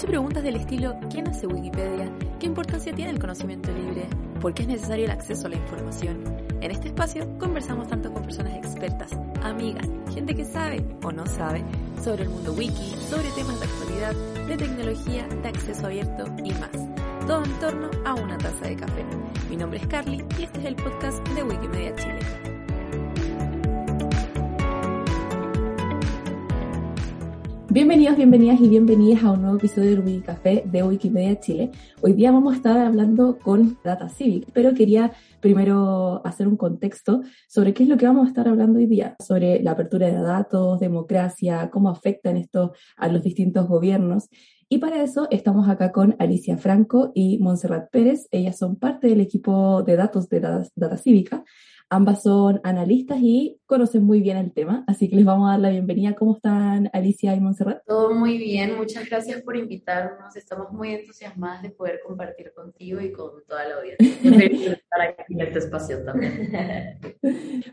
Hecho 0.00 0.08
preguntas 0.08 0.42
del 0.42 0.56
estilo 0.56 0.98
¿quién 1.10 1.28
hace 1.28 1.46
Wikipedia? 1.46 2.10
¿Qué 2.38 2.46
importancia 2.46 2.90
tiene 2.94 3.10
el 3.10 3.18
conocimiento 3.18 3.70
libre? 3.70 4.08
¿Por 4.40 4.54
qué 4.54 4.62
es 4.62 4.68
necesario 4.68 5.04
el 5.04 5.10
acceso 5.10 5.46
a 5.46 5.50
la 5.50 5.56
información? 5.56 6.24
En 6.62 6.70
este 6.70 6.88
espacio 6.88 7.28
conversamos 7.38 7.86
tanto 7.86 8.10
con 8.10 8.22
personas 8.22 8.54
expertas, 8.54 9.10
amigas, 9.42 9.86
gente 10.14 10.34
que 10.34 10.46
sabe 10.46 10.82
o 11.02 11.12
no 11.12 11.26
sabe 11.26 11.62
sobre 12.02 12.22
el 12.22 12.30
mundo 12.30 12.54
wiki, 12.54 12.94
sobre 13.10 13.28
temas 13.32 13.60
de 13.60 13.66
actualidad, 13.66 14.14
de 14.46 14.56
tecnología, 14.56 15.28
de 15.42 15.48
acceso 15.48 15.84
abierto 15.84 16.24
y 16.42 16.52
más. 16.52 16.70
Todo 17.26 17.44
en 17.44 17.60
torno 17.60 17.90
a 18.06 18.14
una 18.14 18.38
taza 18.38 18.68
de 18.68 18.76
café. 18.76 19.04
Mi 19.50 19.56
nombre 19.58 19.80
es 19.80 19.86
Carly 19.86 20.24
y 20.38 20.44
este 20.44 20.60
es 20.60 20.64
el 20.64 20.76
podcast 20.76 21.28
de 21.28 21.42
Wikimedia 21.42 21.94
Chile. 21.96 22.59
Bienvenidos, 27.72 28.16
bienvenidas 28.16 28.60
y 28.60 28.68
bienvenidas 28.68 29.22
a 29.22 29.30
un 29.30 29.42
nuevo 29.42 29.56
episodio 29.56 29.90
del 29.90 30.00
Wikicafé 30.00 30.64
de 30.66 30.82
Wikimedia 30.82 31.38
Chile. 31.38 31.70
Hoy 32.02 32.14
día 32.14 32.32
vamos 32.32 32.52
a 32.52 32.56
estar 32.56 32.76
hablando 32.76 33.38
con 33.38 33.78
Data 33.84 34.08
Civic, 34.08 34.50
pero 34.52 34.74
quería 34.74 35.12
primero 35.38 36.20
hacer 36.26 36.48
un 36.48 36.56
contexto 36.56 37.22
sobre 37.46 37.72
qué 37.72 37.84
es 37.84 37.88
lo 37.88 37.96
que 37.96 38.06
vamos 38.06 38.26
a 38.26 38.30
estar 38.30 38.48
hablando 38.48 38.80
hoy 38.80 38.86
día, 38.86 39.14
sobre 39.24 39.62
la 39.62 39.70
apertura 39.70 40.08
de 40.08 40.20
datos, 40.20 40.80
democracia, 40.80 41.70
cómo 41.70 41.90
afectan 41.90 42.36
esto 42.38 42.72
a 42.96 43.06
los 43.06 43.22
distintos 43.22 43.68
gobiernos. 43.68 44.28
Y 44.68 44.78
para 44.78 45.00
eso 45.04 45.28
estamos 45.30 45.68
acá 45.68 45.92
con 45.92 46.16
Alicia 46.18 46.56
Franco 46.58 47.12
y 47.14 47.38
Montserrat 47.38 47.88
Pérez. 47.92 48.26
Ellas 48.32 48.58
son 48.58 48.80
parte 48.80 49.06
del 49.06 49.20
equipo 49.20 49.84
de 49.84 49.94
datos 49.94 50.28
de 50.28 50.40
Data, 50.40 50.68
Data 50.74 50.96
Cívica. 50.96 51.44
Ambas 51.92 52.22
son 52.22 52.60
analistas 52.62 53.18
y 53.20 53.58
conocen 53.66 54.04
muy 54.04 54.20
bien 54.20 54.36
el 54.36 54.52
tema, 54.52 54.84
así 54.86 55.10
que 55.10 55.16
les 55.16 55.24
vamos 55.24 55.48
a 55.48 55.52
dar 55.54 55.60
la 55.60 55.70
bienvenida. 55.70 56.14
¿Cómo 56.14 56.36
están 56.36 56.88
Alicia 56.92 57.34
y 57.34 57.40
Montserrat? 57.40 57.82
Todo 57.84 58.14
muy 58.14 58.38
bien, 58.38 58.76
muchas 58.76 59.10
gracias 59.10 59.42
por 59.42 59.56
invitarnos. 59.56 60.36
Estamos 60.36 60.70
muy 60.70 60.94
entusiasmadas 60.94 61.62
de 61.62 61.70
poder 61.70 61.98
compartir 62.06 62.52
contigo 62.54 63.00
y 63.00 63.10
con 63.10 63.32
toda 63.44 63.66
la 63.66 63.74
audiencia. 63.74 64.06
estar 64.72 65.00
aquí 65.00 65.34
en 65.34 65.40
este 65.40 65.58
espacio 65.58 66.04
también. 66.04 66.52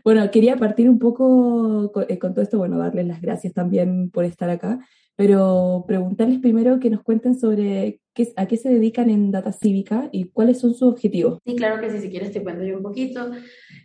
bueno, 0.02 0.28
quería 0.32 0.56
partir 0.56 0.90
un 0.90 0.98
poco 0.98 1.92
con, 1.92 2.04
eh, 2.08 2.18
con 2.18 2.34
todo 2.34 2.42
esto, 2.42 2.58
bueno, 2.58 2.76
darles 2.76 3.06
las 3.06 3.20
gracias 3.20 3.52
también 3.52 4.10
por 4.10 4.24
estar 4.24 4.50
acá, 4.50 4.80
pero 5.18 5.84
preguntarles 5.84 6.38
primero 6.38 6.78
que 6.78 6.90
nos 6.90 7.02
cuenten 7.02 7.36
sobre 7.36 8.00
qué, 8.14 8.32
a 8.36 8.46
qué 8.46 8.56
se 8.56 8.68
dedican 8.68 9.10
en 9.10 9.32
Data 9.32 9.50
Cívica 9.50 10.08
y 10.12 10.26
cuáles 10.26 10.60
son 10.60 10.74
sus 10.74 10.92
objetivos. 10.92 11.40
Sí, 11.44 11.56
claro 11.56 11.80
que 11.80 11.90
sí, 11.90 11.98
si 11.98 12.08
quieres 12.08 12.30
te 12.30 12.40
cuento 12.40 12.62
yo 12.62 12.76
un 12.76 12.84
poquito. 12.84 13.32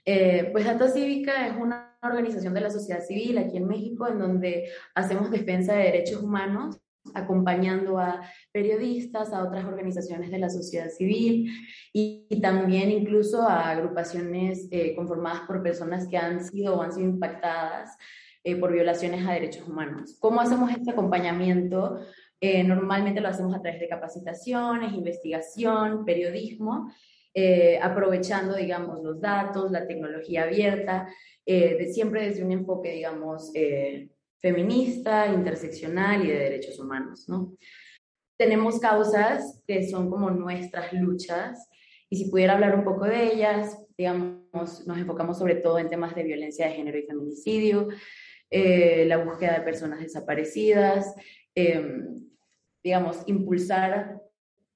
Eh, 0.05 0.49
pues 0.51 0.63
Data 0.63 0.87
Cívica 0.89 1.47
es 1.47 1.55
una 1.59 1.97
organización 2.03 2.53
de 2.53 2.61
la 2.61 2.69
sociedad 2.69 3.03
civil 3.03 3.39
aquí 3.39 3.57
en 3.57 3.65
México 3.67 4.07
en 4.07 4.19
donde 4.19 4.69
hacemos 4.93 5.31
defensa 5.31 5.73
de 5.73 5.85
derechos 5.85 6.21
humanos 6.21 6.77
acompañando 7.15 7.97
a 7.97 8.21
periodistas, 8.51 9.33
a 9.33 9.43
otras 9.43 9.65
organizaciones 9.65 10.29
de 10.29 10.37
la 10.37 10.51
sociedad 10.51 10.89
civil 10.89 11.49
y, 11.91 12.27
y 12.29 12.41
también 12.41 12.91
incluso 12.91 13.41
a 13.41 13.71
agrupaciones 13.71 14.67
eh, 14.69 14.95
conformadas 14.95 15.41
por 15.47 15.63
personas 15.63 16.07
que 16.07 16.17
han 16.17 16.45
sido 16.45 16.75
o 16.75 16.83
han 16.83 16.93
sido 16.93 17.07
impactadas 17.07 17.97
eh, 18.43 18.55
por 18.55 18.71
violaciones 18.71 19.25
a 19.25 19.33
derechos 19.33 19.67
humanos. 19.67 20.17
¿Cómo 20.19 20.41
hacemos 20.41 20.71
este 20.71 20.91
acompañamiento? 20.91 21.99
Eh, 22.41 22.63
normalmente 22.63 23.21
lo 23.21 23.29
hacemos 23.29 23.55
a 23.55 23.61
través 23.61 23.79
de 23.79 23.87
capacitaciones, 23.87 24.93
investigación, 24.93 26.03
periodismo, 26.05 26.91
eh, 27.35 27.79
aprovechando, 27.81 28.55
digamos, 28.55 29.01
los 29.01 29.19
datos, 29.19 29.71
la 29.71 29.87
tecnología 29.87 30.43
abierta, 30.43 31.07
eh, 31.45 31.77
de, 31.77 31.91
siempre 31.91 32.27
desde 32.27 32.43
un 32.43 32.51
enfoque, 32.51 32.91
digamos, 32.91 33.49
eh, 33.55 34.09
feminista, 34.39 35.27
interseccional 35.27 36.23
y 36.23 36.27
de 36.27 36.37
derechos 36.37 36.77
humanos, 36.77 37.27
¿no? 37.27 37.57
Tenemos 38.37 38.79
causas 38.79 39.63
que 39.65 39.87
son 39.89 40.11
como 40.11 40.29
nuestras 40.29 40.93
luchas 40.93 41.67
y 42.07 42.17
si 42.17 42.29
pudiera 42.29 42.53
hablar 42.53 42.75
un 42.75 42.83
poco 42.83 43.05
de 43.05 43.33
ellas, 43.33 43.83
digamos, 43.97 44.85
nos 44.85 44.97
enfocamos 44.99 45.37
sobre 45.39 45.55
todo 45.55 45.79
en 45.79 45.89
temas 45.89 46.13
de 46.13 46.23
violencia 46.23 46.67
de 46.67 46.73
género 46.73 46.99
y 46.99 47.03
feminicidio, 47.07 47.87
eh, 48.53 49.05
la 49.07 49.17
búsqueda 49.17 49.57
de 49.57 49.65
personas 49.65 49.99
desaparecidas, 49.99 51.15
eh, 51.55 52.05
digamos, 52.83 53.23
impulsar 53.25 54.21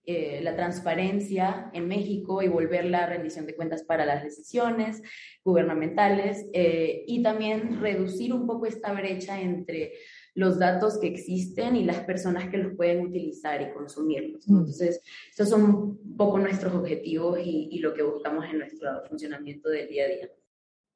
eh, 0.10 0.40
la 0.42 0.56
transparencia 0.56 1.70
en 1.74 1.86
México 1.90 2.42
y 2.42 2.48
volver 2.48 2.86
la 2.86 3.06
rendición 3.08 3.46
de 3.46 3.58
cuentas 3.58 3.84
para 3.84 4.06
las 4.06 4.24
decisiones 4.24 5.02
gubernamentales 5.44 6.46
eh, 6.54 7.04
y 7.06 7.22
también 7.22 7.82
reducir 7.82 8.34
un 8.34 8.48
poco 8.48 8.68
esta 8.68 8.94
brecha 8.94 9.42
entre 9.42 9.96
los 10.34 10.60
datos 10.60 10.98
que 10.98 11.08
existen 11.08 11.76
y 11.76 11.84
las 11.84 12.00
personas 12.06 12.48
que 12.48 12.58
los 12.58 12.74
pueden 12.78 13.06
utilizar 13.06 13.62
y 13.62 13.74
consumirlos. 13.74 14.48
¿no? 14.48 14.60
Entonces, 14.60 15.02
estos 15.30 15.50
son 15.50 15.66
un 15.66 16.16
poco 16.16 16.40
nuestros 16.40 16.74
objetivos 16.74 17.38
y, 17.44 17.68
y, 17.70 17.80
lo 17.80 17.94
que 17.94 18.04
buscamos 18.04 18.46
en 18.46 18.60
nuestro 18.60 19.04
funcionamiento 19.10 19.68
del 19.68 19.90
día 19.90 20.06
a 20.06 20.08
día. 20.08 20.30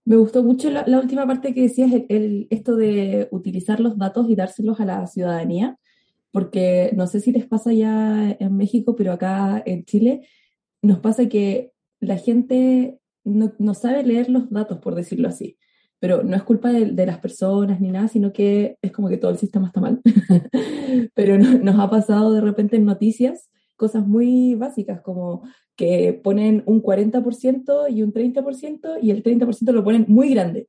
Me 0.04 0.16
gustó 0.16 0.44
mucho 0.44 0.70
la, 0.72 0.84
última 1.00 1.28
parte 1.28 1.54
que 1.54 1.62
decías, 1.62 1.92
el, 2.10 2.48
esto 2.50 2.76
de 2.76 3.28
utilizar 3.32 3.80
los 3.80 3.98
datos 3.98 4.30
y 4.30 4.36
dárselos 4.36 4.80
a 4.80 4.86
la 4.86 5.06
ciudadanía, 5.08 5.78
porque 6.32 6.92
no 6.96 7.08
sé 7.08 7.20
si 7.20 7.32
les 7.32 7.46
pasa 7.46 7.72
ya 7.74 8.36
en 8.40 8.58
México, 8.58 8.96
pero 8.96 9.12
acá 9.14 9.62
en 9.66 9.86
Chile 9.86 10.28
nos 10.82 11.00
pasa 11.00 11.30
que 11.30 11.72
la 12.00 12.18
gente 12.18 13.00
no, 13.24 13.54
no 13.60 13.74
sabe 13.74 14.04
leer 14.04 14.30
los 14.30 14.50
datos, 14.50 14.80
por 14.80 14.96
decirlo 14.96 15.28
así. 15.28 15.58
Pero 16.00 16.24
no 16.24 16.36
es 16.36 16.42
culpa 16.42 16.72
de, 16.72 16.86
de, 16.88 17.06
las 17.06 17.20
personas 17.20 17.80
ni 17.80 17.92
nada, 17.92 18.08
sino 18.08 18.34
que 18.34 18.78
es 18.82 18.92
como 18.92 19.08
que 19.08 19.18
todo 19.18 19.30
el 19.30 19.38
sistema 19.38 19.68
está 19.68 19.82
mal. 19.82 20.02
pero 21.14 21.38
no, 21.38 21.60
nos 21.60 21.80
ha 21.80 21.90
pasado 21.92 22.34
de 22.34 22.42
repente 22.42 22.78
en 22.78 22.86
noticias 22.86 23.52
cosas 23.82 24.06
muy 24.06 24.54
básicas, 24.54 25.02
como 25.02 25.42
que 25.76 26.14
ponen 26.14 26.62
un 26.68 26.84
40% 26.84 27.90
y 27.90 28.04
un 28.04 28.14
30% 28.14 29.00
y 29.02 29.10
el 29.10 29.24
30% 29.24 29.72
lo 29.72 29.84
ponen 29.84 30.06
muy 30.08 30.30
grande. 30.30 30.68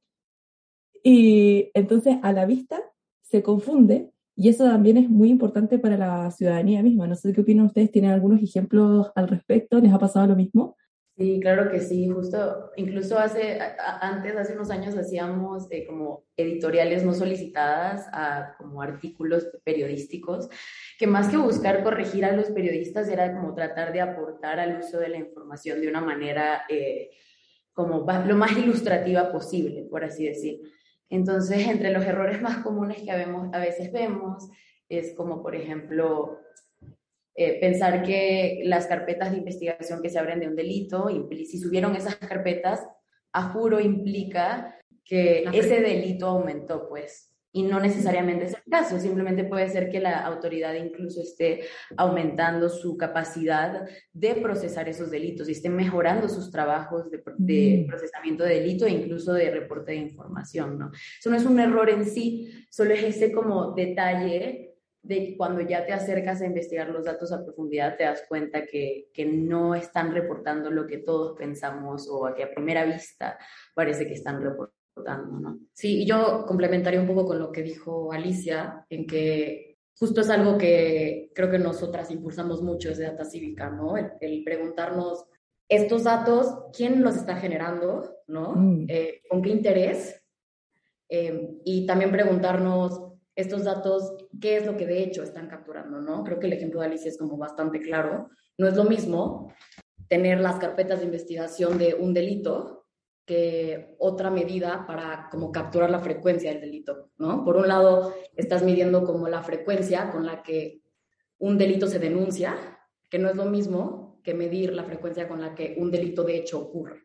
Y 1.04 1.70
entonces 1.74 2.16
a 2.22 2.32
la 2.32 2.46
vista 2.46 2.80
se 3.20 3.42
confunde 3.42 4.10
y 4.34 4.48
eso 4.48 4.64
también 4.64 4.96
es 4.96 5.10
muy 5.10 5.28
importante 5.28 5.78
para 5.78 5.98
la 5.98 6.30
ciudadanía 6.30 6.82
misma. 6.82 7.06
No 7.06 7.14
sé 7.14 7.34
qué 7.34 7.42
opinan 7.42 7.66
ustedes, 7.66 7.92
¿tienen 7.92 8.12
algunos 8.12 8.42
ejemplos 8.42 9.12
al 9.14 9.28
respecto? 9.28 9.78
¿Les 9.78 9.92
ha 9.92 9.98
pasado 9.98 10.26
lo 10.26 10.36
mismo? 10.36 10.76
Sí, 11.16 11.40
claro 11.42 11.70
que 11.70 11.80
sí, 11.80 12.08
justo, 12.08 12.70
incluso 12.76 13.18
hace, 13.18 13.58
antes, 14.00 14.34
hace 14.34 14.54
unos 14.54 14.70
años 14.70 14.96
hacíamos 14.96 15.70
eh, 15.70 15.86
como 15.86 16.24
editoriales 16.38 17.04
no 17.04 17.12
solicitadas 17.12 18.08
a 18.12 18.54
como 18.56 18.80
artículos 18.80 19.46
periodísticos, 19.62 20.48
que 20.98 21.06
más 21.06 21.28
que 21.28 21.36
buscar 21.36 21.82
corregir 21.82 22.24
a 22.24 22.32
los 22.32 22.46
periodistas 22.50 23.08
era 23.08 23.36
como 23.36 23.54
tratar 23.54 23.92
de 23.92 24.00
aportar 24.00 24.58
al 24.58 24.78
uso 24.78 24.98
de 24.98 25.10
la 25.10 25.18
información 25.18 25.82
de 25.82 25.88
una 25.88 26.00
manera 26.00 26.62
eh, 26.70 27.10
como 27.74 28.06
lo 28.26 28.36
más 28.36 28.56
ilustrativa 28.56 29.30
posible, 29.30 29.86
por 29.90 30.04
así 30.04 30.24
decir. 30.26 30.62
Entonces, 31.10 31.68
entre 31.68 31.90
los 31.90 32.06
errores 32.06 32.40
más 32.40 32.58
comunes 32.58 33.02
que 33.02 33.10
a 33.10 33.58
veces 33.58 33.92
vemos 33.92 34.48
es 34.88 35.14
como, 35.14 35.42
por 35.42 35.54
ejemplo, 35.54 36.38
eh, 37.34 37.58
pensar 37.60 38.02
que 38.02 38.60
las 38.64 38.86
carpetas 38.86 39.30
de 39.30 39.38
investigación 39.38 40.02
que 40.02 40.10
se 40.10 40.18
abren 40.18 40.40
de 40.40 40.48
un 40.48 40.56
delito, 40.56 41.08
si 41.30 41.58
subieron 41.58 41.96
esas 41.96 42.16
carpetas, 42.16 42.86
a 43.32 43.48
juro 43.50 43.80
implica 43.80 44.78
que 45.04 45.44
ese 45.52 45.80
delito 45.80 46.26
aumentó, 46.26 46.88
pues. 46.88 47.30
Y 47.54 47.64
no 47.64 47.80
necesariamente 47.80 48.46
es 48.46 48.54
el 48.54 48.70
caso, 48.70 48.98
simplemente 48.98 49.44
puede 49.44 49.68
ser 49.68 49.90
que 49.90 50.00
la 50.00 50.20
autoridad 50.20 50.72
incluso 50.72 51.20
esté 51.20 51.60
aumentando 51.98 52.70
su 52.70 52.96
capacidad 52.96 53.86
de 54.14 54.34
procesar 54.36 54.88
esos 54.88 55.10
delitos 55.10 55.48
y 55.48 55.52
esté 55.52 55.68
mejorando 55.68 56.30
sus 56.30 56.50
trabajos 56.50 57.10
de, 57.10 57.22
de 57.36 57.84
procesamiento 57.86 58.44
de 58.44 58.54
delito 58.54 58.86
e 58.86 58.90
incluso 58.90 59.34
de 59.34 59.50
reporte 59.50 59.92
de 59.92 59.98
información, 59.98 60.78
¿no? 60.78 60.90
Eso 61.18 61.28
no 61.28 61.36
es 61.36 61.44
un 61.44 61.60
error 61.60 61.90
en 61.90 62.06
sí, 62.06 62.66
solo 62.70 62.94
es 62.94 63.02
ese 63.02 63.32
como 63.32 63.72
detalle 63.72 64.61
de 65.02 65.34
cuando 65.36 65.60
ya 65.60 65.84
te 65.84 65.92
acercas 65.92 66.40
a 66.40 66.46
investigar 66.46 66.88
los 66.88 67.04
datos 67.04 67.32
a 67.32 67.42
profundidad, 67.42 67.96
te 67.96 68.04
das 68.04 68.22
cuenta 68.28 68.64
que, 68.64 69.08
que, 69.12 69.24
no 69.24 69.74
están 69.74 70.12
reportando 70.12 70.70
lo 70.70 70.86
que 70.86 70.98
todos 70.98 71.36
pensamos 71.36 72.08
o 72.08 72.26
a 72.26 72.34
que 72.34 72.44
a 72.44 72.54
primera 72.54 72.84
vista 72.84 73.36
parece 73.74 74.06
que 74.06 74.14
están 74.14 74.40
reportando, 74.40 75.40
¿no? 75.40 75.58
Sí, 75.72 76.02
y 76.02 76.06
yo 76.06 76.44
complementaría 76.46 77.00
un 77.00 77.08
poco 77.08 77.26
con 77.26 77.40
lo 77.40 77.50
que 77.50 77.62
dijo 77.62 78.12
Alicia, 78.12 78.86
en 78.88 79.06
que 79.06 79.72
justo 79.98 80.20
es 80.20 80.30
algo 80.30 80.56
que 80.56 81.30
creo 81.34 81.50
que 81.50 81.58
nosotras 81.58 82.10
impulsamos 82.10 82.62
mucho 82.62 82.88
desde 82.90 83.04
Data 83.04 83.24
Cívica, 83.24 83.70
¿no? 83.70 83.96
El, 83.96 84.44
preguntarnos 84.44 85.26
estos 85.68 86.04
datos, 86.04 86.66
¿quién 86.76 87.02
los 87.02 87.16
está 87.16 87.36
generando, 87.36 88.18
¿no? 88.28 88.54
Mm. 88.54 88.86
Eh, 88.88 89.22
¿Con 89.28 89.42
qué 89.42 89.50
interés? 89.50 90.22
Eh, 91.08 91.58
y 91.64 91.86
también 91.86 92.12
preguntarnos 92.12 93.11
estos 93.34 93.64
datos, 93.64 94.14
qué 94.40 94.56
es 94.56 94.66
lo 94.66 94.76
que 94.76 94.86
de 94.86 95.02
hecho 95.02 95.22
están 95.22 95.48
capturando, 95.48 96.00
¿no? 96.00 96.22
Creo 96.24 96.38
que 96.38 96.46
el 96.46 96.52
ejemplo 96.52 96.80
de 96.80 96.86
Alicia 96.86 97.08
es 97.08 97.18
como 97.18 97.36
bastante 97.36 97.80
claro. 97.80 98.28
No 98.58 98.68
es 98.68 98.76
lo 98.76 98.84
mismo 98.84 99.52
tener 100.08 100.40
las 100.40 100.58
carpetas 100.58 101.00
de 101.00 101.06
investigación 101.06 101.78
de 101.78 101.94
un 101.94 102.12
delito 102.12 102.86
que 103.24 103.94
otra 103.98 104.30
medida 104.30 104.84
para 104.86 105.28
como 105.30 105.52
capturar 105.52 105.90
la 105.90 106.00
frecuencia 106.00 106.50
del 106.50 106.60
delito, 106.60 107.10
¿no? 107.16 107.44
Por 107.44 107.56
un 107.56 107.68
lado, 107.68 108.12
estás 108.36 108.62
midiendo 108.62 109.04
como 109.04 109.28
la 109.28 109.42
frecuencia 109.42 110.10
con 110.10 110.26
la 110.26 110.42
que 110.42 110.82
un 111.38 111.56
delito 111.56 111.86
se 111.86 111.98
denuncia, 111.98 112.56
que 113.08 113.18
no 113.18 113.28
es 113.30 113.36
lo 113.36 113.46
mismo 113.46 114.20
que 114.22 114.34
medir 114.34 114.72
la 114.72 114.84
frecuencia 114.84 115.28
con 115.28 115.40
la 115.40 115.54
que 115.54 115.76
un 115.78 115.90
delito 115.90 116.24
de 116.24 116.36
hecho 116.36 116.60
ocurre. 116.60 117.04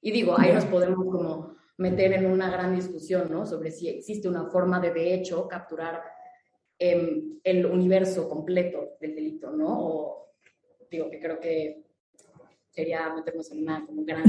Y 0.00 0.10
digo, 0.12 0.38
ahí 0.38 0.52
nos 0.52 0.64
podemos 0.64 1.04
como 1.10 1.56
meter 1.78 2.12
en 2.14 2.26
una 2.26 2.50
gran 2.50 2.74
discusión, 2.74 3.30
¿no? 3.30 3.46
Sobre 3.46 3.70
si 3.70 3.88
existe 3.88 4.28
una 4.28 4.46
forma 4.46 4.80
de, 4.80 4.92
de 4.92 5.14
hecho, 5.14 5.46
capturar 5.46 6.02
em, 6.78 7.38
el 7.42 7.66
universo 7.66 8.28
completo 8.28 8.96
del 9.00 9.14
delito, 9.14 9.50
¿no? 9.50 9.66
O 9.68 10.32
digo 10.90 11.10
que 11.10 11.20
creo 11.20 11.38
que 11.40 11.82
sería 12.70 13.12
meternos 13.14 13.50
en 13.52 13.62
una 13.62 13.84
como 13.86 14.04
gran 14.04 14.24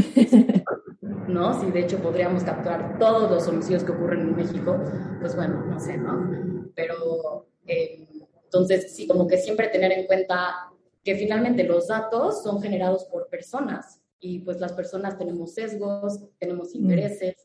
¿no? 1.27 1.59
Si 1.59 1.71
de 1.71 1.81
hecho 1.81 1.97
podríamos 1.99 2.43
capturar 2.43 2.97
todos 2.97 3.29
los 3.29 3.47
homicidios 3.47 3.83
que 3.83 3.91
ocurren 3.91 4.21
en 4.21 4.35
México, 4.35 4.77
pues 5.19 5.35
bueno, 5.35 5.65
no 5.65 5.79
sé, 5.79 5.97
¿no? 5.97 6.71
Pero 6.75 7.47
em, 7.65 8.07
entonces 8.43 8.95
sí, 8.95 9.07
como 9.07 9.27
que 9.27 9.37
siempre 9.37 9.67
tener 9.67 9.91
en 9.91 10.07
cuenta 10.07 10.71
que 11.03 11.15
finalmente 11.15 11.63
los 11.63 11.87
datos 11.87 12.43
son 12.43 12.61
generados 12.61 13.05
por 13.05 13.29
personas 13.29 14.01
y 14.19 14.39
pues 14.39 14.59
las 14.59 14.73
personas 14.73 15.17
tenemos 15.17 15.53
sesgos, 15.53 16.27
tenemos 16.39 16.73
mm. 16.73 16.77
intereses, 16.77 17.35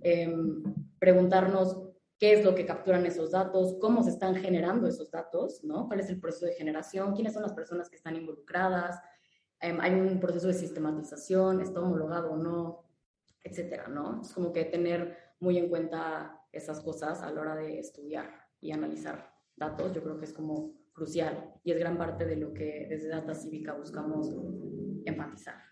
em, 0.00 0.62
preguntarnos 0.98 1.82
qué 2.18 2.32
es 2.32 2.44
lo 2.44 2.54
que 2.54 2.66
capturan 2.66 3.06
esos 3.06 3.30
datos, 3.30 3.76
cómo 3.80 4.02
se 4.02 4.10
están 4.10 4.34
generando 4.34 4.88
esos 4.88 5.10
datos, 5.10 5.62
¿no? 5.62 5.86
¿Cuál 5.86 6.00
es 6.00 6.08
el 6.10 6.20
proceso 6.20 6.46
de 6.46 6.54
generación? 6.54 7.14
¿Quiénes 7.14 7.32
son 7.32 7.42
las 7.42 7.52
personas 7.52 7.88
que 7.88 7.96
están 7.96 8.16
involucradas? 8.16 9.00
Em, 9.60 9.80
¿Hay 9.80 9.94
un 9.94 10.18
proceso 10.18 10.48
de 10.48 10.54
sistematización? 10.54 11.60
¿Está 11.60 11.80
homologado 11.80 12.32
o 12.32 12.36
no? 12.36 12.84
Etcétera, 13.44 13.88
¿no? 13.88 14.20
Es 14.22 14.32
como 14.32 14.52
que 14.52 14.64
tener 14.64 15.16
muy 15.40 15.58
en 15.58 15.68
cuenta 15.68 16.42
esas 16.52 16.80
cosas 16.80 17.22
a 17.22 17.30
la 17.30 17.40
hora 17.40 17.54
de 17.54 17.78
estudiar 17.78 18.48
y 18.60 18.72
analizar 18.72 19.32
datos, 19.56 19.92
yo 19.92 20.02
creo 20.02 20.18
que 20.18 20.24
es 20.24 20.32
como 20.32 20.74
crucial 20.92 21.54
y 21.62 21.70
es 21.72 21.78
gran 21.78 21.96
parte 21.96 22.24
de 22.24 22.36
lo 22.36 22.52
que 22.52 22.86
desde 22.88 23.08
Data 23.08 23.34
Cívica 23.34 23.74
buscamos 23.74 24.34
enfatizar. 25.04 25.68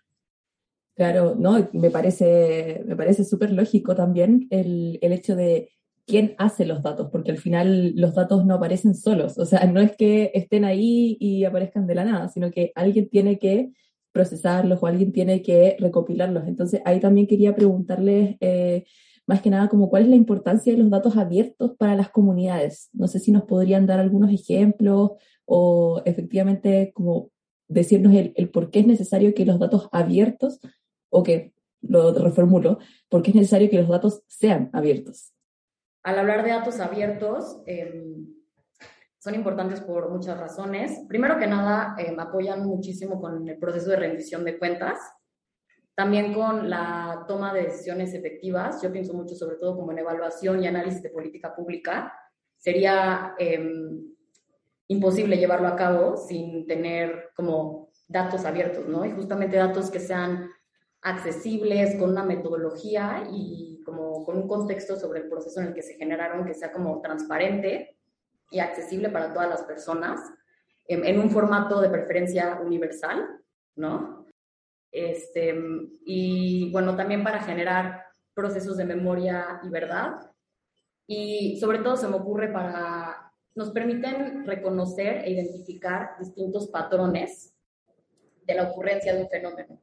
Claro, 0.97 1.35
no, 1.37 1.69
me 1.73 1.91
parece, 1.91 2.81
me 2.87 2.95
parece 2.95 3.23
súper 3.23 3.51
lógico 3.51 3.93
también 3.95 4.47
el, 4.49 4.97
el 5.03 5.11
hecho 5.13 5.35
de 5.35 5.69
quién 6.07 6.33
hace 6.39 6.65
los 6.65 6.81
datos, 6.81 7.09
porque 7.11 7.29
al 7.29 7.37
final 7.37 7.93
los 7.95 8.15
datos 8.15 8.47
no 8.47 8.55
aparecen 8.55 8.95
solos, 8.95 9.37
o 9.37 9.45
sea, 9.45 9.63
no 9.67 9.79
es 9.79 9.95
que 9.95 10.31
estén 10.33 10.65
ahí 10.65 11.15
y 11.19 11.43
aparezcan 11.45 11.85
de 11.85 11.93
la 11.93 12.03
nada, 12.03 12.29
sino 12.29 12.49
que 12.49 12.71
alguien 12.73 13.09
tiene 13.09 13.37
que 13.37 13.69
procesarlos 14.11 14.81
o 14.81 14.87
alguien 14.87 15.11
tiene 15.11 15.43
que 15.43 15.75
recopilarlos. 15.79 16.47
Entonces, 16.47 16.81
ahí 16.83 16.99
también 16.99 17.27
quería 17.27 17.55
preguntarles, 17.55 18.35
eh, 18.39 18.85
más 19.27 19.41
que 19.43 19.51
nada, 19.51 19.69
como 19.69 19.89
cuál 19.91 20.03
es 20.03 20.09
la 20.09 20.15
importancia 20.15 20.73
de 20.73 20.79
los 20.79 20.89
datos 20.89 21.15
abiertos 21.15 21.73
para 21.77 21.95
las 21.95 22.09
comunidades. 22.09 22.89
No 22.93 23.07
sé 23.07 23.19
si 23.19 23.31
nos 23.31 23.43
podrían 23.43 23.85
dar 23.85 23.99
algunos 23.99 24.31
ejemplos 24.31 25.11
o 25.45 26.01
efectivamente 26.05 26.91
como 26.95 27.29
decirnos 27.67 28.15
el, 28.15 28.33
el 28.35 28.49
por 28.49 28.71
qué 28.71 28.79
es 28.79 28.87
necesario 28.87 29.33
que 29.35 29.45
los 29.45 29.59
datos 29.59 29.89
abiertos 29.91 30.59
o 31.09 31.23
que 31.23 31.53
lo 31.81 32.13
reformulo, 32.13 32.79
porque 33.09 33.31
es 33.31 33.35
necesario 33.35 33.69
que 33.69 33.77
los 33.77 33.89
datos 33.89 34.23
sean 34.27 34.69
abiertos. 34.73 35.33
Al 36.03 36.19
hablar 36.19 36.43
de 36.43 36.51
datos 36.51 36.79
abiertos, 36.79 37.61
em, 37.65 38.27
son 39.19 39.35
importantes 39.35 39.81
por 39.81 40.09
muchas 40.09 40.39
razones. 40.39 41.01
Primero 41.07 41.37
que 41.37 41.47
nada, 41.47 41.95
em, 41.97 42.17
apoyan 42.19 42.65
muchísimo 42.65 43.19
con 43.19 43.47
el 43.47 43.57
proceso 43.57 43.89
de 43.89 43.97
rendición 43.97 44.45
de 44.45 44.57
cuentas, 44.57 44.99
también 45.95 46.33
con 46.33 46.69
la 46.69 47.25
toma 47.27 47.53
de 47.53 47.63
decisiones 47.63 48.13
efectivas. 48.13 48.81
Yo 48.81 48.91
pienso 48.91 49.13
mucho 49.13 49.35
sobre 49.35 49.57
todo 49.57 49.75
como 49.75 49.91
en 49.91 49.99
evaluación 49.99 50.63
y 50.63 50.67
análisis 50.67 51.01
de 51.01 51.09
política 51.09 51.55
pública. 51.55 52.13
Sería 52.55 53.35
em, 53.37 54.15
imposible 54.87 55.37
llevarlo 55.37 55.67
a 55.67 55.75
cabo 55.75 56.15
sin 56.15 56.65
tener 56.67 57.31
como 57.35 57.89
datos 58.07 58.45
abiertos, 58.45 58.87
¿no? 58.87 59.05
Y 59.05 59.11
justamente 59.11 59.57
datos 59.57 59.91
que 59.91 59.99
sean 59.99 60.49
accesibles, 61.09 61.97
con 61.99 62.11
una 62.11 62.23
metodología 62.23 63.27
y 63.31 63.81
como 63.85 64.25
con 64.25 64.37
un 64.37 64.47
contexto 64.47 64.95
sobre 64.97 65.21
el 65.21 65.29
proceso 65.29 65.61
en 65.61 65.67
el 65.67 65.73
que 65.73 65.81
se 65.81 65.95
generaron, 65.95 66.45
que 66.45 66.53
sea 66.53 66.71
como 66.71 67.01
transparente 67.01 67.97
y 68.51 68.59
accesible 68.59 69.09
para 69.09 69.33
todas 69.33 69.49
las 69.49 69.63
personas, 69.63 70.19
en, 70.87 71.05
en 71.05 71.19
un 71.19 71.29
formato 71.29 71.81
de 71.81 71.89
preferencia 71.89 72.59
universal, 72.63 73.41
¿no? 73.75 74.25
Este, 74.91 75.55
y 76.05 76.71
bueno, 76.71 76.95
también 76.95 77.23
para 77.23 77.41
generar 77.41 78.03
procesos 78.33 78.77
de 78.77 78.85
memoria 78.85 79.59
y 79.63 79.69
verdad. 79.69 80.31
Y 81.07 81.59
sobre 81.59 81.79
todo 81.79 81.95
se 81.97 82.07
me 82.07 82.15
ocurre 82.15 82.51
para, 82.51 83.31
nos 83.55 83.71
permiten 83.71 84.45
reconocer 84.45 85.23
e 85.25 85.31
identificar 85.31 86.17
distintos 86.19 86.67
patrones 86.67 87.55
de 88.45 88.53
la 88.53 88.69
ocurrencia 88.69 89.13
de 89.13 89.23
un 89.23 89.29
fenómeno. 89.29 89.81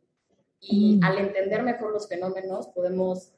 Y 0.68 0.96
mm. 0.96 1.04
al 1.04 1.18
entender 1.18 1.62
mejor 1.62 1.92
los 1.92 2.08
fenómenos, 2.08 2.68
podemos 2.68 3.34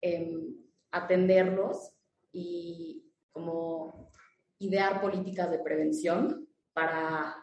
em, 0.00 0.56
atenderlos 0.90 1.92
y 2.32 3.04
como 3.30 4.10
idear 4.58 5.00
políticas 5.00 5.50
de 5.50 5.58
prevención 5.58 6.48
para 6.72 7.36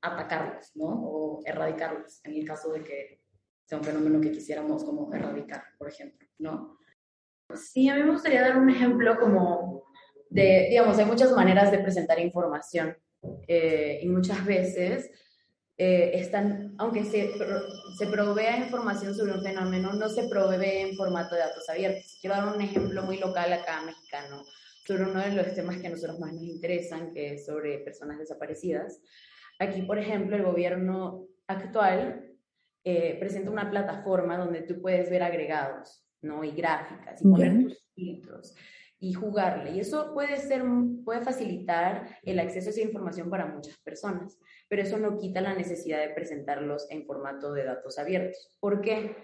atacarlos, 0.00 0.74
¿no? 0.74 0.86
O 0.86 1.40
erradicarlos, 1.44 2.20
en 2.24 2.34
el 2.34 2.44
caso 2.44 2.72
de 2.72 2.82
que 2.82 3.22
sea 3.64 3.78
un 3.78 3.84
fenómeno 3.84 4.20
que 4.20 4.32
quisiéramos 4.32 4.82
como 4.84 5.12
erradicar, 5.12 5.62
por 5.78 5.88
ejemplo, 5.88 6.26
¿no? 6.38 6.78
Sí, 7.54 7.88
a 7.88 7.94
mí 7.94 8.02
me 8.02 8.12
gustaría 8.12 8.42
dar 8.42 8.56
un 8.56 8.70
ejemplo 8.70 9.18
como 9.18 9.84
de, 10.30 10.68
digamos, 10.70 10.98
hay 10.98 11.04
muchas 11.04 11.32
maneras 11.32 11.70
de 11.70 11.80
presentar 11.80 12.18
información 12.20 12.96
eh, 13.46 14.00
y 14.02 14.08
muchas 14.08 14.44
veces 14.44 15.10
eh, 15.82 16.20
están, 16.20 16.74
aunque 16.76 17.04
se, 17.04 17.32
se 17.96 18.06
provea 18.06 18.58
información 18.58 19.14
sobre 19.14 19.32
un 19.32 19.42
fenómeno, 19.42 19.94
no 19.94 20.10
se 20.10 20.28
provee 20.28 20.82
en 20.82 20.94
formato 20.94 21.34
de 21.34 21.40
datos 21.40 21.66
abiertos. 21.70 22.18
Quiero 22.20 22.36
dar 22.36 22.54
un 22.54 22.60
ejemplo 22.60 23.02
muy 23.02 23.16
local 23.16 23.50
acá 23.50 23.80
mexicano 23.80 24.44
sobre 24.86 25.04
uno 25.04 25.20
de 25.20 25.32
los 25.32 25.54
temas 25.54 25.78
que 25.78 25.86
a 25.86 25.90
nosotros 25.90 26.20
más 26.20 26.34
nos 26.34 26.42
interesan, 26.42 27.14
que 27.14 27.32
es 27.32 27.46
sobre 27.46 27.78
personas 27.78 28.18
desaparecidas. 28.18 29.00
Aquí, 29.58 29.80
por 29.80 29.98
ejemplo, 29.98 30.36
el 30.36 30.42
gobierno 30.42 31.26
actual 31.46 32.30
eh, 32.84 33.16
presenta 33.18 33.50
una 33.50 33.70
plataforma 33.70 34.36
donde 34.36 34.60
tú 34.60 34.82
puedes 34.82 35.08
ver 35.08 35.22
agregados, 35.22 36.04
¿no? 36.20 36.44
Y 36.44 36.50
gráficas, 36.50 37.22
y 37.22 37.24
poner 37.24 37.62
tus 37.62 37.78
filtros 37.94 38.54
y 39.00 39.14
jugarle. 39.14 39.72
Y 39.72 39.80
eso 39.80 40.12
puede 40.12 40.36
ser, 40.36 40.62
puede 41.04 41.22
facilitar 41.22 42.18
el 42.22 42.38
acceso 42.38 42.68
a 42.68 42.70
esa 42.70 42.82
información 42.82 43.30
para 43.30 43.46
muchas 43.46 43.78
personas, 43.78 44.38
pero 44.68 44.82
eso 44.82 44.98
no 44.98 45.16
quita 45.16 45.40
la 45.40 45.54
necesidad 45.54 46.00
de 46.00 46.14
presentarlos 46.14 46.86
en 46.90 47.06
formato 47.06 47.52
de 47.52 47.64
datos 47.64 47.98
abiertos. 47.98 48.54
¿Por 48.60 48.82
qué? 48.82 49.16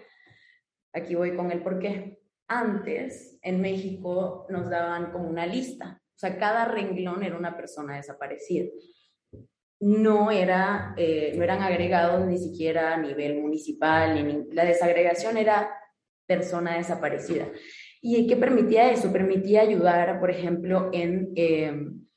Aquí 0.93 1.13
voy 1.13 1.35
con 1.35 1.51
el 1.51 1.61
por 1.61 1.79
qué. 1.79 2.19
Antes, 2.47 3.37
en 3.43 3.61
México, 3.61 4.47
nos 4.49 4.69
daban 4.69 5.11
como 5.11 5.29
una 5.29 5.45
lista. 5.45 6.01
O 6.15 6.19
sea, 6.19 6.39
cada 6.39 6.65
renglón 6.65 7.23
era 7.23 7.37
una 7.37 7.55
persona 7.55 7.97
desaparecida. 7.97 8.69
No, 9.79 10.31
era, 10.31 10.95
eh, 10.97 11.33
no 11.35 11.43
eran 11.43 11.61
agregados 11.61 12.25
ni 12.25 12.39
siquiera 12.39 12.95
a 12.95 12.97
nivel 12.97 13.39
municipal. 13.39 14.15
Ni, 14.25 14.55
la 14.55 14.65
desagregación 14.65 15.37
era 15.37 15.69
persona 16.25 16.77
desaparecida. 16.77 17.47
¿Y 18.01 18.27
qué 18.27 18.37
permitía 18.37 18.91
eso? 18.91 19.11
Permitía 19.11 19.61
ayudar, 19.61 20.19
por 20.19 20.29
ejemplo, 20.29 20.89
en, 20.93 21.31
em, 21.35 22.07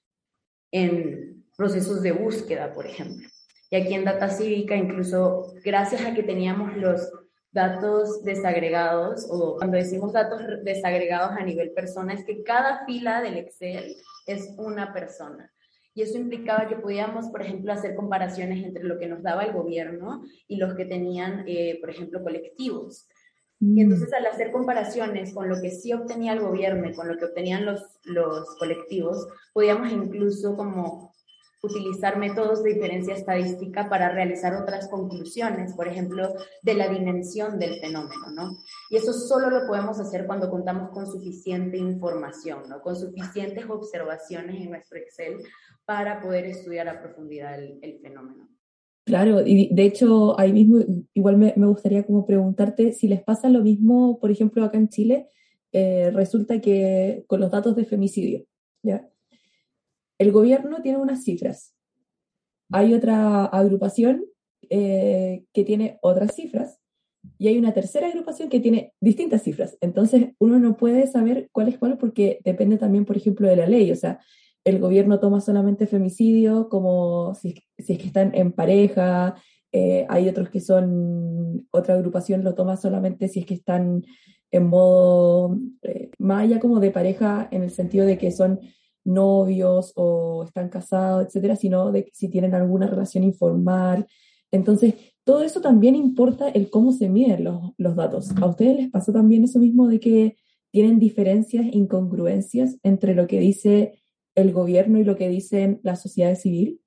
en 0.73 1.45
procesos 1.57 2.03
de 2.03 2.13
búsqueda, 2.13 2.73
por 2.73 2.87
ejemplo. 2.87 3.29
Y 3.71 3.77
aquí 3.77 3.95
en 3.95 4.05
Data 4.05 4.29
Cívica, 4.29 4.75
incluso 4.77 5.55
gracias 5.65 6.05
a 6.05 6.15
que 6.15 6.23
teníamos 6.23 6.77
los 6.77 7.11
datos 7.53 8.23
desagregados, 8.23 9.27
o 9.31 9.57
cuando 9.57 9.77
decimos 9.77 10.13
datos 10.13 10.41
desagregados 10.65 11.33
a 11.33 11.45
nivel 11.45 11.73
persona, 11.73 12.15
es 12.15 12.25
que 12.25 12.43
cada 12.43 12.85
fila 12.85 13.21
del 13.23 13.39
Excel 13.39 13.97
es 14.27 14.55
una 14.59 14.93
persona. 14.93 15.53
Y 15.95 16.03
eso 16.03 16.17
implicaba 16.17 16.69
que 16.69 16.77
podíamos, 16.77 17.29
por 17.29 17.43
ejemplo, 17.43 17.73
hacer 17.73 17.97
comparaciones 17.97 18.65
entre 18.65 18.85
lo 18.85 18.99
que 18.99 19.09
nos 19.09 19.23
daba 19.23 19.45
el 19.45 19.53
gobierno 19.53 20.23
y 20.47 20.57
los 20.57 20.75
que 20.75 20.85
tenían, 20.85 21.45
eh, 21.47 21.79
por 21.81 21.91
ejemplo, 21.91 22.23
colectivos. 22.23 23.09
Y 23.61 23.67
mm. 23.67 23.79
entonces 23.79 24.13
al 24.13 24.27
hacer 24.27 24.51
comparaciones 24.51 25.33
con 25.35 25.49
lo 25.49 25.61
que 25.61 25.71
sí 25.71 25.93
obtenía 25.93 26.33
el 26.33 26.41
gobierno 26.41 26.89
y 26.89 26.95
con 26.95 27.09
lo 27.09 27.17
que 27.17 27.27
obtenían 27.27 27.67
los, 27.67 27.83
los 28.05 28.57
colectivos, 28.59 29.29
podíamos 29.53 29.93
incluso 29.93 30.57
como 30.57 31.11
utilizar 31.63 32.19
métodos 32.19 32.63
de 32.63 32.75
diferencia 32.75 33.15
estadística 33.15 33.89
para 33.89 34.11
realizar 34.11 34.55
otras 34.55 34.89
conclusiones, 34.89 35.75
por 35.75 35.89
ejemplo, 35.89 36.35
de 36.63 36.75
la 36.75 36.89
dimensión 36.89 37.59
del 37.59 37.79
fenómeno, 37.81 38.31
¿no? 38.35 38.57
Y 38.89 38.97
eso 38.97 39.13
solo 39.13 39.51
lo 39.51 39.67
podemos 39.67 40.01
hacer 40.01 40.27
cuando 40.27 40.49
contamos 40.49 40.91
con 40.91 41.07
suficiente 41.07 41.77
información, 41.77 42.63
¿no? 42.69 42.81
Con 42.81 42.97
suficientes 42.97 43.69
observaciones 43.69 44.57
en 44.57 44.71
nuestro 44.71 44.99
Excel 44.99 45.37
para 45.85 46.21
poder 46.23 46.47
estudiar 46.47 46.89
a 46.89 47.01
profundidad 47.03 47.59
el, 47.59 48.01
fenómeno. 48.01 48.49
Claro, 49.11 49.45
y 49.45 49.75
de 49.75 49.87
hecho 49.87 50.39
ahí 50.39 50.53
mismo 50.53 50.79
igual 51.15 51.37
me, 51.37 51.53
gustaría 51.67 52.05
como 52.07 52.25
preguntarte 52.25 52.93
si 52.93 53.09
les 53.09 53.21
pasa 53.21 53.49
lo 53.49 53.61
mismo, 53.61 54.21
por 54.21 54.31
ejemplo, 54.31 54.63
acá 54.63 54.79
en 54.79 54.89
Chile, 54.89 55.27
eh, 55.73 56.13
resulta 56.13 56.61
que 56.61 57.25
con 57.27 57.41
los 57.41 57.51
datos 57.51 57.75
de 57.75 57.85
femicidio, 57.85 58.45
¿ya? 58.85 59.11
El 60.17 60.31
gobierno 60.31 60.81
tiene 60.81 60.99
unas 60.99 61.25
cifras. 61.25 61.75
Hay 62.71 62.95
otra 62.95 63.47
agrupación 63.47 64.27
eh, 64.69 65.43
que 65.53 65.65
tiene 65.65 65.99
otras 66.03 66.37
cifras 66.37 66.79
y 67.37 67.49
hay 67.49 67.59
una 67.59 67.75
tercera 67.75 68.07
agrupación 68.07 68.49
que 68.49 68.61
tiene 68.61 68.93
distintas 69.01 69.43
cifras. 69.43 69.77
Entonces, 69.81 70.35
uno 70.39 70.61
no 70.61 70.77
puede 70.77 71.09
saber 71.09 71.49
cuál 71.51 71.67
es 71.67 71.79
cuál 71.79 71.99
porque 71.99 72.39
depende 72.45 72.79
también, 72.79 73.05
por 73.05 73.17
ejemplo, 73.17 73.49
de 73.49 73.57
la 73.57 73.67
ley. 73.67 73.91
O 73.91 73.97
sea, 73.97 74.21
el 74.65 74.79
gobierno 74.79 75.21
toma 75.21 75.41
solamente 75.41 75.87
femicidio 75.87 76.69
como 76.69 77.35
si, 77.35 77.55
es 77.77 77.87
que 77.87 78.07
están 78.07 78.35
en 78.35 78.53
pareja, 78.53 79.37
eh, 79.73 80.07
hay 80.09 80.29
otros 80.29 80.51
que 80.51 80.61
son, 80.61 81.67
otra 81.71 81.95
agrupación 81.95 82.45
lo 82.45 82.55
toma 82.55 82.77
solamente 82.77 83.29
si 83.29 83.41
es 83.41 83.47
que 83.47 83.55
están 83.55 84.05
en 84.51 84.67
modo, 84.67 85.57
eh, 85.83 86.11
más 86.19 86.43
allá 86.43 86.59
como 86.59 86.81
de 86.81 86.91
pareja, 86.91 87.49
en 87.51 87.63
el 87.63 87.71
sentido 87.71 88.05
de 88.05 88.19
que 88.19 88.33
son 88.33 88.61
novios 89.05 89.93
o 89.97 90.45
están 90.45 90.69
casados, 90.69 91.27
etcétera, 91.27 91.57
sino 91.57 91.93
de 91.93 92.11
si 92.13 92.29
tienen 92.29 92.55
alguna 92.55 92.87
relación 92.87 93.25
informal. 93.25 94.07
Entonces, 94.51 94.95
todo 95.25 95.43
eso 95.43 95.61
también 95.61 95.95
importa 95.95 96.49
el 96.49 96.69
cómo 96.71 96.93
se 96.93 97.09
miden 97.09 97.45
los, 97.45 97.73
los 97.79 97.95
datos. 97.95 98.31
¿A 98.41 98.47
ustedes 98.47 98.77
les 98.77 98.91
pasa 98.91 99.13
también 99.13 99.45
eso 99.45 99.61
mismo 99.61 99.87
de 99.87 100.01
que 100.01 100.37
tienen 100.73 100.99
diferencias, 100.99 101.67
incongruencias 101.73 102.79
entre 102.83 103.15
lo 103.15 103.27
que 103.27 103.39
dice 103.41 104.00
el 104.41 104.53
gobierno 104.53 104.99
y 104.99 105.05
lo 105.05 105.17
que 105.17 105.29
dice 105.29 105.81
la 105.83 105.97
sociedad 105.97 106.35
civil? 106.35 106.81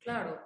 Claro. 0.00 0.38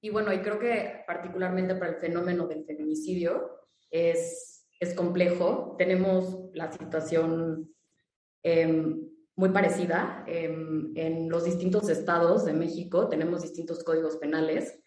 Y 0.00 0.10
bueno, 0.10 0.32
y 0.32 0.40
creo 0.40 0.58
que 0.58 1.02
particularmente 1.06 1.74
para 1.74 1.92
el 1.92 1.96
fenómeno 1.96 2.46
del 2.46 2.64
feminicidio 2.64 3.50
es, 3.90 4.66
es 4.78 4.94
complejo. 4.94 5.76
Tenemos 5.78 6.50
la 6.52 6.70
situación 6.70 7.74
eh, 8.42 8.96
muy 9.36 9.48
parecida. 9.48 10.24
Em, 10.26 10.92
en 10.96 11.28
los 11.28 11.44
distintos 11.44 11.88
estados 11.88 12.44
de 12.44 12.52
México 12.52 13.08
tenemos 13.08 13.42
distintos 13.42 13.82
códigos 13.82 14.16
penales 14.16 14.78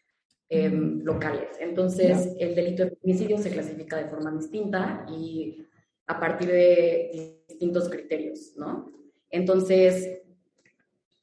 em, 0.50 1.01
locales. 1.03 1.50
Entonces, 1.60 2.36
el 2.39 2.55
delito 2.55 2.84
de 2.84 2.91
feminicidio 2.91 3.38
se 3.38 3.51
clasifica 3.51 3.98
de 3.98 4.10
forma 4.10 4.31
distinta 4.31 5.05
y 5.10 5.65
a 6.05 6.19
partir 6.19 6.48
de 6.48 7.43
distintos 7.50 7.89
criterios, 7.89 8.53
¿no? 8.55 8.91
Entonces, 9.29 10.22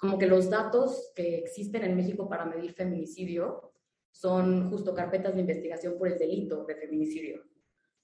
como 0.04 0.18
que 0.18 0.26
los 0.26 0.50
datos 0.50 1.12
que 1.16 1.38
existen 1.38 1.82
en 1.82 1.96
México 1.96 2.28
para 2.28 2.44
medir 2.44 2.75
feminicidio 2.75 3.73
son 4.11 4.68
justo 4.68 4.94
carpetas 4.94 5.34
de 5.34 5.40
investigación 5.40 5.96
por 5.96 6.08
el 6.08 6.18
delito 6.18 6.66
de 6.66 6.75
feminicidio. 6.75 7.42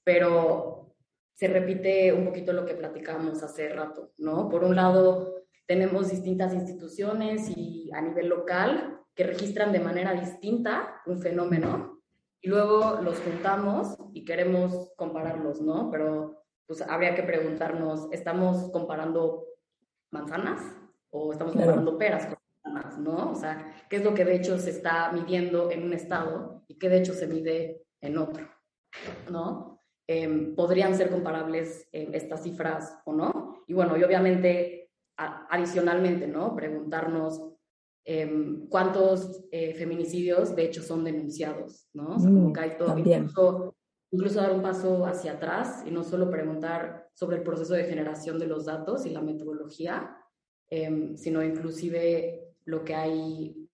Pero 0.02 0.94
se 1.34 1.48
repite 1.48 2.10
un 2.14 2.24
poquito 2.24 2.54
lo 2.54 2.64
que 2.64 2.72
platicábamos 2.72 3.42
hace 3.42 3.68
rato, 3.68 4.14
¿no? 4.16 4.48
Por 4.48 4.64
un 4.64 4.76
lado, 4.76 5.44
tenemos 5.66 6.10
distintas 6.10 6.54
instituciones 6.54 7.52
y 7.54 7.90
a 7.92 8.00
nivel 8.00 8.30
local 8.30 9.02
que 9.14 9.24
registran 9.24 9.70
de 9.70 9.80
manera 9.80 10.14
distinta 10.14 11.02
un 11.04 11.20
fenómeno 11.20 12.00
y 12.40 12.48
luego 12.48 13.02
los 13.02 13.20
juntamos 13.20 13.98
y 14.14 14.24
queremos 14.24 14.90
compararlos, 14.96 15.60
¿no? 15.60 15.90
Pero 15.90 16.44
pues 16.66 16.80
habría 16.80 17.14
que 17.14 17.24
preguntarnos, 17.24 18.08
¿estamos 18.10 18.70
comparando 18.72 19.44
manzanas 20.10 20.79
o 21.10 21.32
estamos 21.32 21.54
comparando 21.54 21.98
peras 21.98 22.26
con 22.26 22.38
manzanas, 22.64 22.98
¿no? 22.98 23.32
O 23.32 23.34
sea, 23.34 23.74
¿qué 23.88 23.96
es 23.96 24.04
lo 24.04 24.14
que 24.14 24.24
de 24.24 24.36
hecho 24.36 24.58
se 24.58 24.70
está 24.70 25.12
midiendo 25.12 25.70
en 25.70 25.82
un 25.82 25.92
estado 25.92 26.64
y 26.68 26.76
qué 26.78 26.88
de 26.88 26.98
hecho 26.98 27.14
se 27.14 27.26
mide 27.26 27.82
en 28.00 28.18
otro, 28.18 28.48
¿no? 29.30 29.80
Em, 30.12 30.56
podrían 30.56 30.96
ser 30.96 31.08
comparables 31.08 31.88
em, 31.92 32.12
estas 32.12 32.42
cifras 32.42 32.98
o 33.04 33.12
no. 33.12 33.62
Y 33.68 33.74
bueno, 33.74 33.96
y 33.96 34.02
obviamente, 34.02 34.90
adicionalmente, 35.16 36.26
¿no? 36.26 36.56
Preguntarnos 36.56 37.40
em, 38.04 38.66
cuántos 38.68 39.44
eh, 39.52 39.72
feminicidios 39.74 40.56
de 40.56 40.64
hecho 40.64 40.82
son 40.82 41.04
denunciados, 41.04 41.86
¿no? 41.92 42.16
O 42.16 42.18
sea, 42.18 42.28
como 42.28 42.48
mm, 42.48 42.52
que 42.52 42.60
hay 42.60 42.76
todo, 42.76 42.98
incluso, 42.98 43.76
incluso, 44.10 44.40
dar 44.40 44.52
un 44.52 44.62
paso 44.62 45.06
hacia 45.06 45.34
atrás 45.34 45.84
y 45.86 45.92
no 45.92 46.02
solo 46.02 46.28
preguntar 46.28 47.08
sobre 47.12 47.36
el 47.36 47.44
proceso 47.44 47.74
de 47.74 47.84
generación 47.84 48.38
de 48.40 48.46
los 48.46 48.64
datos 48.64 49.06
y 49.06 49.10
la 49.10 49.20
metodología, 49.20 50.16
sino 50.70 51.42
inclusive 51.42 52.54
lo 52.64 52.84
que 52.84 52.94
hay, 52.94 53.68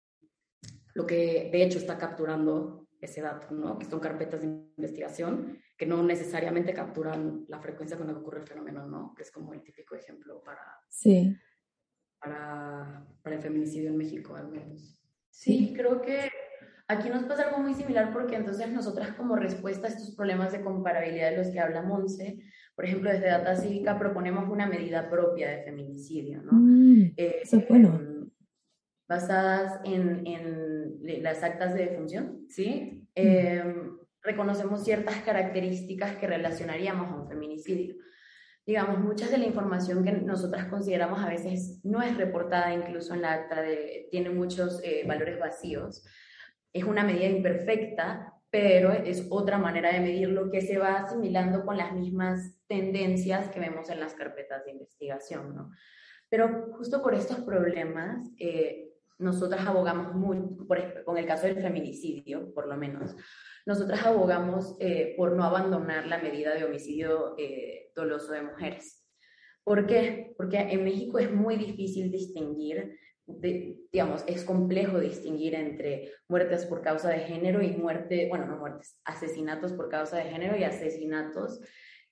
lo 0.94 1.06
que 1.06 1.50
de 1.52 1.62
hecho 1.62 1.78
está 1.78 1.98
capturando 1.98 2.88
ese 3.00 3.20
dato, 3.20 3.54
¿no? 3.54 3.78
Que 3.78 3.84
son 3.86 4.00
carpetas 4.00 4.40
de 4.40 4.46
investigación 4.46 5.58
que 5.76 5.86
no 5.86 6.02
necesariamente 6.02 6.72
capturan 6.72 7.44
la 7.48 7.60
frecuencia 7.60 7.96
con 7.96 8.06
la 8.06 8.14
que 8.14 8.20
ocurre 8.20 8.40
el 8.40 8.46
fenómeno, 8.46 8.86
¿no? 8.86 9.14
Que 9.14 9.22
es 9.22 9.30
como 9.30 9.52
el 9.52 9.62
típico 9.62 9.94
ejemplo 9.94 10.42
para, 10.42 10.62
sí. 10.88 11.36
para, 12.18 13.06
para 13.22 13.36
el 13.36 13.42
feminicidio 13.42 13.90
en 13.90 13.98
México, 13.98 14.34
al 14.34 14.48
menos. 14.48 15.02
Sí, 15.28 15.74
creo 15.76 16.00
que 16.00 16.30
aquí 16.88 17.10
nos 17.10 17.24
pasa 17.24 17.48
algo 17.48 17.58
muy 17.58 17.74
similar 17.74 18.10
porque 18.12 18.36
entonces 18.36 18.70
nosotras 18.70 19.14
como 19.16 19.36
respuesta 19.36 19.86
a 19.86 19.90
estos 19.90 20.14
problemas 20.14 20.52
de 20.52 20.62
comparabilidad 20.62 21.32
de 21.32 21.36
los 21.36 21.48
que 21.48 21.60
habla 21.60 21.82
Monse, 21.82 22.38
por 22.76 22.84
ejemplo, 22.84 23.10
desde 23.10 23.28
Data 23.28 23.56
Cívica 23.56 23.98
proponemos 23.98 24.50
una 24.50 24.66
medida 24.66 25.08
propia 25.08 25.48
de 25.48 25.62
feminicidio, 25.62 26.42
¿no? 26.42 26.52
Mm, 26.52 27.14
eh, 27.16 27.36
eso 27.42 27.56
es 27.56 27.68
bueno. 27.68 27.98
Em, 27.98 28.30
basadas 29.08 29.80
en, 29.84 30.26
en, 30.26 31.22
las 31.22 31.42
actas 31.42 31.72
de 31.74 31.86
defunción, 31.86 32.44
¿sí? 32.48 33.00
Mm. 33.02 33.08
Eh, 33.14 33.64
reconocemos 34.20 34.84
ciertas 34.84 35.16
características 35.22 36.16
que 36.16 36.26
relacionaríamos 36.26 37.10
a 37.10 37.22
un 37.22 37.28
feminicidio. 37.28 37.94
Digamos, 38.66 38.98
muchas 38.98 39.30
de 39.30 39.38
la 39.38 39.46
información 39.46 40.04
que 40.04 40.12
nosotras 40.12 40.66
consideramos 40.66 41.20
a 41.20 41.28
veces 41.28 41.80
no 41.82 42.02
es 42.02 42.14
reportada 42.16 42.74
incluso 42.74 43.14
en 43.14 43.22
la 43.22 43.32
acta, 43.32 43.62
de, 43.62 44.08
tiene 44.10 44.28
muchos 44.28 44.82
eh, 44.84 45.04
valores 45.06 45.38
vacíos. 45.38 46.04
Es 46.74 46.84
una 46.84 47.04
medida 47.04 47.26
imperfecta, 47.26 48.34
pero 48.58 48.90
es 48.90 49.26
otra 49.28 49.58
manera 49.58 49.92
de 49.92 50.00
medirlo 50.00 50.50
que 50.50 50.62
se 50.62 50.78
va 50.78 51.00
asimilando 51.00 51.62
con 51.66 51.76
las 51.76 51.92
mismas 51.92 52.54
tendencias 52.66 53.50
que 53.50 53.60
vemos 53.60 53.90
en 53.90 54.00
las 54.00 54.14
carpetas 54.14 54.64
de 54.64 54.70
investigación. 54.70 55.54
¿no? 55.54 55.72
Pero 56.30 56.72
justo 56.72 57.02
por 57.02 57.14
estos 57.14 57.40
problemas, 57.40 58.26
eh, 58.38 58.94
nosotras 59.18 59.66
abogamos 59.66 60.14
muy, 60.14 60.38
por, 60.66 61.04
con 61.04 61.18
el 61.18 61.26
caso 61.26 61.46
del 61.46 61.60
feminicidio, 61.60 62.54
por 62.54 62.66
lo 62.66 62.78
menos, 62.78 63.14
nosotras 63.66 64.06
abogamos 64.06 64.74
eh, 64.80 65.12
por 65.18 65.32
no 65.32 65.44
abandonar 65.44 66.06
la 66.06 66.16
medida 66.16 66.54
de 66.54 66.64
homicidio 66.64 67.34
eh, 67.36 67.92
doloso 67.94 68.32
de 68.32 68.40
mujeres. 68.40 69.06
¿Por 69.64 69.86
qué? 69.86 70.32
Porque 70.38 70.60
en 70.60 70.82
México 70.82 71.18
es 71.18 71.30
muy 71.30 71.56
difícil 71.56 72.10
distinguir, 72.10 72.98
digamos, 73.26 74.24
es 74.28 74.44
complejo 74.44 75.00
distinguir 75.00 75.54
entre 75.54 76.12
muertes 76.28 76.64
por 76.64 76.80
causa 76.80 77.10
de 77.10 77.20
género 77.20 77.60
y 77.60 77.72
muerte, 77.72 78.28
bueno, 78.28 78.46
no 78.46 78.56
muertes, 78.56 79.00
asesinatos 79.04 79.72
por 79.72 79.88
causa 79.88 80.18
de 80.18 80.30
género 80.30 80.56
y 80.56 80.62
asesinatos 80.62 81.60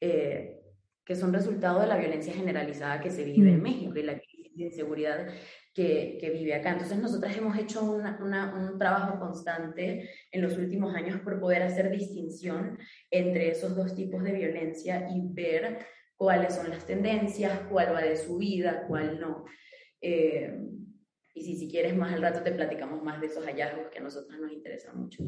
eh, 0.00 0.60
que 1.04 1.14
son 1.14 1.32
resultado 1.32 1.80
de 1.80 1.86
la 1.86 1.98
violencia 1.98 2.32
generalizada 2.32 3.00
que 3.00 3.10
se 3.10 3.24
vive 3.24 3.50
en 3.50 3.60
mm. 3.60 3.62
México 3.62 3.98
y 3.98 4.02
la 4.02 4.20
inseguridad 4.56 5.28
que, 5.74 6.30
vive 6.32 6.54
acá. 6.54 6.70
Entonces 6.70 6.98
nosotras 6.98 7.36
hemos 7.36 7.58
hecho 7.58 7.82
un 7.82 8.78
trabajo 8.78 9.18
constante 9.18 10.08
en 10.30 10.42
los 10.42 10.56
últimos 10.56 10.94
años 10.94 11.20
por 11.20 11.40
poder 11.40 11.62
hacer 11.62 11.90
distinción 11.90 12.78
entre 13.10 13.50
esos 13.50 13.76
dos 13.76 13.94
tipos 13.94 14.22
de 14.22 14.32
violencia 14.32 15.08
y 15.10 15.20
ver 15.32 15.78
cuáles 16.16 16.54
son 16.54 16.70
las 16.70 16.86
tendencias, 16.86 17.60
cuál 17.70 17.94
va 17.94 18.02
de 18.02 18.16
su 18.16 18.38
vida, 18.38 18.84
cuál 18.88 19.20
no. 19.20 19.44
Eh, 20.00 20.58
y 21.34 21.42
si, 21.42 21.56
si 21.56 21.68
quieres 21.68 21.96
más 21.96 22.14
al 22.14 22.22
rato 22.22 22.42
te 22.42 22.52
platicamos 22.52 23.02
más 23.02 23.20
de 23.20 23.26
esos 23.26 23.44
hallazgos 23.44 23.88
que 23.92 23.98
a 23.98 24.02
nosotros 24.02 24.38
nos 24.40 24.52
interesan 24.52 24.98
mucho. 24.98 25.24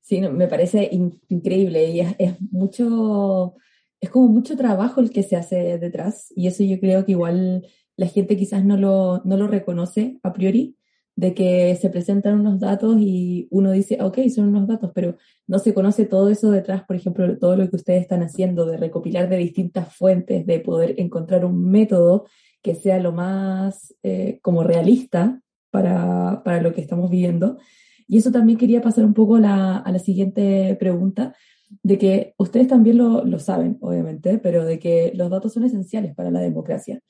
Sí, 0.00 0.20
me 0.20 0.48
parece 0.48 0.90
increíble 1.28 1.90
y 1.90 2.00
es, 2.00 2.14
es, 2.18 2.40
mucho, 2.50 3.54
es 4.00 4.10
como 4.10 4.28
mucho 4.28 4.56
trabajo 4.56 5.00
el 5.00 5.10
que 5.10 5.22
se 5.22 5.36
hace 5.36 5.78
detrás 5.78 6.32
y 6.34 6.48
eso 6.48 6.64
yo 6.64 6.80
creo 6.80 7.04
que 7.04 7.12
igual 7.12 7.66
la 7.96 8.06
gente 8.06 8.36
quizás 8.36 8.64
no 8.64 8.76
lo, 8.76 9.22
no 9.24 9.36
lo 9.36 9.46
reconoce 9.46 10.18
a 10.22 10.32
priori, 10.32 10.76
de 11.14 11.34
que 11.34 11.76
se 11.76 11.90
presentan 11.90 12.40
unos 12.40 12.58
datos 12.58 12.96
y 12.98 13.46
uno 13.50 13.70
dice, 13.70 13.98
ok, 14.00 14.18
son 14.34 14.48
unos 14.48 14.66
datos, 14.66 14.90
pero 14.94 15.16
no 15.46 15.58
se 15.58 15.74
conoce 15.74 16.06
todo 16.06 16.30
eso 16.30 16.50
detrás, 16.50 16.84
por 16.84 16.96
ejemplo, 16.96 17.38
todo 17.38 17.54
lo 17.54 17.68
que 17.68 17.76
ustedes 17.76 18.00
están 18.00 18.22
haciendo 18.22 18.64
de 18.64 18.78
recopilar 18.78 19.28
de 19.28 19.36
distintas 19.36 19.94
fuentes, 19.94 20.46
de 20.46 20.60
poder 20.60 20.94
encontrar 20.98 21.44
un 21.44 21.70
método 21.70 22.24
que 22.62 22.74
sea 22.74 22.98
lo 22.98 23.12
más 23.12 23.94
eh, 24.02 24.38
como 24.40 24.64
realista 24.64 25.41
para, 25.72 26.42
para, 26.44 26.62
lo 26.62 26.72
que 26.72 26.80
estamos 26.80 27.10
viviendo. 27.10 27.58
Y 28.06 28.18
eso 28.18 28.30
también 28.30 28.58
quería 28.58 28.80
pasar 28.80 29.04
un 29.04 29.14
poco 29.14 29.38
la, 29.38 29.78
a 29.78 29.90
la 29.90 29.98
siguiente 29.98 30.76
pregunta, 30.78 31.34
de 31.82 31.98
que 31.98 32.34
ustedes 32.38 32.68
también 32.68 32.98
lo, 32.98 33.24
lo 33.24 33.40
saben, 33.40 33.78
obviamente, 33.80 34.38
pero 34.38 34.64
de 34.64 34.78
que 34.78 35.10
los 35.16 35.30
datos 35.30 35.52
son 35.52 35.64
esenciales 35.64 36.14
para 36.14 36.30
la 36.30 36.40
democracia 36.40 37.02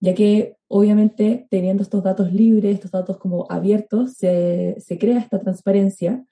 ya 0.00 0.14
que 0.14 0.56
obviamente 0.68 1.46
teniendo 1.50 1.82
estos 1.82 2.02
datos 2.02 2.32
libres, 2.32 2.74
estos 2.74 2.90
datos 2.90 3.18
como 3.18 3.46
abiertos, 3.50 4.14
se, 4.14 4.76
se, 4.78 4.98
crea 4.98 5.18
esta 5.18 5.40
transparencia 5.40 6.24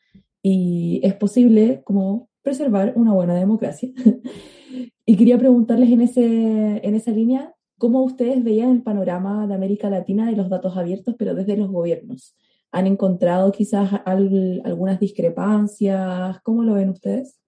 y 0.42 1.00
es 1.02 1.14
posible 1.14 1.82
como 1.84 2.28
preservar 2.42 2.92
una 2.96 3.12
buena 3.12 3.34
democracia. 3.34 3.90
y 5.06 5.16
quería 5.16 5.38
preguntarles 5.38 5.90
en, 5.90 6.00
ese, 6.02 6.86
en 6.86 6.94
esa 6.94 7.10
línea, 7.10 7.54
¿cómo 7.84 8.02
ustedes 8.02 8.42
veían 8.42 8.70
el 8.70 8.82
panorama 8.82 9.46
de 9.46 9.52
América 9.52 9.90
Latina 9.90 10.24
de 10.24 10.34
los 10.34 10.48
datos 10.48 10.74
abiertos, 10.74 11.16
pero 11.18 11.34
desde 11.34 11.54
los 11.54 11.70
gobiernos? 11.70 12.34
¿Han 12.72 12.86
encontrado 12.86 13.52
quizás 13.52 13.90
al, 14.06 14.62
algunas 14.64 14.98
discrepancias? 14.98 16.40
¿Cómo 16.42 16.62
lo 16.62 16.72
ven 16.72 16.88
ustedes? 16.88 17.38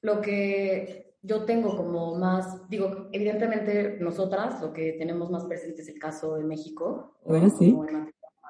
Lo 0.00 0.22
que 0.22 1.18
yo 1.20 1.44
tengo 1.44 1.76
como 1.76 2.14
más, 2.14 2.66
digo, 2.70 3.10
evidentemente 3.12 3.98
nosotras 4.00 4.62
lo 4.62 4.72
que 4.72 4.94
tenemos 4.94 5.30
más 5.30 5.44
presente 5.44 5.82
es 5.82 5.88
el 5.90 5.98
caso 5.98 6.36
de 6.36 6.44
México, 6.44 7.18
bueno, 7.26 7.50
sí. 7.50 7.76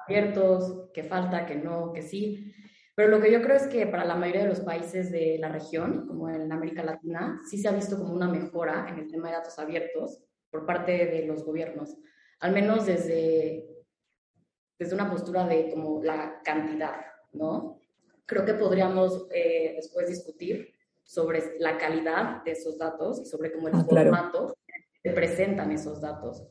abiertos, 0.07 0.91
que 0.93 1.03
falta, 1.03 1.45
que 1.45 1.55
no, 1.55 1.91
que 1.91 2.03
sí. 2.03 2.53
Pero 2.95 3.09
lo 3.09 3.19
que 3.19 3.33
yo 3.33 3.41
creo 3.41 3.57
es 3.57 3.67
que 3.67 3.85
para 3.85 4.05
la 4.05 4.15
mayoría 4.15 4.43
de 4.43 4.49
los 4.49 4.61
países 4.61 5.11
de 5.11 5.39
la 5.39 5.49
región, 5.49 6.07
como 6.07 6.29
en 6.29 6.49
América 6.53 6.85
Latina, 6.85 7.41
sí 7.49 7.57
se 7.57 7.67
ha 7.67 7.73
visto 7.73 7.97
como 7.97 8.13
una 8.13 8.29
mejora 8.29 8.85
en 8.87 8.97
el 8.97 9.11
tema 9.11 9.27
de 9.27 9.33
datos 9.33 9.59
abiertos 9.59 10.23
por 10.53 10.67
parte 10.67 11.07
de 11.07 11.25
los 11.25 11.43
gobiernos, 11.43 11.97
al 12.39 12.53
menos 12.53 12.85
desde, 12.85 13.65
desde 14.77 14.93
una 14.93 15.09
postura 15.09 15.47
de 15.47 15.71
como 15.71 16.03
la 16.03 16.43
cantidad, 16.43 16.93
¿no? 17.31 17.79
Creo 18.27 18.45
que 18.45 18.53
podríamos 18.53 19.25
eh, 19.31 19.73
después 19.75 20.07
discutir 20.07 20.71
sobre 21.03 21.59
la 21.59 21.79
calidad 21.79 22.43
de 22.43 22.51
esos 22.51 22.77
datos 22.77 23.19
y 23.19 23.25
sobre 23.25 23.51
cómo 23.51 23.67
el 23.67 23.73
ah, 23.73 23.83
formato 23.83 24.55
se 25.01 25.09
presentan 25.09 25.71
esos 25.71 25.99
datos. 25.99 26.43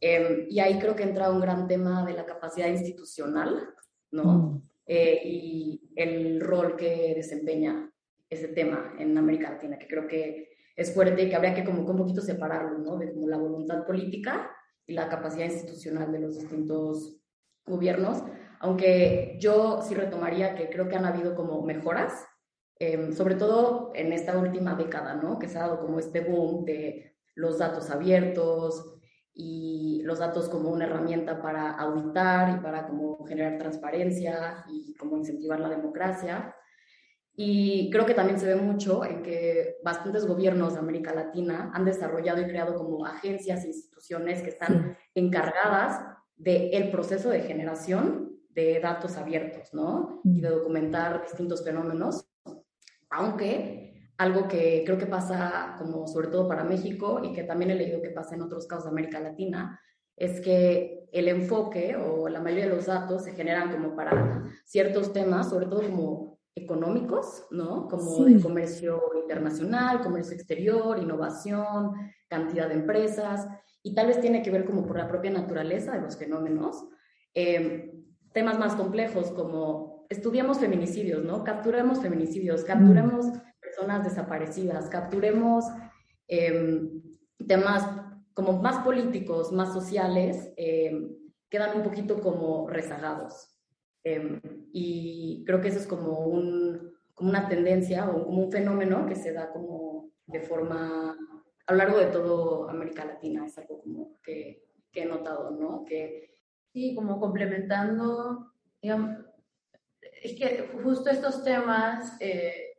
Em, 0.00 0.46
y 0.48 0.58
ahí 0.58 0.78
creo 0.78 0.96
que 0.96 1.02
entra 1.02 1.30
un 1.30 1.42
gran 1.42 1.68
tema 1.68 2.06
de 2.06 2.14
la 2.14 2.24
capacidad 2.24 2.68
institucional, 2.68 3.68
¿no? 4.12 4.24
Mm. 4.24 4.62
Eh, 4.86 5.20
y 5.24 5.92
el 5.94 6.40
rol 6.40 6.74
que 6.74 7.12
desempeña 7.14 7.92
ese 8.30 8.48
tema 8.48 8.94
en 8.98 9.18
América 9.18 9.50
Latina, 9.50 9.78
que 9.78 9.86
creo 9.88 10.08
que 10.08 10.45
es 10.76 10.94
fuerte 10.94 11.22
y 11.22 11.28
que 11.28 11.36
habría 11.36 11.54
que 11.54 11.64
como 11.64 11.80
un 11.80 11.96
poquito 11.96 12.20
separarlo, 12.20 12.78
¿no? 12.78 12.98
De 12.98 13.12
como 13.12 13.28
la 13.28 13.38
voluntad 13.38 13.84
política 13.84 14.50
y 14.86 14.92
la 14.92 15.08
capacidad 15.08 15.46
institucional 15.46 16.12
de 16.12 16.20
los 16.20 16.38
distintos 16.38 17.18
gobiernos, 17.64 18.22
aunque 18.60 19.36
yo 19.40 19.80
sí 19.82 19.94
retomaría 19.94 20.54
que 20.54 20.68
creo 20.70 20.88
que 20.88 20.96
han 20.96 21.06
habido 21.06 21.34
como 21.34 21.62
mejoras 21.62 22.26
Em, 22.78 23.12
sobre 23.14 23.36
todo 23.36 23.92
en 23.94 24.12
esta 24.12 24.36
última 24.38 24.74
década, 24.74 25.14
¿no? 25.14 25.38
Que 25.38 25.48
se 25.48 25.58
ha 25.58 25.62
dado 25.62 25.80
como 25.80 25.98
este 25.98 26.20
boom 26.20 26.64
de 26.66 27.16
los 27.34 27.58
datos 27.58 27.90
abiertos 27.90 28.98
y 29.32 30.02
los 30.04 30.18
datos 30.18 30.48
como 30.50 30.70
una 30.70 30.84
herramienta 30.84 31.40
para 31.40 31.70
auditar 31.72 32.54
y 32.54 32.60
para 32.60 32.86
como 32.86 33.24
generar 33.24 33.56
transparencia 33.58 34.64
y 34.68 34.94
como 34.96 35.16
incentivar 35.16 35.58
la 35.58 35.70
democracia. 35.70 36.54
Y 37.36 37.90
creo 37.90 38.06
que 38.06 38.14
también 38.14 38.40
se 38.40 38.46
ve 38.46 38.56
mucho 38.56 39.04
en 39.04 39.22
que 39.22 39.76
bastantes 39.84 40.26
gobiernos 40.26 40.72
de 40.72 40.78
América 40.78 41.14
Latina 41.14 41.70
han 41.74 41.84
desarrollado 41.84 42.40
y 42.40 42.46
creado 42.46 42.74
como 42.74 43.04
agencias 43.04 43.64
e 43.64 43.68
instituciones 43.68 44.42
que 44.42 44.50
están 44.50 44.96
encargadas 45.14 46.00
del 46.34 46.90
proceso 46.90 47.28
de 47.28 47.42
generación 47.42 48.32
de 48.48 48.80
datos 48.80 49.18
abiertos, 49.18 49.74
¿no? 49.74 50.22
Y 50.24 50.40
de 50.40 50.48
documentar 50.48 51.22
distintos 51.22 51.62
fenómenos. 51.62 52.26
Aunque 53.10 54.10
algo 54.16 54.48
que 54.48 54.82
creo 54.86 54.96
que 54.96 55.06
pasa 55.06 55.76
como 55.78 56.06
sobre 56.06 56.28
todo 56.28 56.48
para 56.48 56.64
México 56.64 57.20
y 57.22 57.34
que 57.34 57.42
también 57.42 57.70
he 57.70 57.74
leído 57.74 58.00
que 58.00 58.10
pasa 58.10 58.34
en 58.34 58.42
otros 58.42 58.66
casos 58.66 58.84
de 58.84 58.90
América 58.90 59.20
Latina, 59.20 59.78
es 60.16 60.40
que 60.40 61.06
el 61.12 61.28
enfoque 61.28 61.96
o 61.96 62.30
la 62.30 62.40
mayoría 62.40 62.64
de 62.64 62.74
los 62.74 62.86
datos 62.86 63.24
se 63.24 63.32
generan 63.32 63.70
como 63.70 63.94
para 63.94 64.44
ciertos 64.64 65.12
temas, 65.12 65.50
sobre 65.50 65.66
todo 65.66 65.82
como 65.82 66.35
económicos, 66.56 67.46
¿no? 67.50 67.86
Como 67.86 68.24
de 68.24 68.40
comercio 68.40 69.00
internacional, 69.20 70.00
comercio 70.00 70.34
exterior, 70.34 70.98
innovación, 70.98 71.92
cantidad 72.28 72.68
de 72.68 72.74
empresas, 72.74 73.46
y 73.82 73.94
tal 73.94 74.08
vez 74.08 74.20
tiene 74.20 74.42
que 74.42 74.50
ver 74.50 74.64
como 74.64 74.84
por 74.86 74.96
la 74.96 75.06
propia 75.06 75.30
naturaleza 75.30 75.92
de 75.92 76.00
los 76.00 76.16
fenómenos. 76.16 76.88
Eh, 77.34 77.92
temas 78.32 78.58
más 78.58 78.74
complejos 78.74 79.30
como 79.30 80.06
estudiamos 80.08 80.58
feminicidios, 80.58 81.22
¿no? 81.22 81.44
Capturemos 81.44 82.00
feminicidios, 82.00 82.64
capturemos 82.64 83.26
personas 83.60 84.04
desaparecidas, 84.04 84.88
capturemos 84.88 85.66
em, 86.28 87.02
temas 87.46 87.86
como 88.34 88.60
más 88.60 88.82
políticos, 88.82 89.52
más 89.52 89.72
sociales, 89.72 90.52
em, 90.56 91.16
quedan 91.48 91.76
un 91.76 91.82
poquito 91.82 92.20
como 92.20 92.68
rezagados. 92.68 93.56
Em, 94.04 94.40
y 94.78 95.42
creo 95.46 95.62
que 95.62 95.68
eso 95.68 95.78
es 95.78 95.86
como, 95.86 96.26
un, 96.26 96.92
como 97.14 97.30
una 97.30 97.48
tendencia 97.48 98.10
o 98.10 98.26
como 98.26 98.42
un 98.44 98.52
fenómeno 98.52 99.06
que 99.06 99.14
se 99.14 99.32
da 99.32 99.50
como 99.50 100.10
de 100.26 100.40
forma 100.40 101.16
a 101.66 101.72
lo 101.72 101.78
largo 101.78 101.96
de 101.96 102.08
toda 102.08 102.70
América 102.70 103.06
Latina. 103.06 103.46
Es 103.46 103.56
algo 103.56 103.80
como 103.80 104.20
que, 104.20 104.66
que 104.92 105.04
he 105.04 105.06
notado, 105.06 105.50
¿no? 105.52 105.82
Que, 105.86 106.42
sí, 106.74 106.94
como 106.94 107.18
complementando, 107.18 108.52
digamos, 108.82 109.16
es 110.22 110.38
que 110.38 110.68
justo 110.82 111.08
estos 111.08 111.42
temas 111.42 112.14
eh, 112.20 112.76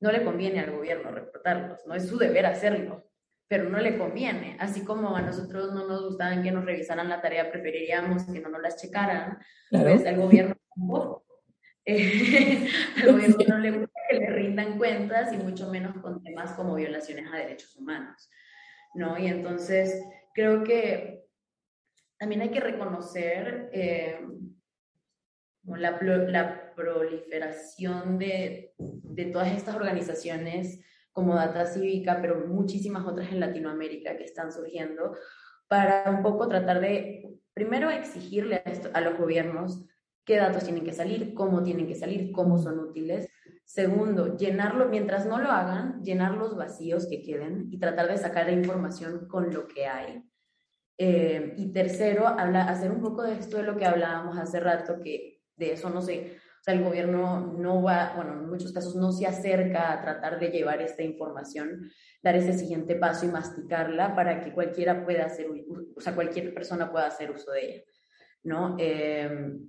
no 0.00 0.10
le 0.10 0.24
conviene 0.24 0.58
al 0.58 0.72
gobierno 0.72 1.12
reportarlos, 1.12 1.86
no 1.86 1.94
es 1.94 2.08
su 2.08 2.18
deber 2.18 2.44
hacerlo, 2.44 3.04
pero 3.48 3.68
no 3.68 3.78
le 3.78 3.98
conviene. 3.98 4.56
Así 4.58 4.84
como 4.84 5.16
a 5.16 5.22
nosotros 5.22 5.72
no 5.72 5.86
nos 5.86 6.04
gustaban 6.04 6.42
que 6.42 6.50
nos 6.50 6.64
revisaran 6.64 7.08
la 7.08 7.20
tarea, 7.20 7.50
preferiríamos 7.50 8.24
que 8.24 8.40
no 8.40 8.48
nos 8.48 8.62
las 8.62 8.80
checaran, 8.80 9.38
pues 9.70 10.06
al 10.06 10.16
gobierno 10.16 10.56
tampoco. 10.74 11.24
Eh, 11.88 12.68
al 12.96 13.12
gobierno 13.12 13.36
no 13.46 13.58
le 13.58 13.70
gusta 13.70 14.00
que 14.10 14.16
le 14.16 14.30
rindan 14.30 14.76
cuentas 14.76 15.32
y 15.32 15.36
mucho 15.36 15.70
menos 15.70 15.96
con 15.98 16.20
temas 16.20 16.50
como 16.54 16.74
violaciones 16.74 17.32
a 17.32 17.36
derechos 17.36 17.76
humanos, 17.76 18.28
¿no? 18.96 19.16
Y 19.16 19.28
entonces 19.28 20.02
creo 20.34 20.64
que 20.64 21.28
también 22.18 22.40
hay 22.40 22.50
que 22.50 22.58
reconocer 22.58 23.70
eh, 23.72 24.18
la, 25.62 25.96
la 26.00 26.74
proliferación 26.74 28.18
de, 28.18 28.74
de, 28.78 29.26
todas 29.26 29.56
estas 29.56 29.76
organizaciones 29.76 30.80
como 31.16 31.34
Data 31.34 31.64
Cívica, 31.64 32.18
pero 32.20 32.46
muchísimas 32.46 33.06
otras 33.06 33.32
en 33.32 33.40
Latinoamérica 33.40 34.18
que 34.18 34.24
están 34.24 34.52
surgiendo, 34.52 35.16
para 35.66 36.10
un 36.10 36.22
poco 36.22 36.46
tratar 36.46 36.78
de, 36.78 37.38
primero, 37.54 37.88
exigirle 37.88 38.56
a, 38.56 38.98
a 38.98 39.00
los 39.00 39.16
gobiernos 39.16 39.82
qué 40.26 40.36
datos 40.36 40.64
tienen 40.64 40.84
que 40.84 40.92
salir, 40.92 41.32
cómo 41.32 41.62
tienen 41.62 41.86
que 41.86 41.94
salir, 41.94 42.32
cómo 42.32 42.58
son 42.58 42.80
útiles. 42.80 43.30
Segundo, 43.64 44.36
llenarlo, 44.36 44.90
mientras 44.90 45.24
no 45.24 45.38
lo 45.38 45.50
hagan, 45.50 46.02
llenar 46.02 46.32
los 46.34 46.54
vacíos 46.54 47.06
que 47.08 47.22
queden 47.22 47.68
y 47.70 47.78
tratar 47.78 48.08
de 48.08 48.18
sacar 48.18 48.44
la 48.44 48.52
información 48.52 49.26
con 49.26 49.54
lo 49.54 49.66
que 49.66 49.86
hay. 49.86 50.22
Eh, 50.98 51.54
y 51.56 51.72
tercero, 51.72 52.28
habla, 52.28 52.68
hacer 52.68 52.90
un 52.90 53.00
poco 53.00 53.22
de 53.22 53.38
esto 53.38 53.56
de 53.56 53.62
lo 53.62 53.78
que 53.78 53.86
hablábamos 53.86 54.36
hace 54.36 54.60
rato, 54.60 55.00
que 55.00 55.40
de 55.56 55.72
eso 55.72 55.88
no 55.88 56.02
sé, 56.02 56.36
sea, 56.66 56.74
el 56.74 56.84
gobierno 56.84 57.54
no 57.58 57.82
va, 57.82 58.12
bueno, 58.16 58.32
en 58.32 58.48
muchos 58.48 58.72
casos 58.72 58.96
no 58.96 59.12
se 59.12 59.26
acerca 59.26 59.92
a 59.92 60.00
tratar 60.00 60.38
de 60.40 60.48
llevar 60.48 60.82
esta 60.82 61.02
información, 61.02 61.90
dar 62.22 62.34
ese 62.34 62.52
siguiente 62.52 62.96
paso 62.96 63.24
y 63.24 63.28
masticarla 63.28 64.14
para 64.14 64.40
que 64.40 64.52
cualquiera 64.52 65.04
pueda 65.04 65.26
hacer, 65.26 65.46
o 65.96 66.00
sea, 66.00 66.14
cualquier 66.14 66.52
persona 66.52 66.90
pueda 66.90 67.06
hacer 67.06 67.30
uso 67.30 67.52
de 67.52 67.66
ella, 67.66 67.84
¿no? 68.42 68.76
Em, 68.78 69.68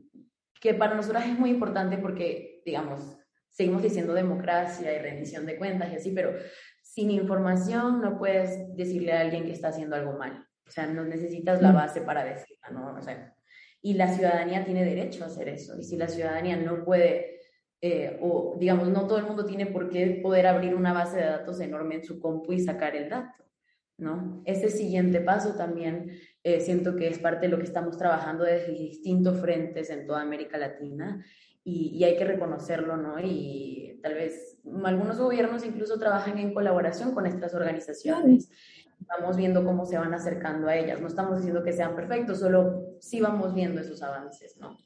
que 0.60 0.74
para 0.74 0.96
nosotros 0.96 1.24
es 1.24 1.38
muy 1.38 1.52
importante 1.52 1.98
porque, 1.98 2.62
digamos, 2.66 3.18
seguimos 3.50 3.84
diciendo 3.84 4.14
democracia 4.14 4.92
y 4.92 5.00
rendición 5.00 5.46
de 5.46 5.58
cuentas 5.58 5.92
y 5.92 5.96
así, 5.96 6.12
pero 6.12 6.34
sin 6.82 7.12
información 7.12 8.02
no 8.02 8.18
puedes 8.18 8.76
decirle 8.76 9.14
a 9.14 9.22
alguien 9.22 9.46
que 9.46 9.52
está 9.52 9.68
haciendo 9.68 9.96
algo 9.96 10.14
mal. 10.14 10.48
O 10.66 10.72
sea, 10.72 10.88
no 10.88 11.06
necesitas 11.06 11.62
la 11.62 11.72
mm. 11.72 11.76
base 11.76 12.02
para 12.02 12.24
decirla, 12.24 12.70
¿no? 12.72 12.96
O 12.96 13.02
sea, 13.02 13.37
y 13.82 13.94
la 13.94 14.08
ciudadanía 14.08 14.66
tiene 14.66 14.84
derecho 14.84 15.24
a 15.24 15.28
hacer 15.28 15.50
eso. 15.50 15.78
Y 15.80 15.84
si 15.84 15.98
la 15.98 16.08
ciudadanía 16.08 16.58
no 16.58 16.84
puede, 16.84 17.40
eh, 17.82 18.18
o 18.22 18.58
digamos, 18.60 18.90
no 18.90 19.08
todo 19.08 19.20
el 19.20 19.26
mundo 19.26 19.46
tiene 19.46 19.66
por 19.68 19.90
qué 19.90 20.20
poder 20.22 20.48
abrir 20.48 20.76
una 20.76 20.94
base 20.94 21.18
de 21.18 21.26
datos 21.26 21.60
enorme 21.60 21.96
en 21.96 22.04
su 22.04 22.20
compu 22.20 22.54
y 22.54 22.60
sacar 22.60 22.96
el 22.96 23.10
dato. 23.10 23.44
¿no? 23.98 24.44
Ese 24.46 24.70
siguiente 24.70 25.22
paso 25.22 25.56
también 25.56 26.12
eh, 26.44 26.60
siento 26.60 26.96
que 26.96 27.08
es 27.08 27.20
parte 27.20 27.48
de 27.48 27.52
lo 27.52 27.58
que 27.58 27.66
estamos 27.66 27.98
trabajando 27.98 28.44
desde 28.44 28.72
distintos 28.72 29.40
frentes 29.42 29.90
en 29.90 30.06
toda 30.06 30.22
América 30.22 30.58
Latina 30.58 31.24
y, 31.64 32.02
hay 32.06 32.16
que 32.16 32.24
reconocerlo, 32.24 32.96
¿no? 32.96 33.20
Y 33.20 34.00
tal 34.02 34.14
vez 34.14 34.58
algunos 34.86 35.20
gobiernos 35.20 35.66
incluso 35.66 36.00
trabajan 36.00 36.38
en 36.38 36.54
colaboración 36.54 37.14
con 37.14 37.26
estas 37.26 37.54
organizaciones. 37.54 38.50
Vamos 39.08 39.38
viendo 39.38 39.64
cómo 39.64 39.86
se 39.86 39.98
van 39.98 40.14
acercando 40.14 40.68
a 40.68 40.76
ellas. 40.76 41.02
No 41.02 41.08
estamos 41.08 41.38
diciendo 41.38 41.64
que 41.64 41.74
sean 41.74 41.96
perfectos, 41.96 42.40
solo 42.40 42.98
sí 43.00 43.22
vamos 43.22 43.54
viendo 43.54 43.82
esos 43.82 44.02
avances, 44.04 44.58
¿no? 44.60 44.78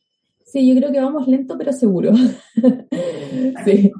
Sí, 0.46 0.68
yo 0.68 0.76
creo 0.80 0.92
que 0.92 1.00
vamos 1.00 1.28
lento 1.28 1.58
pero 1.58 1.72
seguro. 1.72 2.12
sí. 3.66 3.92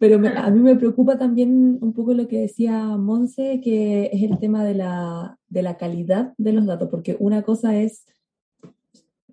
Pero 0.00 0.16
a 0.36 0.50
mí 0.50 0.58
me 0.58 0.74
preocupa 0.74 1.16
también 1.16 1.78
un 1.80 1.92
poco 1.92 2.12
lo 2.12 2.26
que 2.26 2.40
decía 2.40 2.76
Monse, 2.96 3.60
que 3.62 4.10
es 4.12 4.22
el 4.24 4.40
tema 4.40 4.64
de 4.64 4.74
la, 4.74 5.38
de 5.48 5.62
la 5.62 5.76
calidad 5.76 6.34
de 6.38 6.52
los 6.52 6.66
datos, 6.66 6.88
porque 6.90 7.16
una 7.20 7.42
cosa 7.42 7.76
es 7.76 8.04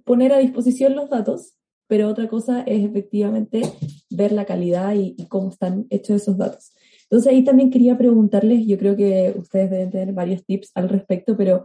poner 0.03 0.31
a 0.31 0.37
disposición 0.37 0.95
los 0.95 1.09
datos, 1.09 1.55
pero 1.87 2.07
otra 2.07 2.27
cosa 2.27 2.61
es 2.61 2.85
efectivamente 2.85 3.63
ver 4.11 4.31
la 4.31 4.45
calidad 4.45 4.93
y, 4.93 5.15
y, 5.17 5.25
cómo 5.27 5.49
están 5.49 5.87
hechos 5.89 6.21
esos 6.21 6.37
datos. 6.37 6.71
Entonces 7.09 7.31
ahí 7.31 7.43
también 7.43 7.71
quería 7.71 7.97
preguntarles, 7.97 8.67
yo 8.67 8.77
creo 8.77 8.95
que 8.95 9.33
ustedes 9.35 9.71
deben 9.71 9.89
tener 9.89 10.13
varios 10.13 10.45
tips 10.45 10.71
al 10.75 10.89
respecto, 10.89 11.35
pero 11.35 11.63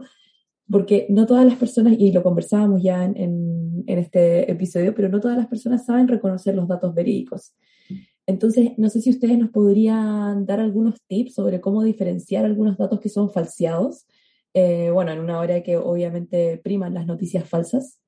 porque 0.69 1.05
no 1.09 1.27
todas 1.27 1.45
las 1.45 1.55
personas, 1.55 1.93
y 1.99 2.11
lo 2.11 2.23
conversábamos 2.23 2.81
ya 2.81 3.05
en, 3.05 3.83
en, 3.85 3.99
este 3.99 4.51
episodio, 4.51 4.95
pero 4.95 5.09
no 5.09 5.19
todas 5.19 5.37
las 5.37 5.45
personas 5.45 5.85
saben 5.85 6.07
reconocer 6.07 6.55
los 6.55 6.67
datos 6.67 6.95
verídicos. 6.95 7.53
Entonces, 8.25 8.71
no 8.77 8.89
sé 8.89 9.01
si 9.01 9.11
ustedes 9.11 9.37
nos 9.37 9.51
podrían 9.51 10.47
dar 10.47 10.59
algunos 10.59 10.99
tips 11.07 11.35
sobre 11.35 11.61
cómo 11.61 11.83
diferenciar 11.83 12.43
algunos 12.43 12.77
datos 12.77 12.99
que 12.99 13.09
son 13.09 13.29
falseados. 13.29 14.07
Eh, 14.55 14.89
bueno, 14.89 15.11
en 15.11 15.19
una 15.19 15.37
hora 15.37 15.61
que 15.61 15.77
obviamente 15.77 16.59
priman 16.63 16.95
las 16.95 17.05
noticias 17.05 17.47
falsas. 17.47 17.99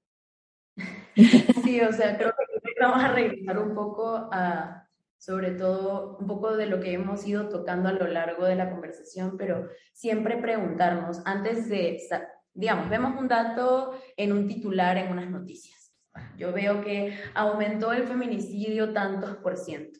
Sí, 1.63 1.82
o 1.82 1.91
sea, 1.91 2.15
creo 2.17 2.30
que 2.30 2.73
vamos 2.80 3.04
a 3.04 3.12
regresar 3.12 3.58
un 3.58 3.73
poco 3.73 4.30
a, 4.32 4.87
sobre 5.28 5.52
todo, 5.52 6.16
un 6.22 6.26
poco 6.26 6.56
de 6.56 6.68
lo 6.68 6.80
que 6.80 6.94
hemos 6.94 7.28
ido 7.28 7.50
tocando 7.50 7.90
a 7.90 7.92
lo 7.92 8.08
largo 8.08 8.46
de 8.46 8.56
la 8.56 8.72
conversación, 8.72 9.36
pero 9.38 9.68
siempre 9.92 10.38
preguntarnos, 10.38 11.22
antes 11.26 11.68
de 11.68 12.00
digamos, 12.54 12.90
vemos 12.90 13.20
un 13.20 13.28
dato 13.28 14.00
en 14.16 14.32
un 14.32 14.48
titular 14.48 14.96
en 14.96 15.12
unas 15.12 15.30
noticias. 15.30 15.94
Yo 16.38 16.54
veo 16.54 16.82
que 16.82 17.13
aumentó 17.34 17.92
el 17.92 18.04
feminicidio 18.04 18.94
tantos 18.94 19.36
por 19.36 19.58
ciento. 19.58 20.00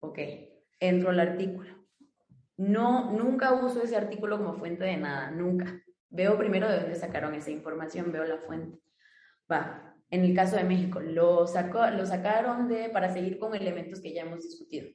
Ok, 0.00 0.18
entro 0.80 1.10
al 1.10 1.20
artículo. 1.20 1.70
No, 2.56 3.12
nunca 3.12 3.52
uso 3.52 3.84
ese 3.84 3.94
artículo 3.94 4.36
como 4.36 4.54
fuente 4.54 4.84
de 4.84 4.96
nada, 4.96 5.30
nunca. 5.30 5.80
Veo 6.10 6.36
primero 6.36 6.68
de 6.68 6.80
dónde 6.80 6.96
sacaron 6.96 7.34
esa 7.34 7.52
información, 7.52 8.10
veo 8.10 8.24
la 8.24 8.38
fuente. 8.38 8.80
Va, 9.50 9.85
en 10.10 10.24
el 10.24 10.34
caso 10.34 10.56
de 10.56 10.64
México, 10.64 11.00
lo, 11.00 11.46
sacó, 11.46 11.86
lo 11.90 12.06
sacaron 12.06 12.68
de, 12.68 12.88
para 12.90 13.12
seguir 13.12 13.38
con 13.38 13.54
elementos 13.54 14.00
que 14.00 14.12
ya 14.12 14.22
hemos 14.22 14.42
discutido, 14.42 14.88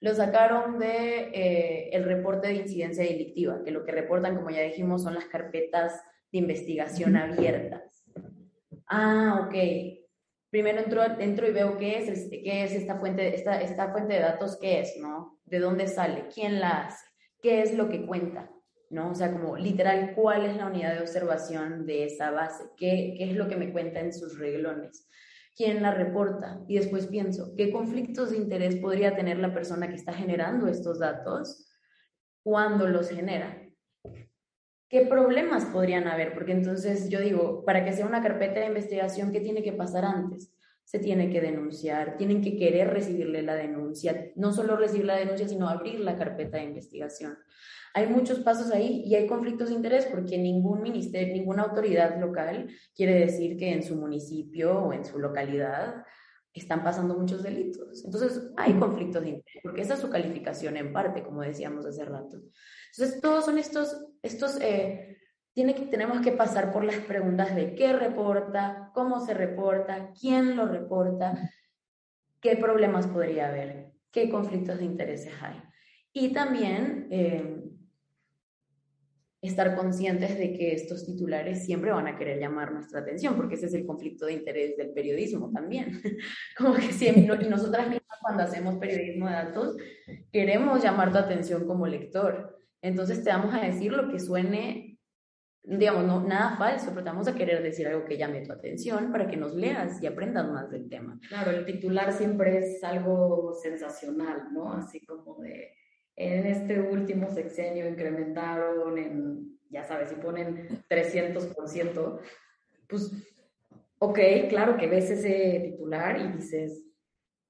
lo 0.00 0.14
sacaron 0.14 0.78
de 0.78 1.30
eh, 1.32 1.90
el 1.92 2.04
reporte 2.04 2.48
de 2.48 2.54
incidencia 2.54 3.04
delictiva, 3.04 3.62
que 3.64 3.70
lo 3.70 3.84
que 3.84 3.92
reportan, 3.92 4.36
como 4.36 4.50
ya 4.50 4.62
dijimos, 4.62 5.02
son 5.02 5.14
las 5.14 5.26
carpetas 5.26 6.02
de 6.30 6.38
investigación 6.38 7.16
abiertas. 7.16 8.04
Ah, 8.86 9.46
ok. 9.46 9.54
Primero 10.50 10.80
entro, 10.80 11.02
entro 11.18 11.48
y 11.48 11.52
veo 11.52 11.78
qué 11.78 11.98
es, 11.98 12.28
qué 12.30 12.64
es 12.64 12.72
esta, 12.72 12.98
fuente, 12.98 13.34
esta, 13.34 13.60
esta 13.60 13.92
fuente 13.92 14.14
de 14.14 14.20
datos, 14.20 14.58
qué 14.60 14.80
es, 14.80 14.96
¿no? 14.98 15.40
¿De 15.44 15.58
dónde 15.58 15.88
sale? 15.88 16.28
¿Quién 16.32 16.60
la 16.60 16.86
hace? 16.86 17.04
¿Qué 17.40 17.62
es 17.62 17.74
lo 17.74 17.88
que 17.88 18.06
cuenta? 18.06 18.50
¿No? 18.90 19.10
O 19.10 19.14
sea, 19.14 19.32
como 19.32 19.56
literal, 19.56 20.12
¿cuál 20.14 20.44
es 20.44 20.56
la 20.56 20.66
unidad 20.66 20.94
de 20.94 21.00
observación 21.00 21.86
de 21.86 22.04
esa 22.04 22.30
base? 22.30 22.64
¿Qué, 22.76 23.14
qué 23.16 23.30
es 23.30 23.36
lo 23.36 23.48
que 23.48 23.56
me 23.56 23.72
cuenta 23.72 24.00
en 24.00 24.12
sus 24.12 24.38
reglones? 24.38 25.08
¿Quién 25.56 25.82
la 25.82 25.92
reporta? 25.92 26.60
Y 26.68 26.76
después 26.76 27.06
pienso, 27.06 27.54
¿qué 27.56 27.70
conflictos 27.70 28.30
de 28.30 28.38
interés 28.38 28.76
podría 28.76 29.14
tener 29.14 29.38
la 29.38 29.54
persona 29.54 29.88
que 29.88 29.94
está 29.94 30.12
generando 30.12 30.66
estos 30.66 30.98
datos 30.98 31.68
cuando 32.42 32.88
los 32.88 33.10
genera? 33.10 33.64
¿qué 34.94 35.04
problemas 35.06 35.64
podrían 35.64 36.06
haber? 36.06 36.34
Porque 36.34 36.52
entonces 36.52 37.08
yo 37.08 37.18
digo, 37.18 37.64
para 37.64 37.84
que 37.84 37.92
sea 37.92 38.06
una 38.06 38.22
carpeta 38.22 38.60
de 38.60 38.66
investigación, 38.66 39.32
¿qué 39.32 39.40
tiene 39.40 39.60
que 39.64 39.72
pasar 39.72 40.04
antes? 40.04 40.53
Se 40.84 40.98
tiene 40.98 41.30
que 41.30 41.40
denunciar, 41.40 42.16
tienen 42.16 42.42
que 42.42 42.56
querer 42.56 42.90
recibirle 42.90 43.42
la 43.42 43.54
denuncia, 43.54 44.30
no 44.36 44.52
solo 44.52 44.76
recibir 44.76 45.06
la 45.06 45.16
denuncia, 45.16 45.48
sino 45.48 45.68
abrir 45.68 46.00
la 46.00 46.16
carpeta 46.16 46.58
de 46.58 46.64
investigación. 46.64 47.38
Hay 47.94 48.08
muchos 48.08 48.40
pasos 48.40 48.72
ahí 48.72 49.02
y 49.06 49.14
hay 49.14 49.26
conflictos 49.26 49.68
de 49.68 49.76
interés 49.76 50.06
porque 50.06 50.36
ningún 50.36 50.82
ministerio, 50.82 51.32
ninguna 51.32 51.62
autoridad 51.62 52.20
local 52.20 52.68
quiere 52.94 53.14
decir 53.14 53.56
que 53.56 53.72
en 53.72 53.82
su 53.82 53.96
municipio 53.96 54.78
o 54.78 54.92
en 54.92 55.04
su 55.04 55.18
localidad 55.18 56.04
están 56.54 56.84
pasando 56.84 57.16
muchos 57.16 57.42
delitos. 57.42 58.04
Entonces, 58.04 58.50
hay 58.56 58.74
conflictos 58.74 59.22
de 59.22 59.30
interés, 59.30 59.60
porque 59.62 59.82
esa 59.82 59.94
es 59.94 60.00
su 60.00 60.08
calificación 60.08 60.76
en 60.76 60.92
parte, 60.92 61.22
como 61.22 61.42
decíamos 61.42 61.84
hace 61.84 62.04
rato. 62.04 62.40
Entonces, 62.92 63.20
todos 63.20 63.44
son 63.44 63.58
estos, 63.58 64.06
estos 64.22 64.60
eh, 64.60 65.18
tiene 65.54 65.74
que, 65.74 65.82
tenemos 65.86 66.20
que 66.20 66.32
pasar 66.32 66.72
por 66.72 66.84
las 66.84 66.96
preguntas 66.96 67.54
de 67.54 67.74
qué 67.74 67.92
reporta, 67.92 68.90
cómo 68.92 69.24
se 69.24 69.34
reporta, 69.34 70.12
quién 70.20 70.56
lo 70.56 70.66
reporta, 70.66 71.50
qué 72.40 72.56
problemas 72.56 73.06
podría 73.06 73.48
haber, 73.48 73.92
qué 74.10 74.28
conflictos 74.28 74.78
de 74.78 74.84
intereses 74.84 75.32
hay. 75.40 75.62
Y 76.12 76.32
también 76.32 77.06
eh, 77.10 77.64
estar 79.40 79.76
conscientes 79.76 80.38
de 80.38 80.52
que 80.54 80.72
estos 80.72 81.04
titulares 81.04 81.64
siempre 81.64 81.92
van 81.92 82.08
a 82.08 82.16
querer 82.16 82.40
llamar 82.40 82.72
nuestra 82.72 83.00
atención, 83.00 83.36
porque 83.36 83.54
ese 83.54 83.66
es 83.66 83.74
el 83.74 83.86
conflicto 83.86 84.26
de 84.26 84.32
interés 84.32 84.76
del 84.76 84.92
periodismo 84.92 85.50
también. 85.52 86.00
Como 86.58 86.74
que 86.74 86.92
siempre, 86.92 87.46
y 87.46 87.48
nosotras 87.48 87.88
mismas 87.88 88.18
cuando 88.20 88.42
hacemos 88.42 88.76
periodismo 88.76 89.26
de 89.26 89.34
datos, 89.34 89.76
queremos 90.32 90.82
llamar 90.82 91.12
tu 91.12 91.18
atención 91.18 91.66
como 91.66 91.86
lector. 91.86 92.58
Entonces 92.80 93.22
te 93.22 93.30
vamos 93.30 93.54
a 93.54 93.60
decir 93.60 93.92
lo 93.92 94.10
que 94.10 94.18
suene, 94.18 94.83
digamos, 95.64 96.04
no, 96.04 96.20
nada 96.20 96.56
falso, 96.56 96.90
pero 96.90 97.04
te 97.04 97.10
vamos 97.10 97.26
a 97.26 97.34
querer 97.34 97.62
decir 97.62 97.88
algo 97.88 98.04
que 98.04 98.18
llame 98.18 98.42
tu 98.42 98.52
atención 98.52 99.10
para 99.10 99.26
que 99.26 99.36
nos 99.36 99.54
leas 99.54 100.02
y 100.02 100.06
aprendas 100.06 100.46
más 100.46 100.70
del 100.70 100.88
tema. 100.88 101.18
Claro, 101.28 101.50
el 101.52 101.64
titular 101.64 102.12
siempre 102.12 102.58
es 102.58 102.84
algo 102.84 103.54
sensacional, 103.62 104.52
¿no? 104.52 104.72
Así 104.74 105.04
como 105.06 105.38
de 105.42 105.72
en 106.16 106.46
este 106.46 106.80
último 106.80 107.30
sexenio 107.30 107.88
incrementaron 107.88 108.98
en, 108.98 109.58
ya 109.70 109.82
sabes, 109.84 110.10
si 110.10 110.16
ponen 110.16 110.68
300%, 110.88 112.20
pues, 112.86 113.10
ok, 113.98 114.18
claro 114.48 114.76
que 114.76 114.86
ves 114.86 115.10
ese 115.10 115.72
titular 115.72 116.20
y 116.20 116.36
dices, 116.36 116.84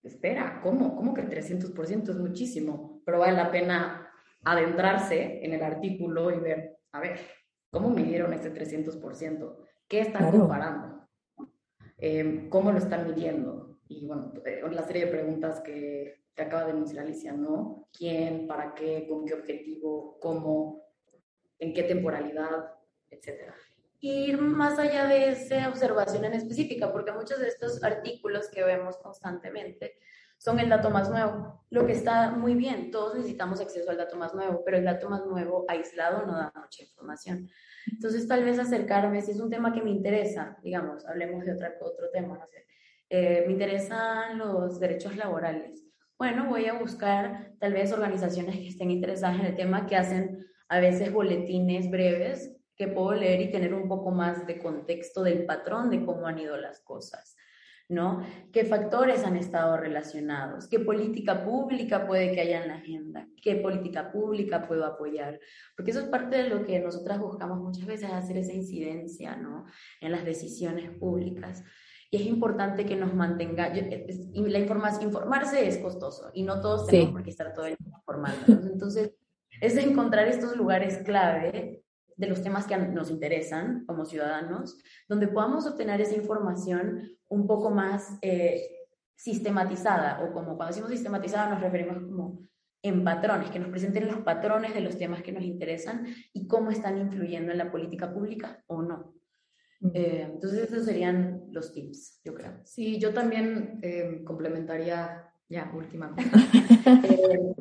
espera, 0.03 0.61
¿cómo? 0.63 0.97
¿Cómo 0.97 1.13
que 1.13 1.23
300% 1.23 2.09
es 2.11 2.17
muchísimo? 2.17 3.03
Pero 3.05 3.19
vale 3.19 3.37
la 3.37 3.51
pena 3.51 4.09
adentrarse 4.45 5.45
en 5.45 5.53
el 5.53 5.63
artículo 5.63 6.31
y 6.31 6.39
ver, 6.39 6.79
a 6.93 7.01
ver, 7.01 7.19
¿cómo 7.75 7.91
midieron 7.91 8.33
ese 8.33 8.55
300%? 8.55 9.57
¿Qué 9.87 10.01
están 10.01 10.31
comparando? 10.31 11.07
Em, 11.99 12.49
¿Cómo 12.49 12.73
lo 12.73 12.79
están 12.79 13.07
midiendo? 13.07 13.81
Y 13.89 14.07
bueno, 14.07 14.33
eh, 14.47 14.63
la 14.71 14.83
serie 14.85 15.05
de 15.05 15.11
preguntas 15.11 15.61
que 15.61 16.25
que 16.35 16.43
acaba 16.43 16.65
de 16.65 16.73
denunciar 16.73 17.05
Alicia, 17.05 17.33
¿no? 17.33 17.89
¿Quién, 17.97 18.47
para 18.47 18.75
qué, 18.75 19.07
con 19.09 19.25
qué 19.25 19.35
objetivo, 19.35 20.19
cómo, 20.21 20.83
en 21.59 21.73
qué 21.73 21.85
temporalidad, 21.85 22.73
etcétera? 23.09 23.55
Ir 24.01 24.39
más 24.39 24.79
allá 24.79 25.07
de 25.07 25.31
esa 25.31 25.69
observación 25.69 26.25
en 26.25 26.35
específica, 26.35 26.93
porque 26.93 27.13
muchos 27.13 27.39
de 27.39 27.49
estos 27.49 27.83
artículos 27.83 28.49
que 28.51 28.65
vemos 28.65 28.97
constantemente 28.99 29.97
son 30.39 30.59
el 30.61 30.69
dato 30.69 30.91
más 30.91 31.11
nuevo, 31.11 31.65
lo 31.71 31.87
que 31.87 31.93
está 31.93 32.31
muy 32.31 32.55
bien, 32.55 32.91
todos 32.91 33.17
necesitamos 33.17 33.61
acceso 33.61 33.91
al 33.91 33.97
dato 33.97 34.17
más 34.17 34.35
nuevo, 34.35 34.63
pero 34.65 34.77
el 34.77 34.85
dato 34.85 35.09
más 35.09 35.27
nuevo 35.27 35.65
aislado 35.69 36.25
no 36.25 36.37
da 36.37 36.53
mucha 36.55 36.83
información. 36.85 37.49
Entonces, 37.91 38.29
tal 38.29 38.45
vez 38.45 38.59
acercarme, 38.59 39.21
si 39.23 39.33
es 39.33 39.41
un 39.41 39.51
tema 39.51 39.73
que 39.73 39.83
me 39.83 39.91
interesa, 39.91 40.57
digamos, 40.63 41.05
hablemos 41.07 41.45
de 41.45 41.53
otra, 41.53 41.75
otro 41.81 42.11
tema, 42.13 42.39
no 42.39 42.47
sé, 42.47 42.65
eh, 43.11 43.45
me 43.47 43.55
interesan 43.55 44.39
los 44.39 44.79
derechos 44.79 45.17
laborales. 45.17 45.85
Bueno, 46.17 46.49
voy 46.49 46.67
a 46.67 46.79
buscar 46.79 47.53
tal 47.59 47.73
vez 47.73 47.93
organizaciones 47.93 48.57
que 48.57 48.69
estén 48.69 48.91
interesadas 48.91 49.41
en 49.41 49.47
el 49.47 49.57
tema, 49.57 49.87
que 49.87 49.97
hacen 49.97 50.47
a 50.69 50.79
veces 50.79 51.13
boletines 51.13 51.91
breves 51.91 52.57
que 52.77 52.89
puedo 52.89 53.15
leer 53.15 53.41
y 53.41 53.51
tener 53.51 53.75
un 53.75 53.89
poco 53.89 54.11
más 54.11 54.47
de 54.47 54.59
contexto 54.59 55.23
del 55.23 55.45
patrón 55.45 55.91
de 55.91 56.05
cómo 56.05 56.27
han 56.27 56.39
ido 56.39 56.57
las 56.57 56.81
cosas, 56.81 57.34
¿no? 57.89 58.25
¿Qué 58.53 58.65
factores 58.65 59.25
han 59.25 59.37
estado 59.37 59.77
relacionados? 59.77 60.69
¿Qué 60.69 60.81
política 60.81 61.45
pública 61.45 62.07
puede 62.07 62.33
que 62.33 62.41
haya 62.41 62.63
en 62.63 62.69
la 62.69 62.77
agenda? 62.77 63.29
¿Qué 63.43 63.57
política 63.57 64.11
pública 64.11 64.67
puedo 64.67 64.85
apoyar? 64.85 65.39
Porque 65.77 65.91
eso 65.91 66.01
es 66.01 66.07
parte 66.07 66.37
de 66.37 66.49
lo 66.49 66.65
que 66.65 66.81
nosotras 66.81 67.19
buscamos 67.19 67.61
muchas 67.61 67.87
veces, 67.87 68.11
hacer 68.11 68.39
esa 68.39 68.53
incidencia, 68.53 69.37
¿no? 69.37 69.67
En 70.01 70.13
las 70.13 70.25
decisiones 70.25 70.91
públicas. 70.99 71.63
Y 72.11 72.17
es 72.17 72.27
importante 72.27 72.87
que 72.87 72.97
nos 72.97 73.13
mantenga, 73.15 73.73
la 73.75 74.59
información, 74.59 75.03
informarse 75.03 75.67
es 75.67 75.79
costoso 75.79 76.31
y 76.33 76.43
no 76.43 76.61
todos 76.61 76.87
tenemos 76.87 77.13
por 77.13 77.23
qué 77.23 77.31
estar 77.31 77.53
todo 77.53 77.67
el 77.67 77.77
tiempo 77.77 77.99
informando. 77.99 78.69
Entonces, 78.73 79.15
es 79.61 79.77
encontrar 79.77 80.29
estos 80.29 80.57
lugares 80.57 80.99
clave 80.99 81.84
de 82.17 82.27
los 82.27 82.43
temas 82.43 82.67
que 82.67 82.77
nos 82.77 83.11
interesan 83.11 83.85
como 83.87 84.05
ciudadanos, 84.05 84.79
donde 85.09 85.29
podamos 85.29 85.67
obtener 85.67 86.01
esa 86.01 86.17
información 86.17 87.11
un 87.29 87.47
poco 87.47 87.71
más 87.71 88.19
eh, 88.23 88.71
sistematizada, 89.17 90.23
o 90.23 90.33
como 90.33 90.57
cuando 90.57 90.67
decimos 90.67 90.91
sistematizada 90.91 91.51
nos 91.51 91.61
referimos 91.61 91.97
como 91.97 92.45
en 92.83 93.03
patrones, 93.03 93.51
que 93.51 93.59
nos 93.59 93.71
presenten 93.71 94.07
los 94.07 94.19
patrones 94.19 94.75
de 94.75 94.83
los 94.83 94.99
temas 94.99 95.23
que 95.23 95.33
nos 95.33 95.43
interesan 95.43 96.07
y 96.35 96.47
cómo 96.47 96.71
están 96.71 96.99
influyendo 96.99 97.51
en 97.51 97.59
la 97.59 97.73
política 97.73 98.13
pública 98.13 98.63
o 98.67 98.83
no. 98.83 99.15
Eh, 99.93 100.29
entonces, 100.31 100.71
esos 100.71 100.85
serían 100.85 101.45
los 101.51 101.73
tips, 101.73 102.21
yo 102.25 102.35
creo. 102.35 102.61
Sí, 102.65 102.99
yo 102.99 103.13
también 103.13 103.79
eh, 103.83 104.23
complementaría, 104.25 105.31
ya, 105.49 105.73
última 105.75 106.15
cosa. 106.15 106.31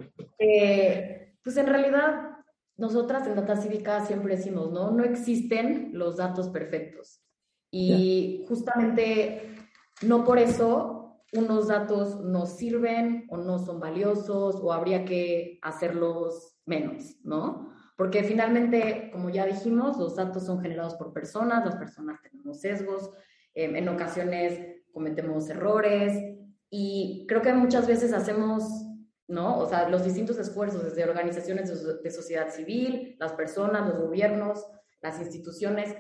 Eh, 0.46 1.36
pues 1.42 1.56
en 1.56 1.68
realidad, 1.68 2.33
nosotras 2.78 3.28
en 3.28 3.36
Data 3.36 3.56
Cívica 3.56 4.06
siempre 4.06 4.36
decimos, 4.36 4.72
¿no? 4.72 4.92
No 4.92 5.04
existen 5.04 5.92
los 5.94 6.18
datos 6.18 6.50
perfectos. 6.50 7.22
Y 7.72 8.46
justamente 8.48 9.56
no 10.02 10.24
por 10.24 10.38
eso 10.38 11.04
unos 11.34 11.68
datos 11.68 12.22
no 12.22 12.46
sirven 12.46 13.26
o 13.30 13.38
no 13.38 13.58
son 13.58 13.80
valiosos 13.80 14.56
o 14.62 14.72
habría 14.72 15.06
que 15.06 15.60
hacerlos 15.62 16.56
menos, 16.66 17.18
¿no? 17.24 17.74
Porque 17.98 18.24
finalmente, 18.24 19.10
como 19.12 19.30
ya 19.30 19.46
dijimos, 19.46 19.98
los 19.98 20.16
datos 20.16 20.46
son 20.46 20.62
generados 20.62 20.96
por 20.96 21.14
personas, 21.14 21.66
las 21.66 21.76
personas 21.76 22.22
tenemos 22.22 22.60
sesgos, 22.60 23.12
em, 23.54 23.76
en 23.76 23.90
ocasiones 23.90 24.60
cometemos 24.92 25.50
errores 25.50 26.14
y 26.70 27.26
creo 27.28 27.42
que 27.42 27.54
muchas 27.54 27.88
veces 27.88 28.14
hacemos, 28.14 28.64
¿no? 29.28 29.60
O 29.60 29.68
sea, 29.68 29.90
los 29.90 30.04
distintos 30.04 30.38
esfuerzos 30.38 30.84
desde 30.84 31.04
organizaciones 31.04 32.02
de, 32.04 32.12
sociedad 32.12 32.50
civil, 32.50 33.16
las 33.20 33.34
personas, 33.34 33.88
los 33.88 34.00
gobiernos, 34.00 34.66
las 35.02 35.20
instituciones, 35.20 35.96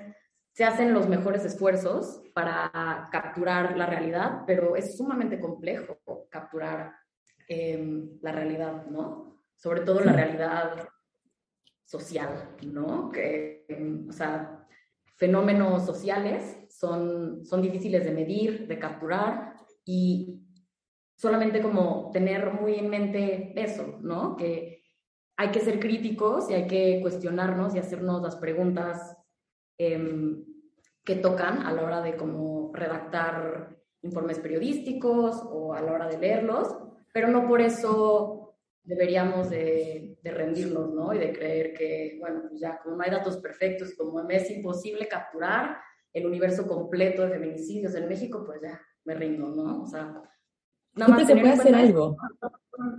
se 0.52 0.64
hacen 0.64 0.94
los 0.94 1.08
mejores 1.08 1.44
esfuerzos 1.46 2.22
para 2.34 3.10
capturar 3.12 3.76
la 3.76 3.86
realidad, 3.86 4.44
pero 4.46 4.76
es 4.76 4.98
sumamente 4.98 5.40
complejo 5.40 5.98
capturar 6.30 6.94
em, 7.48 8.20
la 8.22 8.32
realidad, 8.32 8.86
¿no? 8.86 9.42
Sobre 9.56 9.82
todo 9.82 10.02
la 10.02 10.14
realidad 10.14 10.88
social, 11.84 12.56
¿no? 12.64 13.10
Que, 13.12 13.66
o 14.08 14.12
sea, 14.12 14.68
fenómenos 15.16 15.86
sociales 15.86 16.58
son, 16.70 17.46
son 17.46 17.62
difíciles 17.62 18.04
de 18.04 18.12
medir, 18.12 18.68
de 18.68 18.78
capturar 18.78 19.56
y 19.86 20.43
solamente 21.16 21.62
como 21.62 22.12
tener 22.12 22.52
muy 22.54 22.76
en 22.76 22.90
mente 22.90 23.54
eso, 23.56 24.00
¿no? 24.02 24.36
Que 24.36 24.84
hay 25.38 25.52
que 25.52 25.62
ser 25.62 25.80
críticos 25.80 26.50
y 26.50 26.54
hay 26.54 26.68
que 26.68 27.00
cuestionarnos 27.02 27.76
y 27.76 27.80
hacernos 27.80 28.22
las 28.22 28.36
preguntas 28.36 29.18
em, 29.78 30.46
que 31.04 31.16
tocan 31.16 31.64
a 31.64 31.72
la 31.74 31.84
hora 31.84 32.02
de 32.02 32.16
como 32.16 32.72
redactar 32.74 33.78
informes 34.02 34.40
periodísticos 34.40 35.42
o 35.50 35.74
a 35.74 35.82
la 35.82 35.94
hora 35.94 36.08
de 36.08 36.18
leerlos, 36.18 36.68
pero 37.14 37.28
no 37.28 37.48
por 37.48 37.62
eso 37.62 38.44
deberíamos 38.84 39.50
de, 39.50 40.18
rendirnos, 40.24 40.94
¿no? 40.94 41.14
Y 41.14 41.20
de 41.20 41.34
creer 41.34 41.74
que, 41.74 42.18
bueno, 42.20 42.44
pues 42.48 42.60
ya 42.60 42.80
como 42.80 42.96
no 42.96 43.04
hay 43.04 43.12
datos 43.12 43.38
perfectos, 43.38 43.94
como 43.98 44.22
es 44.30 44.50
imposible 44.52 45.08
capturar 45.08 45.78
el 46.12 46.26
universo 46.26 46.68
completo 46.68 47.24
de 47.24 47.30
feminicidios 47.30 47.96
en 47.96 48.08
México, 48.08 48.44
pues 48.46 48.62
ya 48.62 48.80
me 49.06 49.16
rindo, 49.16 49.50
¿no? 49.50 49.84
O 49.84 49.86
sea, 49.86 50.22
nada 50.96 51.12
más 51.12 51.28
tener 51.28 51.44
puede 51.44 51.54
hacer 51.54 51.76
algo. 51.76 52.18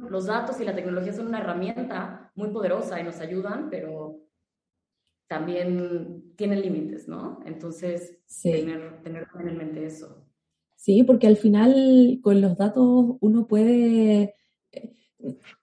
Los 0.09 0.26
datos 0.26 0.61
y 0.61 0.64
la 0.64 0.74
tecnología 0.74 1.12
son 1.12 1.26
una 1.26 1.40
herramienta 1.40 2.30
muy 2.35 2.50
poderosa 2.50 3.00
y 3.00 3.04
nos 3.04 3.20
ayudan, 3.20 3.70
pero 3.70 4.20
también 5.26 6.35
tienen 6.37 6.61
límites, 6.61 7.09
¿no? 7.09 7.40
Entonces, 7.44 8.18
tener, 8.42 9.02
tener 9.02 9.26
en 9.40 9.57
mente 9.57 9.85
eso. 9.85 10.26
Sí, 10.76 11.02
porque 11.02 11.26
al 11.26 11.37
final 11.37 12.20
con 12.22 12.40
los 12.40 12.57
datos 12.57 13.16
uno 13.20 13.46
puede 13.46 14.35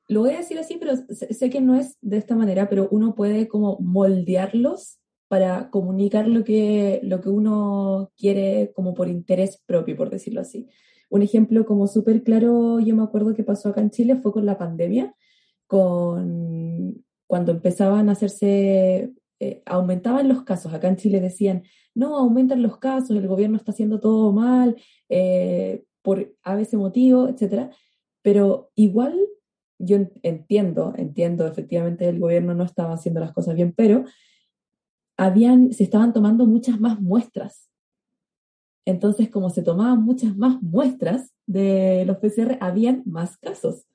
lo 0.08 0.22
voy 0.22 0.32
a 0.32 0.38
decir 0.38 0.60
así, 0.60 0.78
pero 0.78 0.94
sé 0.98 1.50
que 1.50 1.62
no 1.62 1.76
es 1.76 1.98
de 2.02 2.18
esta 2.18 2.36
manera, 2.36 2.68
pero 2.70 2.88
uno 2.92 3.16
puede 3.16 3.48
como 3.48 3.78
moldearlos 3.80 5.00
para 5.28 5.70
comunicar 5.70 6.28
lo 6.28 6.44
que, 6.44 7.00
lo 7.04 7.22
que 7.22 7.30
uno 7.30 8.12
quiere 8.18 8.74
como 8.76 8.94
por 8.94 9.08
interés 9.08 9.62
propio, 9.66 9.96
por 9.96 10.10
decirlo 10.10 10.42
así. 10.42 10.68
Un 11.12 11.22
ejemplo 11.22 11.66
como 11.66 11.88
súper 11.88 12.24
claro, 12.24 12.80
yo 12.80 12.96
me 12.96 13.04
acuerdo 13.04 13.36
que 13.36 13.44
pasó 13.44 13.70
acá 13.70 13.82
en 13.82 13.92
Chile, 13.92 14.16
fue 14.16 14.32
con 14.32 14.46
la 14.46 14.58
pandemia, 14.58 15.14
con 15.68 17.04
cuando 17.28 17.52
empezaban 17.52 18.10
a 18.10 18.14
hacerse, 18.14 19.14
eh, 19.40 19.62
aumentaban 19.66 20.28
los 20.28 20.44
casos. 20.44 20.74
Acá 20.74 20.88
en 20.88 20.96
Chile 20.96 21.20
decían, 21.20 21.64
no, 21.94 22.18
aumentan 22.18 22.62
los 22.62 22.78
casos, 22.78 23.12
el 23.18 23.28
gobierno 23.28 23.58
está 23.58 23.72
haciendo 23.72 24.00
todo 24.00 24.32
mal, 24.32 24.78
eh, 25.10 25.84
por 26.02 26.34
a 26.44 26.56
veces 26.56 26.80
motivo, 26.80 27.28
etc. 27.28 27.72
Pero 28.22 28.72
igual 28.76 29.18
yo 29.80 29.98
entiendo, 30.24 30.94
entiendo, 30.98 31.46
efectivamente 31.46 32.08
el 32.08 32.20
gobierno 32.20 32.54
no 32.54 32.64
estaba 32.64 32.94
haciendo 32.94 33.20
las 33.20 33.34
cosas 33.34 33.56
bien, 33.56 33.74
pero 33.76 34.06
habían, 35.18 35.74
se 35.74 35.84
estaban 35.84 36.14
tomando 36.14 36.46
muchas 36.46 36.80
más 36.80 37.02
muestras. 37.02 37.71
Entonces, 38.86 39.30
como 39.30 39.50
se 39.50 39.64
tomaban 39.64 40.04
muchas 40.04 40.36
más 40.36 40.62
muestras 40.62 41.32
de 41.46 42.04
los 42.06 42.18
PCR, 42.18 42.58
habían 42.60 43.04
más 43.06 43.38
casos. 43.38 43.86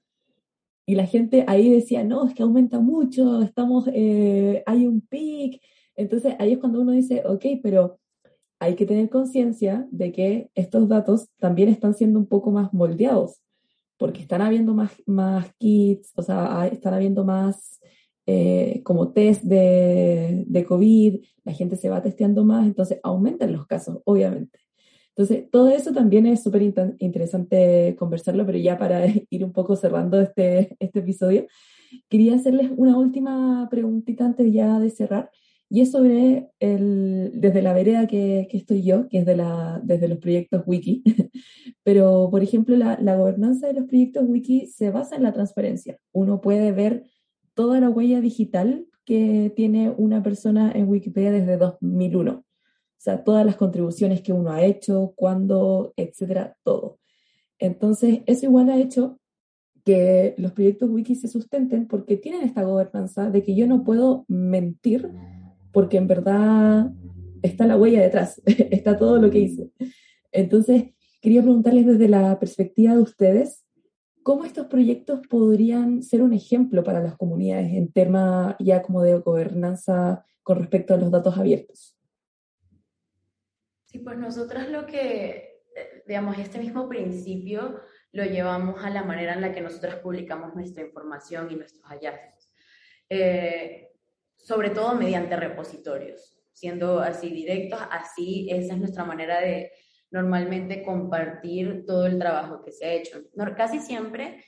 Y 0.87 0.95
la 0.95 1.07
gente 1.07 1.45
ahí 1.49 1.71
decía, 1.71 2.05
no, 2.05 2.27
es 2.27 2.35
que 2.35 2.43
aumenta 2.43 2.79
mucho, 2.79 3.43
estamos, 3.43 3.89
eh, 3.93 4.63
hay 4.67 4.87
un 4.87 5.01
pic. 5.01 5.61
Entonces, 5.97 6.35
ahí 6.39 6.53
es 6.53 6.59
cuando 6.59 6.81
uno 6.81 6.93
dice, 6.93 7.23
ok, 7.27 7.45
pero 7.63 7.99
hay 8.61 8.75
que 8.77 8.87
tener 8.87 9.11
conciencia 9.11 9.87
de 9.91 10.13
que 10.13 10.51
estos 10.55 10.89
datos 10.89 11.29
también 11.39 11.69
están 11.69 11.95
siendo 11.95 12.19
un 12.19 12.27
poco 12.27 12.51
más 12.51 12.73
moldeados 12.73 13.41
porque 13.99 14.21
están 14.21 14.43
habiendo 14.43 14.75
más, 14.75 14.93
más 15.07 15.53
kits, 15.59 16.13
o 16.17 16.23
sea, 16.23 16.69
están 16.71 16.95
habiendo 16.95 17.25
más 17.25 17.81
eh, 18.27 18.83
como 18.85 19.13
test 19.13 19.43
de, 19.43 20.45
de, 20.47 20.65
COVID, 20.65 21.21
la 21.45 21.53
gente 21.53 21.77
se 21.77 21.89
va 21.89 22.03
testeando 22.03 22.45
más, 22.45 22.67
entonces 22.67 23.01
aumentan 23.03 23.53
los 23.53 23.67
casos, 23.67 24.01
obviamente. 24.05 24.59
Entonces, 25.17 25.51
todo 25.51 25.71
eso 25.71 25.93
también 25.93 26.27
es 26.27 26.43
súper 26.43 26.63
interesante 26.63 27.97
conversarlo, 27.99 28.45
pero 28.45 28.59
ya 28.59 28.79
para 28.79 29.07
ir 29.31 29.45
un 29.45 29.53
poco 29.53 29.75
cerrando 29.75 30.21
este, 30.21 30.77
este 30.79 30.99
episodio, 30.99 31.47
quería 32.09 32.35
hacerles 32.35 32.71
una 32.77 32.99
última 32.99 33.67
preguntita 33.71 34.27
antes 34.27 34.53
ya 34.53 34.79
de 34.79 34.91
cerrar. 34.91 35.31
Y 35.69 35.81
es 35.81 35.91
sobre 35.91 36.51
el, 36.61 37.33
desde 37.35 37.63
la 37.63 37.73
vereda 37.73 38.07
que, 38.07 38.47
que 38.49 38.57
estoy 38.59 38.83
yo, 38.83 39.09
que 39.09 39.19
es 39.19 39.27
de 39.27 39.37
la, 39.37 39.81
desde 39.83 40.07
los 40.07 40.19
proyectos 40.19 40.63
Wiki. 40.67 41.03
Pero, 41.83 42.29
por 42.31 42.43
ejemplo, 42.43 42.77
la, 42.77 42.99
la 43.01 43.17
gobernanza 43.17 43.67
de 43.67 43.73
los 43.73 43.85
proyectos 43.87 44.25
Wiki 44.29 44.67
se 44.67 44.91
basa 44.91 45.17
en 45.17 45.25
la 45.25 45.33
transparencia. 45.33 45.99
Uno 46.13 46.41
puede 46.41 46.71
ver 46.73 47.05
toda 47.55 47.81
la 47.81 47.89
huella 47.89 48.21
digital 48.21 48.87
que 49.05 49.53
tiene 49.57 49.91
una 49.97 50.23
persona 50.23 50.71
en 50.73 50.89
Wikipedia 50.89 51.33
desde 51.33 51.57
2001. 51.57 52.46
Sea, 53.07 53.23
todas 53.23 53.47
las 53.47 53.55
contribuciones 53.55 54.21
que 54.21 54.33
uno 54.33 54.51
ha 54.51 54.65
hecho, 54.65 55.13
cuándo, 55.15 55.95
etcétera, 55.97 56.57
todo. 56.65 56.99
Entonces, 57.57 58.23
eso 58.27 58.47
igual 58.47 58.69
ha 58.69 58.79
hecho 58.79 59.21
que 59.85 60.35
los 60.39 60.51
proyectos 60.51 60.91
wiki 60.91 61.15
se 61.15 61.29
sustenten 61.29 61.87
porque 61.87 62.17
tienen 62.17 62.43
esta 62.43 62.65
gobernanza 62.65 63.31
de 63.31 63.45
que 63.45 63.55
yo 63.55 63.69
no 63.69 63.85
puedo 63.85 64.25
mentir 64.27 65.09
porque 65.71 65.99
en 65.99 66.09
verdad 66.09 66.91
está 67.43 67.69
la 67.69 67.77
huella 67.77 68.03
detrás, 68.03 68.43
está 68.45 68.99
todo 68.99 69.21
lo 69.21 69.31
que 69.31 69.39
hice. 69.39 69.71
Entonces, 70.33 70.87
quería 71.21 71.43
preguntarles 71.43 71.87
desde 71.87 72.09
la 72.09 72.37
perspectiva 72.41 72.95
de 72.95 73.03
ustedes, 73.03 73.65
¿cómo 74.25 74.45
estos 74.45 74.67
proyectos 74.67 75.21
podrían 75.29 76.03
ser 76.03 76.23
un 76.23 76.33
ejemplo 76.33 76.83
para 76.83 77.01
las 77.01 77.17
comunidades 77.17 77.73
en 77.73 77.93
tema 77.93 78.57
ya 78.59 78.83
como 78.83 79.01
de 79.03 79.21
gobernanza 79.21 80.25
con 80.43 80.59
respecto 80.59 80.93
a 80.93 80.97
los 80.97 81.13
datos 81.13 81.39
abiertos? 81.39 81.96
Sí, 83.97 84.03
pues 84.03 84.19
nosotras 84.19 84.69
lo 84.69 84.85
que, 84.85 85.63
digamos, 86.07 86.39
este 86.39 86.59
mismo 86.59 86.87
principio 86.87 87.81
lo 88.13 88.25
llevamos 88.25 88.85
a 88.85 88.91
la 88.91 89.05
manera 89.05 89.33
en 89.33 89.41
la 89.41 89.53
que 89.53 89.63
nosotras 89.63 89.97
publicamos 89.97 90.55
nuestra 90.55 90.85
información 90.85 91.51
y 91.51 91.57
nuestros 91.57 91.83
hallazgos. 91.85 92.53
Eh, 93.09 93.89
sobre 94.37 94.69
todo 94.69 94.95
mediante 94.97 95.35
repositorios, 95.35 96.39
siendo 96.53 97.01
así 97.01 97.31
directos, 97.31 97.81
así 97.91 98.49
esa 98.51 98.75
es 98.75 98.79
nuestra 98.81 99.05
manera 99.05 99.41
de 99.41 99.73
normalmente 100.11 100.83
compartir 100.83 101.87
todo 101.87 102.05
el 102.05 102.19
trabajo 102.19 102.63
que 102.63 102.73
se 102.73 102.85
ha 102.85 102.93
hecho. 102.93 103.23
casi 103.57 103.79
siempre, 103.79 104.45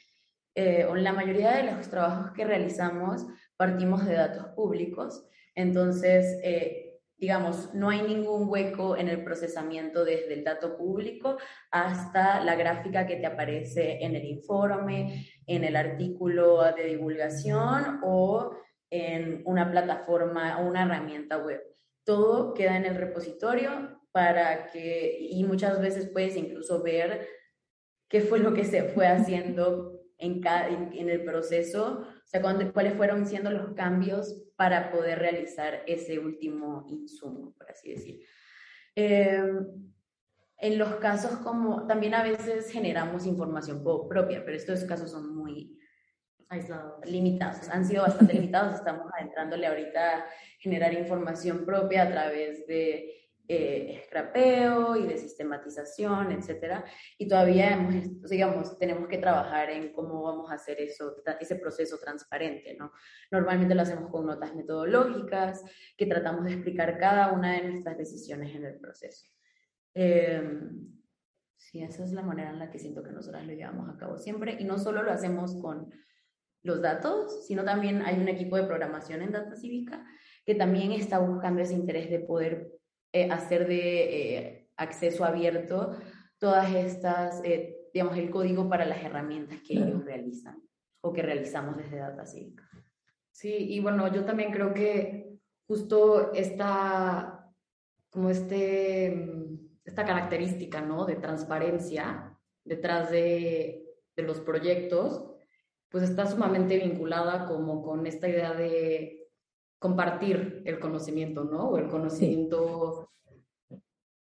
eh, 0.54 0.84
o 0.84 0.94
la 0.94 1.14
mayoría 1.14 1.56
de 1.56 1.72
los 1.72 1.88
trabajos 1.88 2.32
que 2.32 2.44
realizamos, 2.44 3.24
partimos 3.56 4.04
de 4.04 4.12
datos 4.12 4.48
públicos, 4.48 5.26
entonces, 5.54 6.38
eh, 6.44 6.87
digamos, 7.18 7.74
no 7.74 7.90
hay 7.90 8.02
ningún 8.02 8.48
hueco 8.48 8.96
en 8.96 9.08
el 9.08 9.24
procesamiento 9.24 10.04
desde 10.04 10.34
el 10.34 10.44
dato 10.44 10.76
público 10.76 11.36
hasta 11.70 12.42
la 12.44 12.54
gráfica 12.54 13.06
que 13.06 13.16
te 13.16 13.26
aparece 13.26 14.04
en 14.04 14.14
el 14.14 14.24
informe, 14.24 15.26
en 15.46 15.64
el 15.64 15.74
artículo 15.74 16.62
de 16.74 16.84
divulgación 16.84 18.00
o 18.04 18.56
en 18.88 19.42
una 19.44 19.68
plataforma 19.70 20.60
o 20.60 20.68
una 20.68 20.84
herramienta 20.84 21.38
web. 21.38 21.60
Todo 22.04 22.54
queda 22.54 22.76
en 22.76 22.86
el 22.86 22.94
repositorio 22.94 24.00
para 24.12 24.70
que, 24.70 25.18
y 25.20 25.42
muchas 25.44 25.80
veces 25.80 26.08
puedes 26.08 26.36
incluso 26.36 26.82
ver 26.82 27.26
qué 28.08 28.20
fue 28.20 28.38
lo 28.38 28.54
que 28.54 28.64
se 28.64 28.84
fue 28.84 29.06
haciendo 29.06 30.00
en, 30.18 30.40
cada, 30.40 30.68
en, 30.68 31.08
el 31.08 31.24
proceso, 31.24 32.06
o 32.06 32.26
sea, 32.26 32.40
cuáles 32.40 32.94
fueron 32.94 33.26
siendo 33.26 33.50
los 33.50 33.74
cambios 33.74 34.47
para 34.58 34.90
poder 34.90 35.20
realizar 35.20 35.84
ese 35.86 36.18
último 36.18 36.84
insumo, 36.88 37.54
por 37.56 37.70
así 37.70 37.90
decir. 37.94 38.20
Em, 38.96 39.64
en 40.56 40.78
los 40.78 40.96
casos 40.96 41.38
como, 41.44 41.86
también 41.86 42.14
a 42.14 42.24
veces 42.24 42.68
generamos 42.68 43.24
información 43.24 43.84
propia, 43.84 44.44
pero 44.44 44.56
estos 44.56 44.82
casos 44.82 45.12
son 45.12 45.36
muy 45.36 45.78
aislados, 46.48 47.08
limitados, 47.08 47.68
han 47.68 47.84
sido 47.84 48.02
bastante 48.02 48.32
limitados, 48.34 48.74
estamos 48.74 49.06
adentrándole 49.16 49.68
ahorita 49.68 50.16
a 50.16 50.26
generar 50.58 50.92
información 50.92 51.64
propia 51.64 52.02
a 52.02 52.10
través 52.10 52.66
de 52.66 53.27
eh, 53.50 54.02
scrapeo 54.04 54.94
y 54.96 55.06
de 55.06 55.16
sistematización, 55.16 56.32
etcétera. 56.32 56.84
Y 57.16 57.26
todavía 57.26 57.72
hemos, 57.72 58.28
digamos, 58.28 58.78
tenemos 58.78 59.08
que 59.08 59.16
trabajar 59.16 59.70
en 59.70 59.90
cómo 59.92 60.22
vamos 60.22 60.50
a 60.50 60.56
hacer 60.56 60.78
eso, 60.80 61.16
ese 61.40 61.56
proceso 61.56 61.98
transparente, 61.98 62.76
¿no? 62.78 62.92
Normalmente 63.30 63.74
lo 63.74 63.82
hacemos 63.82 64.10
con 64.10 64.26
notas 64.26 64.54
metodológicas 64.54 65.64
que 65.96 66.04
tratamos 66.04 66.44
de 66.44 66.52
explicar 66.52 66.98
cada 66.98 67.32
una 67.32 67.54
de 67.54 67.68
nuestras 67.68 67.96
decisiones 67.96 68.54
en 68.54 68.66
el 68.66 68.78
proceso. 68.78 69.26
Eh, 69.94 70.42
sí, 71.56 71.82
esa 71.82 72.04
es 72.04 72.12
la 72.12 72.22
manera 72.22 72.50
en 72.50 72.58
la 72.58 72.70
que 72.70 72.78
siento 72.78 73.02
que 73.02 73.12
nosotras 73.12 73.46
lo 73.46 73.54
llevamos 73.54 73.88
a 73.88 73.96
cabo 73.96 74.18
siempre. 74.18 74.58
Y 74.60 74.64
no 74.64 74.78
solo 74.78 75.02
lo 75.02 75.10
hacemos 75.10 75.58
con 75.60 75.90
los 76.62 76.82
datos, 76.82 77.46
sino 77.46 77.64
también 77.64 78.02
hay 78.02 78.20
un 78.20 78.28
equipo 78.28 78.56
de 78.56 78.64
programación 78.64 79.22
en 79.22 79.32
Data 79.32 79.56
Cívica 79.56 80.04
que 80.44 80.54
también 80.54 80.92
está 80.92 81.18
buscando 81.18 81.62
ese 81.62 81.74
interés 81.74 82.10
de 82.10 82.20
poder 82.20 82.77
eh, 83.12 83.30
hacer 83.30 83.66
de 83.66 84.36
eh, 84.36 84.68
acceso 84.76 85.24
abierto 85.24 85.96
todas 86.38 86.74
estas, 86.74 87.42
eh, 87.44 87.76
digamos, 87.92 88.16
el 88.16 88.30
código 88.30 88.68
para 88.68 88.84
las 88.84 89.02
herramientas 89.02 89.60
que 89.66 89.74
ellos 89.74 90.04
realizan 90.04 90.62
o 91.00 91.12
que 91.12 91.22
realizamos 91.22 91.76
desde 91.76 91.98
Data 91.98 92.26
Cívica. 92.26 92.68
Sí, 93.30 93.54
y 93.70 93.80
bueno, 93.80 94.12
yo 94.12 94.24
también 94.24 94.52
creo 94.52 94.74
que 94.74 95.38
justo 95.66 96.32
esta, 96.32 97.50
como 98.10 98.30
este, 98.30 99.30
esta 99.84 100.04
característica, 100.04 100.80
¿no? 100.80 101.04
De 101.04 101.16
transparencia 101.16 102.36
detrás 102.64 103.10
de, 103.10 103.86
de 104.16 104.22
los 104.22 104.40
proyectos, 104.40 105.24
pues 105.88 106.04
está 106.04 106.26
sumamente 106.26 106.76
vinculada 106.78 107.46
como 107.46 107.82
con 107.82 108.06
esta 108.06 108.28
idea 108.28 108.52
de 108.52 109.17
compartir 109.78 110.62
el 110.64 110.78
conocimiento, 110.80 111.44
¿no? 111.44 111.70
O 111.70 111.78
el 111.78 111.88
conocimiento, 111.88 113.12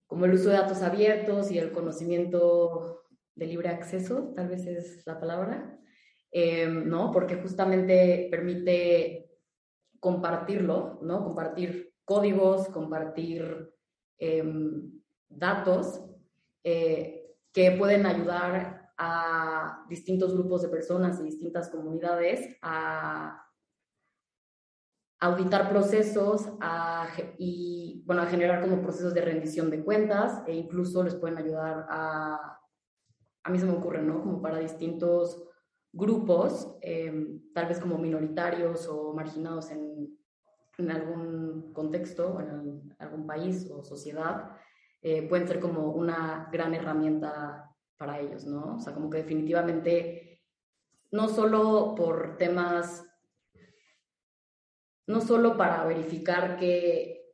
como 0.08 0.26
el 0.26 0.34
uso 0.34 0.50
de 0.50 0.58
datos 0.58 0.82
abiertos 0.82 1.52
y 1.52 1.58
el 1.58 1.72
conocimiento 1.72 3.04
de 3.36 3.48
libre 3.48 3.70
acceso, 3.70 4.34
tal 4.36 4.50
vez 4.50 4.66
es 4.66 5.06
la 5.06 5.20
palabra, 5.20 5.80
em, 6.32 6.88
¿no? 6.88 7.12
Porque 7.12 7.36
justamente 7.36 8.28
permite 8.30 9.30
compartirlo, 10.00 11.00
¿no? 11.02 11.24
Compartir 11.24 11.94
códigos, 12.04 12.68
compartir 12.70 13.74
em, 14.18 14.92
datos 15.28 16.02
eh, 16.64 17.36
que 17.52 17.72
pueden 17.72 18.06
ayudar 18.06 18.92
a 18.98 19.86
distintos 19.90 20.34
grupos 20.34 20.62
de 20.62 20.70
personas 20.70 21.20
y 21.20 21.24
distintas 21.24 21.70
comunidades 21.70 22.58
a 22.62 23.45
auditar 25.20 25.70
procesos 25.70 26.50
y, 27.38 28.04
bueno, 28.06 28.22
a 28.22 28.28
generar 28.28 28.62
como 28.62 28.82
procesos 28.82 29.14
de 29.14 29.22
rendición 29.22 29.70
de 29.70 29.84
cuentas 29.84 30.44
e 30.48 30.54
incluso 30.54 31.04
les 31.04 31.16
pueden 31.16 31.38
ayudar 31.38 31.86
a, 31.90 32.60
a 33.44 33.50
mí 33.50 33.60
se 33.60 33.66
me 33.66 33.74
ocurre, 33.74 34.02
¿no? 34.02 34.22
Como 34.22 34.42
para 34.42 34.60
distintos 34.60 35.44
grupos, 35.94 36.76
em, 36.82 37.42
tal 37.54 37.68
vez 37.68 37.80
como 37.80 37.98
minoritarios 37.98 38.88
o 38.88 39.14
marginados 39.14 39.72
en, 39.72 40.18
en 40.78 40.92
algún 40.92 41.72
contexto, 41.74 42.40
en 42.42 42.96
algún 43.00 43.26
país 43.26 43.70
o 43.72 43.82
sociedad, 43.84 44.52
eh, 45.02 45.28
pueden 45.28 45.48
ser 45.48 45.60
como 45.60 45.92
una 45.92 46.50
gran 46.52 46.74
herramienta 46.74 47.72
para 47.98 48.20
ellos, 48.20 48.46
¿no? 48.46 48.76
O 48.76 48.80
sea, 48.80 48.94
como 48.94 49.10
que 49.10 49.20
definitivamente, 49.20 50.42
no 51.12 51.30
solo 51.30 51.96
por 51.96 52.36
temas 52.38 53.08
no 55.08 55.22
solo 55.22 55.58
para 55.58 55.86
verificar 55.86 56.58
que 56.58 57.34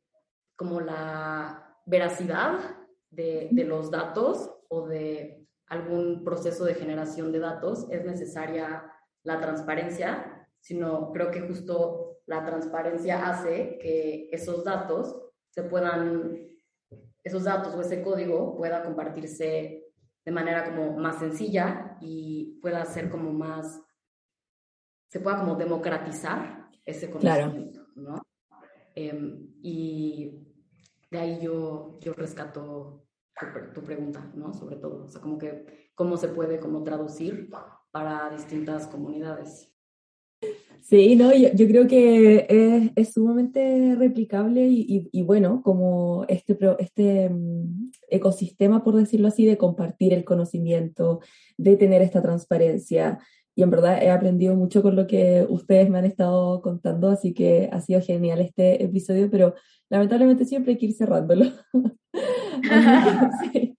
como 0.55 0.81
la 0.81 1.77
veracidad 1.85 2.77
de, 3.09 3.49
los 3.65 3.91
datos 3.91 4.51
o 4.69 4.87
de 4.87 5.47
algún 5.67 6.23
proceso 6.23 6.65
de 6.65 6.75
generación 6.75 7.31
de 7.31 7.39
datos 7.39 7.87
es 7.89 8.05
necesaria 8.05 8.91
la 9.23 9.39
transparencia, 9.39 10.47
sino 10.59 11.11
creo 11.11 11.31
que 11.31 11.41
justo 11.41 12.21
la 12.25 12.45
transparencia 12.45 13.27
hace 13.27 13.77
que 13.79 14.29
esos 14.31 14.63
datos 14.63 15.19
se 15.49 15.63
puedan, 15.63 16.47
esos 17.23 17.43
datos 17.43 17.73
o 17.75 17.81
ese 17.81 18.01
código 18.01 18.55
pueda 18.55 18.83
compartirse 18.83 19.85
de 20.23 20.31
manera 20.31 20.65
como 20.65 20.97
más 20.97 21.19
sencilla 21.19 21.97
y 21.99 22.59
pueda 22.61 22.85
ser 22.85 23.09
como 23.09 23.31
más, 23.31 23.81
se 25.09 25.19
pueda 25.19 25.39
como 25.39 25.55
democratizar 25.55 26.60
ese 26.85 27.09
conocimiento, 27.09 27.85
¿no? 27.95 28.21
Em, 28.95 29.47
y 29.61 30.31
de 31.09 31.19
ahí 31.19 31.39
yo, 31.41 31.97
yo 32.01 32.13
rescato 32.13 33.05
tu, 33.73 33.81
pregunta, 33.81 34.31
¿no? 34.35 34.53
Sobre 34.53 34.75
todo, 34.75 35.05
o 35.05 35.09
sea, 35.09 35.21
como 35.21 35.37
que 35.37 35.89
cómo 35.95 36.17
se 36.17 36.27
puede 36.27 36.59
como 36.59 36.83
traducir 36.83 37.49
para 37.91 38.29
distintas 38.29 38.87
comunidades. 38.87 39.71
Sí, 40.81 41.15
no, 41.15 41.31
yo, 41.33 41.49
yo 41.53 41.67
creo 41.67 41.87
que 41.87 42.47
es, 42.49 42.91
es, 42.95 43.13
sumamente 43.13 43.95
replicable 43.95 44.67
y, 44.67 45.09
y, 45.11 45.21
bueno, 45.21 45.61
como 45.63 46.25
este, 46.27 46.57
este 46.79 47.29
mm, 47.29 47.91
ecosistema, 48.09 48.83
por 48.83 48.95
decirlo 48.95 49.27
así, 49.27 49.45
de 49.45 49.57
compartir 49.57 50.11
el 50.11 50.25
conocimiento, 50.25 51.19
de 51.57 51.77
tener 51.77 52.01
esta 52.01 52.21
transparencia, 52.21 53.19
y 53.55 53.63
en 53.63 53.69
verdad 53.69 54.01
he 54.01 54.09
aprendido 54.09 54.55
mucho 54.55 54.81
con 54.81 54.95
lo 54.95 55.07
que 55.07 55.45
ustedes 55.49 55.89
me 55.89 55.99
han 55.99 56.05
estado 56.05 56.61
contando, 56.61 57.09
así 57.09 57.33
que 57.33 57.69
ha 57.71 57.81
sido 57.81 58.01
genial 58.01 58.39
este 58.39 58.83
episodio, 58.83 59.29
pero 59.29 59.55
lamentablemente 59.89 60.45
siempre 60.45 60.73
hay 60.73 60.77
que 60.77 60.87
ir 60.87 60.93
cerrándolo. 60.93 61.45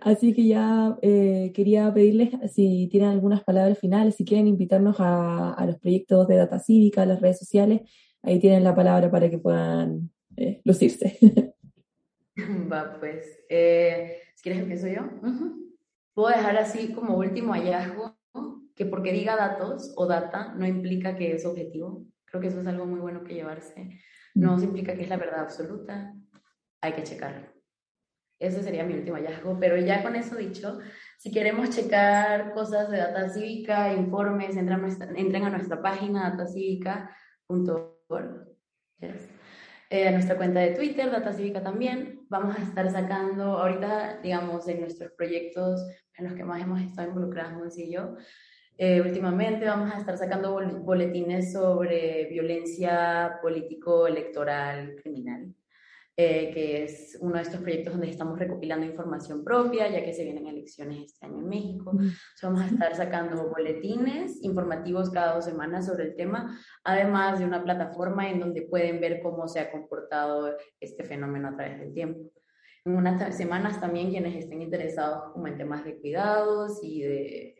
así, 0.00 0.34
que, 0.34 0.46
ya 0.46 0.96
eh, 1.02 1.52
quería 1.54 1.92
pedirles 1.92 2.30
si 2.52 2.88
tienen 2.90 3.10
algunas 3.10 3.42
palabras 3.44 3.78
finales, 3.78 4.16
si 4.16 4.24
quieren 4.24 4.48
invitarnos 4.48 5.00
a, 5.00 5.52
a, 5.54 5.66
los 5.66 5.78
proyectos 5.78 6.28
de 6.28 6.36
Data 6.36 6.58
Cívica, 6.58 7.02
a 7.02 7.06
las 7.06 7.20
redes 7.20 7.38
sociales, 7.38 7.82
ahí 8.22 8.38
tienen 8.38 8.64
la 8.64 8.74
palabra 8.74 9.10
para 9.10 9.30
que 9.30 9.38
puedan 9.38 10.10
eh, 10.36 10.60
lucirse. 10.64 11.18
Va, 12.72 12.96
pues, 12.98 13.26
eh, 13.48 14.18
si 14.34 14.42
quieres 14.42 14.62
empiezo 14.62 14.88
yo. 14.88 15.02
Puedo 16.14 16.28
dejar 16.28 16.56
así 16.56 16.92
como 16.92 17.16
último 17.16 17.52
hallazgo 17.52 18.19
que 18.80 18.86
porque 18.86 19.12
diga 19.12 19.36
datos 19.36 19.92
o 19.94 20.06
data 20.06 20.54
no 20.56 20.66
implica 20.66 21.14
que 21.14 21.34
es 21.34 21.44
objetivo. 21.44 22.06
Creo 22.24 22.40
que 22.40 22.48
eso 22.48 22.62
es 22.62 22.66
algo 22.66 22.86
muy 22.86 22.98
bueno 22.98 23.22
que 23.22 23.34
llevarse. 23.34 24.00
No 24.34 24.58
implica 24.58 24.94
que 24.94 25.02
es 25.02 25.10
la 25.10 25.18
verdad 25.18 25.40
absoluta. 25.40 26.14
Hay 26.80 26.94
que 26.94 27.02
checarlo. 27.02 27.46
Ese 28.38 28.62
sería 28.62 28.84
mi 28.84 28.94
último 28.94 29.18
hallazgo. 29.18 29.60
Pero 29.60 29.76
ya 29.76 30.02
con 30.02 30.16
eso 30.16 30.36
dicho, 30.36 30.78
si 31.18 31.30
queremos 31.30 31.68
checar 31.68 32.54
cosas 32.54 32.90
de 32.90 32.96
data 32.96 33.28
cívica, 33.28 33.92
informes, 33.92 34.56
nuestra, 34.56 35.10
entren 35.14 35.44
a 35.44 35.50
nuestra 35.50 35.82
página 35.82 36.30
datacívica.org. 36.30 38.46
Eh, 39.90 40.08
a 40.08 40.12
nuestra 40.12 40.38
cuenta 40.38 40.60
de 40.60 40.70
Twitter, 40.70 41.10
Data 41.10 41.34
Cívica 41.34 41.62
también. 41.62 42.24
Vamos 42.30 42.56
a 42.56 42.62
estar 42.62 42.90
sacando 42.90 43.58
ahorita, 43.58 44.20
digamos, 44.22 44.66
en 44.68 44.80
nuestros 44.80 45.12
proyectos 45.12 45.82
en 46.20 46.26
los 46.26 46.34
que 46.34 46.44
más 46.44 46.62
hemos 46.62 46.80
estado 46.80 47.08
involucrados, 47.08 47.54
Monsi 47.54 47.84
y 47.84 47.94
yo, 47.94 48.16
eh, 48.82 49.02
últimamente 49.02 49.66
vamos 49.66 49.92
a 49.92 49.98
estar 49.98 50.16
sacando 50.16 50.58
boletines 50.82 51.52
sobre 51.52 52.24
violencia 52.30 53.38
político-electoral 53.42 54.96
criminal, 55.02 55.54
eh, 56.16 56.50
que 56.54 56.84
es 56.84 57.18
uno 57.20 57.36
de 57.36 57.42
estos 57.42 57.60
proyectos 57.60 57.92
donde 57.92 58.08
estamos 58.08 58.38
recopilando 58.38 58.86
información 58.86 59.44
propia, 59.44 59.86
ya 59.90 60.02
que 60.02 60.14
se 60.14 60.24
vienen 60.24 60.46
elecciones 60.46 61.12
este 61.12 61.26
año 61.26 61.40
en 61.40 61.48
México. 61.50 61.92
vamos 62.42 62.62
a 62.62 62.68
estar 62.68 62.96
sacando 62.96 63.50
boletines 63.50 64.42
informativos 64.42 65.10
cada 65.10 65.34
dos 65.34 65.44
semanas 65.44 65.84
sobre 65.84 66.04
el 66.04 66.16
tema, 66.16 66.58
además 66.82 67.38
de 67.38 67.44
una 67.44 67.62
plataforma 67.62 68.30
en 68.30 68.40
donde 68.40 68.62
pueden 68.62 68.98
ver 68.98 69.20
cómo 69.20 69.46
se 69.46 69.60
ha 69.60 69.70
comportado 69.70 70.56
este 70.80 71.04
fenómeno 71.04 71.48
a 71.48 71.54
través 71.54 71.80
del 71.80 71.92
tiempo. 71.92 72.32
En 72.86 72.96
unas 72.96 73.36
semanas 73.36 73.78
también 73.78 74.08
quienes 74.08 74.36
estén 74.36 74.62
interesados 74.62 75.34
como 75.34 75.48
en 75.48 75.58
temas 75.58 75.84
de 75.84 76.00
cuidados 76.00 76.80
y 76.82 77.02
de 77.02 77.59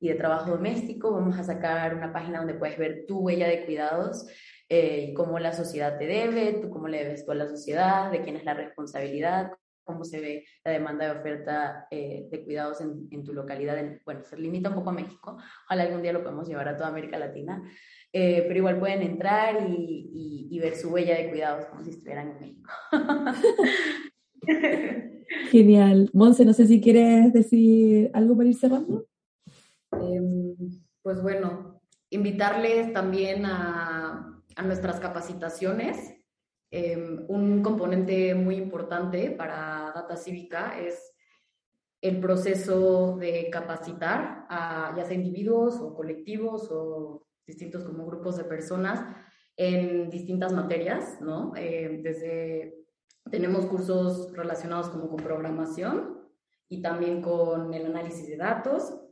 y 0.00 0.08
de 0.08 0.14
trabajo 0.14 0.50
doméstico. 0.50 1.12
Vamos 1.12 1.38
a 1.38 1.44
sacar 1.44 1.94
una 1.94 2.12
página 2.12 2.38
donde 2.38 2.54
puedes 2.54 2.78
ver 2.78 3.04
tu 3.06 3.20
huella 3.20 3.48
de 3.48 3.64
cuidados 3.64 4.26
eh, 4.68 5.08
y 5.10 5.14
cómo 5.14 5.38
la 5.38 5.52
sociedad 5.52 5.98
te 5.98 6.06
debe, 6.06 6.58
tú 6.60 6.70
cómo 6.70 6.88
le 6.88 7.04
debes 7.04 7.24
tú 7.24 7.32
a 7.32 7.36
la 7.36 7.48
sociedad, 7.48 8.10
de 8.10 8.22
quién 8.22 8.36
es 8.36 8.44
la 8.44 8.54
responsabilidad, 8.54 9.52
cómo 9.86 10.04
se 10.04 10.20
ve 10.20 10.44
la 10.64 10.72
demanda 10.72 11.06
de 11.06 11.20
oferta 11.20 11.86
eh, 11.90 12.26
de 12.30 12.44
cuidados 12.44 12.80
en, 12.80 13.06
en 13.10 13.22
tu 13.22 13.32
localidad. 13.32 13.78
bueno, 14.04 14.24
se 14.24 14.36
limita 14.36 14.68
un 14.68 14.74
poco 14.74 14.90
a 14.90 14.94
México, 14.94 15.38
ojalá 15.66 15.84
algún 15.84 16.02
día 16.02 16.12
lo 16.12 16.22
podemos 16.22 16.48
llevar 16.48 16.68
a 16.68 16.76
toda 16.76 16.88
América 16.88 17.18
Latina, 17.18 17.62
eh, 18.12 18.44
pero 18.46 18.58
igual 18.58 18.80
pueden 18.80 19.02
entrar 19.02 19.64
y, 19.68 20.48
y, 20.50 20.58
ver 20.58 20.74
su 20.74 20.90
huella 20.90 21.16
de 21.16 21.28
cuidados 21.28 21.66
como 21.66 21.84
si 21.84 21.90
estuvieran 21.90 22.30
en 22.30 22.40
México. 22.40 22.70
Genial. 25.50 26.10
Monse, 26.12 26.44
no 26.44 26.52
sé 26.52 26.66
si 26.66 26.80
quieres 26.80 27.32
decir 27.32 28.10
algo 28.14 28.36
para 28.36 28.48
ir 28.48 28.56
cerrando. 28.56 29.06
Em, 30.06 30.56
pues 31.02 31.22
bueno, 31.22 31.80
invitarles 32.10 32.92
también 32.92 33.44
a, 33.46 34.42
a 34.56 34.62
nuestras 34.62 34.98
capacitaciones. 35.00 36.14
Em, 36.70 37.24
un 37.28 37.62
componente 37.62 38.34
muy 38.34 38.56
importante 38.56 39.30
para 39.30 39.92
Data 39.94 40.16
Cívica 40.16 40.78
es 40.78 41.12
el 42.00 42.20
proceso 42.20 43.16
de 43.16 43.48
capacitar 43.50 44.46
a 44.48 44.94
ya 44.96 45.04
sea 45.04 45.14
individuos 45.14 45.76
o 45.80 45.94
colectivos 45.94 46.68
o 46.70 47.26
distintos 47.46 47.84
como 47.84 48.06
grupos 48.06 48.36
de 48.36 48.44
personas 48.44 49.00
en 49.56 50.10
distintas 50.10 50.52
materias, 50.52 51.20
¿no? 51.20 51.52
Em, 51.56 52.02
desde, 52.02 52.84
tenemos 53.30 53.66
cursos 53.66 54.32
relacionados 54.32 54.88
como 54.88 55.08
con 55.08 55.16
programación 55.16 56.18
y 56.68 56.82
también 56.82 57.22
con 57.22 57.72
el 57.72 57.86
análisis 57.86 58.26
de 58.28 58.36
datos. 58.36 59.05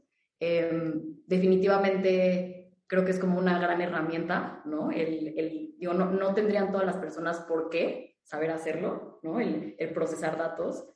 Em, 0.46 1.22
definitivamente 1.26 2.76
creo 2.86 3.02
que 3.02 3.12
es 3.12 3.18
como 3.18 3.38
una 3.38 3.58
gran 3.58 3.80
herramienta, 3.80 4.60
¿no? 4.66 4.90
El, 4.90 5.74
digo, 5.78 5.94
no, 5.94 6.34
tendrían 6.34 6.70
todas 6.70 6.84
las 6.84 6.98
personas 6.98 7.40
por 7.40 7.70
qué 7.70 8.18
saber 8.22 8.50
hacerlo, 8.50 9.20
¿no? 9.22 9.40
El, 9.40 9.74
procesar 9.94 10.36
datos. 10.36 10.86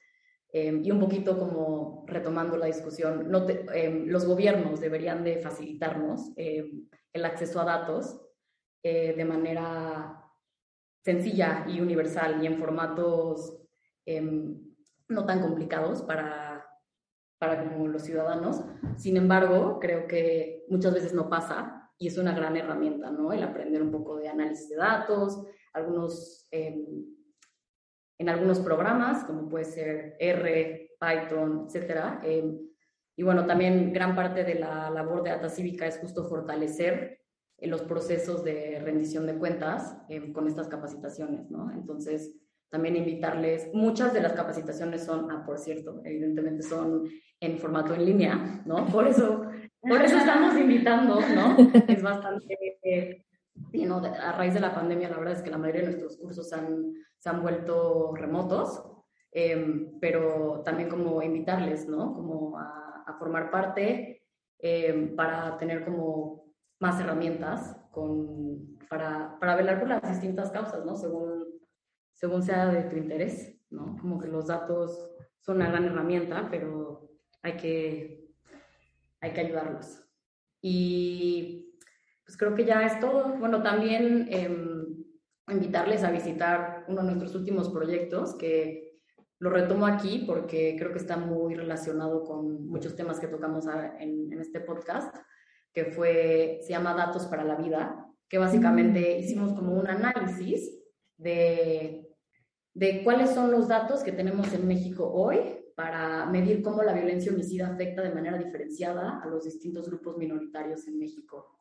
Eh, 0.53 0.81
y 0.83 0.91
un 0.91 1.01
poquito 1.01 1.39
como 1.39 2.05
retomando 2.07 2.59
la 2.59 2.67
discusión, 2.67 3.31
eh, 3.75 4.03
los 4.07 4.27
gobiernos 4.27 4.81
deberían 4.81 5.25
de 5.25 5.39
facilitarnos 5.39 6.33
eh, 6.37 6.71
el 7.13 7.25
acceso 7.25 7.61
a 7.61 7.65
datos 7.65 8.21
de 8.83 9.25
manera 9.27 10.25
sencilla 11.05 11.67
y 11.69 11.81
universal 11.81 12.43
y 12.43 12.47
en 12.47 12.59
formatos 12.59 13.61
no 15.09 15.27
tan 15.27 15.43
complicados 15.43 16.01
para, 16.03 16.48
para 17.39 17.65
como 17.65 17.89
los 17.89 18.03
ciudadanos. 18.03 18.63
Sin 18.97 19.17
embargo, 19.17 19.79
creo 19.81 20.07
que 20.07 20.65
muchas 20.69 20.95
veces 20.95 21.15
no 21.15 21.29
pasa 21.29 21.91
y 21.99 22.09
es 22.09 22.19
una 22.19 22.33
gran 22.33 22.57
herramienta, 22.57 23.11
¿no? 23.11 23.33
El 23.33 23.43
aprender 23.43 23.83
un 23.83 23.91
poco 23.91 24.17
de 24.17 24.29
análisis 24.29 24.69
de 24.69 24.77
datos, 24.77 25.45
algunos, 25.73 26.49
em, 26.51 26.85
en 28.19 28.29
algunos 28.29 28.61
programas, 28.61 29.25
como 29.25 29.49
puede 29.49 29.65
ser 29.65 30.17
R, 30.19 30.91
Python, 31.01 31.67
etcétera. 31.67 32.21
Em, 32.25 32.59
y 33.17 33.23
bueno, 33.23 33.47
también 33.47 33.93
gran 33.93 34.15
parte 34.15 34.45
de 34.45 34.55
la 34.55 34.91
labor 34.91 35.23
de 35.23 35.31
Data 35.31 35.49
Cívica 35.49 35.87
es 35.87 35.99
justo 35.99 36.29
fortalecer 36.29 37.19
los 37.61 37.83
procesos 37.83 38.45
de 38.45 38.81
rendición 38.81 39.27
de 39.27 39.37
cuentas 39.37 39.97
em, 40.09 40.33
con 40.33 40.47
estas 40.47 40.69
capacitaciones, 40.69 41.51
¿no? 41.51 41.73
Entonces, 41.73 42.33
también 42.71 42.97
invitarles, 42.97 43.71
muchas 43.73 44.13
de 44.13 44.21
las 44.21 44.33
capacitaciones 44.33 45.05
son, 45.05 45.31
ah, 45.31 45.43
por 45.45 45.59
cierto, 45.59 46.01
evidentemente 46.05 46.63
son 46.63 47.09
en 47.41 47.59
formato 47.59 47.95
en 47.95 48.05
línea, 48.05 48.63
¿no? 48.67 48.87
Por 48.87 49.07
eso 49.07 49.49
por 49.81 50.03
eso 50.03 50.17
estamos 50.17 50.57
invitando, 50.59 51.21
¿no? 51.35 51.57
Es 51.87 52.03
bastante, 52.03 52.79
eh, 52.83 53.25
a 54.21 54.33
raíz 54.33 54.55
de 54.55 54.61
la 54.61 54.75
pandemia, 54.75 55.09
la 55.09 55.19
verdad 55.19 55.35
es 55.35 55.43
que 55.43 55.51
la 55.51 55.59
mayoría 55.59 55.83
de 55.83 55.89
nuestros 55.89 56.17
cursos 56.17 56.53
han, 56.53 56.93
se 57.19 57.29
han 57.29 57.43
vuelto 57.43 58.15
remotos, 58.15 58.83
em, 59.33 59.99
pero 60.01 60.63
también 60.65 60.89
como 60.89 61.23
invitarles, 61.23 61.89
¿no? 61.89 62.15
Como 62.15 62.59
a, 62.59 62.85
formar 63.19 63.51
parte 63.51 64.23
em, 64.61 65.17
para 65.17 65.57
tener 65.59 65.85
como 65.85 66.53
más 66.79 67.01
herramientas 67.01 67.75
con, 67.91 68.79
para, 68.89 69.37
para 69.41 69.57
velar 69.57 69.81
por 69.81 69.89
las 69.89 70.03
distintas 70.03 70.53
causas, 70.53 70.85
¿no? 70.85 70.95
Según, 70.95 71.38
según 72.19 72.43
sea 72.43 72.67
de 72.67 72.83
tu 72.83 72.97
interés, 72.97 73.57
¿no? 73.71 73.97
Como 74.01 74.19
que 74.19 74.27
los 74.27 74.49
datos 74.49 75.09
son 75.39 75.57
una 75.57 75.69
gran 75.69 75.85
herramienta, 75.85 76.49
pero 76.51 77.09
hay 77.43 77.57
que 77.57 78.29
hay 79.21 79.33
que 79.33 79.41
ayudarlos. 79.41 80.03
Y 80.61 81.77
pues 82.25 82.37
creo 82.37 82.57
que 82.57 82.65
ya 82.65 82.85
es 82.85 82.99
todo. 82.99 83.37
Bueno, 83.39 83.63
también 83.63 84.27
em, 84.31 84.97
invitarles 85.49 86.03
a 86.03 86.11
visitar 86.11 86.85
uno 86.89 87.03
de 87.03 87.07
nuestros 87.07 87.37
últimos 87.37 87.69
proyectos 87.69 88.35
que 88.37 88.99
lo 89.39 89.51
retomo 89.51 89.87
aquí 89.87 90.25
porque 90.27 90.75
creo 90.77 90.91
que 90.91 90.99
está 90.99 91.17
muy 91.17 91.55
relacionado 91.55 92.25
con 92.25 92.67
muchos 92.67 92.97
temas 92.97 93.21
que 93.21 93.29
tocamos 93.29 93.67
en, 94.01 94.33
en 94.33 94.41
este 94.41 94.59
podcast, 94.61 95.17
que 95.73 95.85
fue, 95.85 96.59
se 96.63 96.71
llama 96.71 96.95
Datos 96.95 97.27
para 97.27 97.45
la 97.45 97.55
Vida, 97.55 98.05
que 98.29 98.39
básicamente 98.39 99.19
hicimos 99.19 99.53
como 99.53 99.75
un 99.75 99.87
análisis 99.87 100.77
de, 101.17 102.08
de 102.75 103.03
cuáles 103.03 103.31
son 103.31 103.51
los 103.51 103.69
datos 103.69 104.03
que 104.03 104.13
tenemos 104.13 104.53
en 104.53 104.67
México 104.67 105.11
hoy 105.13 105.39
para 105.79 106.27
medir 106.27 106.61
cómo 106.61 106.83
la 106.83 106.93
violencia 106.93 107.33
homicida 107.33 107.69
afecta 107.69 108.03
de 108.03 108.13
manera 108.13 108.37
diferenciada 108.37 109.21
a 109.21 109.27
los 109.27 109.45
distintos 109.45 109.89
grupos 109.89 110.17
minoritarios 110.17 110.89
en 110.89 110.99
México. 110.99 111.59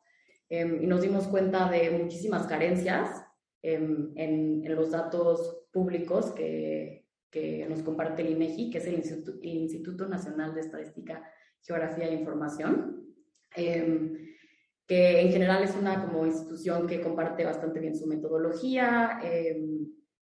Em, 0.48 0.82
y 0.82 0.86
nos 0.86 1.02
dimos 1.02 1.28
cuenta 1.28 1.70
de 1.70 1.90
muchísimas 1.90 2.46
carencias 2.46 3.24
em, 3.62 4.12
en, 4.16 4.74
los 4.74 4.90
datos 4.90 5.66
públicos 5.72 6.32
que, 6.32 7.06
que, 7.30 7.66
nos 7.68 7.82
comparte 7.82 8.22
el 8.22 8.30
INEGI, 8.30 8.70
que 8.70 8.78
es 8.78 8.86
el 8.86 8.94
Instituto, 8.94 9.38
el 9.42 9.56
Instituto 9.56 10.08
Nacional 10.08 10.54
de 10.54 10.60
Estadística, 10.62 11.22
Geografía 11.60 12.08
e 12.08 12.14
Información, 12.14 13.14
em, 13.56 14.16
que 14.86 15.20
en 15.20 15.30
general 15.30 15.62
es 15.62 15.76
una 15.76 16.04
como 16.04 16.26
institución 16.26 16.86
que 16.86 17.00
comparte 17.00 17.44
bastante 17.44 17.78
bien 17.78 17.94
su 17.94 18.06
metodología, 18.06 19.20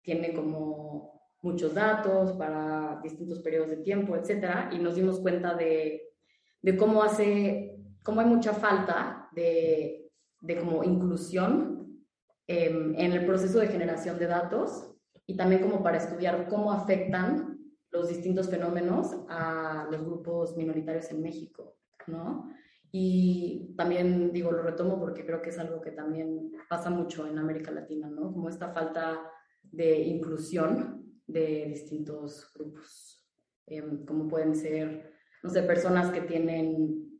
tiene 0.03 0.33
como 0.33 1.21
muchos 1.41 1.73
datos 1.73 2.33
para 2.33 2.99
distintos 3.03 3.39
periodos 3.39 3.69
de 3.69 3.77
tiempo, 3.77 4.15
etcétera, 4.15 4.69
y 4.71 4.79
nos 4.79 4.95
dimos 4.95 5.19
cuenta 5.19 5.55
de, 5.55 6.13
de 6.61 6.77
cómo 6.77 7.03
hace, 7.03 7.77
cómo 8.03 8.21
hay 8.21 8.27
mucha 8.27 8.53
falta 8.53 9.29
de, 9.33 10.11
de 10.41 10.57
como 10.57 10.83
inclusión 10.83 12.03
em, 12.47 12.95
en 12.97 13.11
el 13.13 13.25
proceso 13.25 13.59
de 13.59 13.67
generación 13.67 14.19
de 14.19 14.27
datos 14.27 14.89
y 15.25 15.35
también 15.35 15.61
como 15.61 15.81
para 15.83 15.97
estudiar 15.97 16.47
cómo 16.47 16.71
afectan 16.71 17.59
los 17.91 18.09
distintos 18.09 18.49
fenómenos 18.49 19.15
a 19.29 19.87
los 19.89 20.03
grupos 20.03 20.57
minoritarios 20.57 21.11
en 21.11 21.21
México, 21.21 21.77
¿no? 22.07 22.49
Y 22.91 23.73
también 23.75 24.31
digo, 24.31 24.51
lo 24.51 24.63
retomo 24.63 24.99
porque 24.99 25.25
creo 25.25 25.41
que 25.41 25.49
es 25.49 25.59
algo 25.59 25.81
que 25.81 25.91
también 25.91 26.51
pasa 26.69 26.89
mucho 26.89 27.25
en 27.25 27.37
América 27.37 27.71
Latina, 27.71 28.07
¿no? 28.07 28.31
Como 28.31 28.49
esta 28.49 28.71
falta 28.71 29.19
de 29.63 30.01
inclusión 30.01 31.03
de 31.27 31.65
distintos 31.67 32.51
grupos, 32.53 33.25
em, 33.65 34.05
como 34.05 34.27
pueden 34.27 34.55
ser, 34.55 35.13
no 35.41 35.49
sé, 35.49 35.63
personas 35.63 36.11
que 36.11 36.21
tienen, 36.21 37.19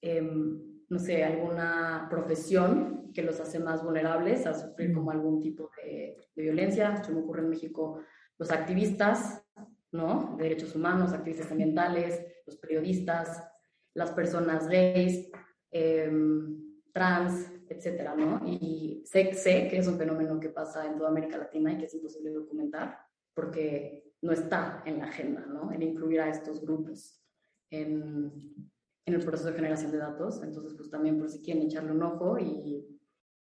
em, 0.00 0.84
no 0.88 0.98
sé, 0.98 1.24
alguna 1.24 2.06
profesión 2.10 3.12
que 3.12 3.22
los 3.22 3.40
hace 3.40 3.58
más 3.58 3.82
vulnerables 3.82 4.46
a 4.46 4.54
sufrir 4.54 4.92
como 4.92 5.10
algún 5.10 5.40
tipo 5.40 5.70
de, 5.82 6.16
violencia. 6.36 7.02
Se 7.04 7.12
me 7.12 7.20
ocurre 7.20 7.42
en 7.42 7.50
México 7.50 8.00
los 8.38 8.50
activistas, 8.50 9.44
¿no? 9.92 10.36
De 10.38 10.44
derechos 10.44 10.74
humanos, 10.74 11.12
activistas 11.12 11.50
ambientales, 11.50 12.24
los 12.46 12.56
periodistas, 12.56 13.46
las 13.94 14.12
personas 14.12 14.68
gays, 14.68 15.30
em, 15.70 16.56
trans, 16.92 17.49
etcétera, 17.70 18.16
¿no? 18.16 18.40
Y 18.46 19.02
sé, 19.06 19.32
sé 19.32 19.68
que 19.68 19.78
es 19.78 19.86
un 19.86 19.96
fenómeno 19.96 20.40
que 20.40 20.48
pasa 20.48 20.86
en 20.86 20.96
toda 20.96 21.08
América 21.08 21.38
Latina 21.38 21.72
y 21.72 21.78
que 21.78 21.86
es 21.86 21.94
imposible 21.94 22.32
documentar, 22.32 22.98
porque 23.32 24.12
no 24.22 24.32
está 24.32 24.82
en 24.84 24.98
la 24.98 25.06
agenda, 25.06 25.46
¿no? 25.46 25.72
En 25.72 25.82
incluir 25.82 26.20
a 26.20 26.28
estos 26.28 26.60
grupos 26.60 27.22
en, 27.70 28.68
en, 29.06 29.14
el 29.14 29.24
proceso 29.24 29.50
de 29.50 29.56
generación 29.56 29.92
de 29.92 29.98
datos. 29.98 30.42
Entonces, 30.42 30.74
pues 30.74 30.90
también 30.90 31.18
por 31.18 31.30
si 31.30 31.40
quieren 31.40 31.62
echarle 31.62 31.92
un 31.92 32.02
ojo 32.02 32.38
y, 32.38 32.84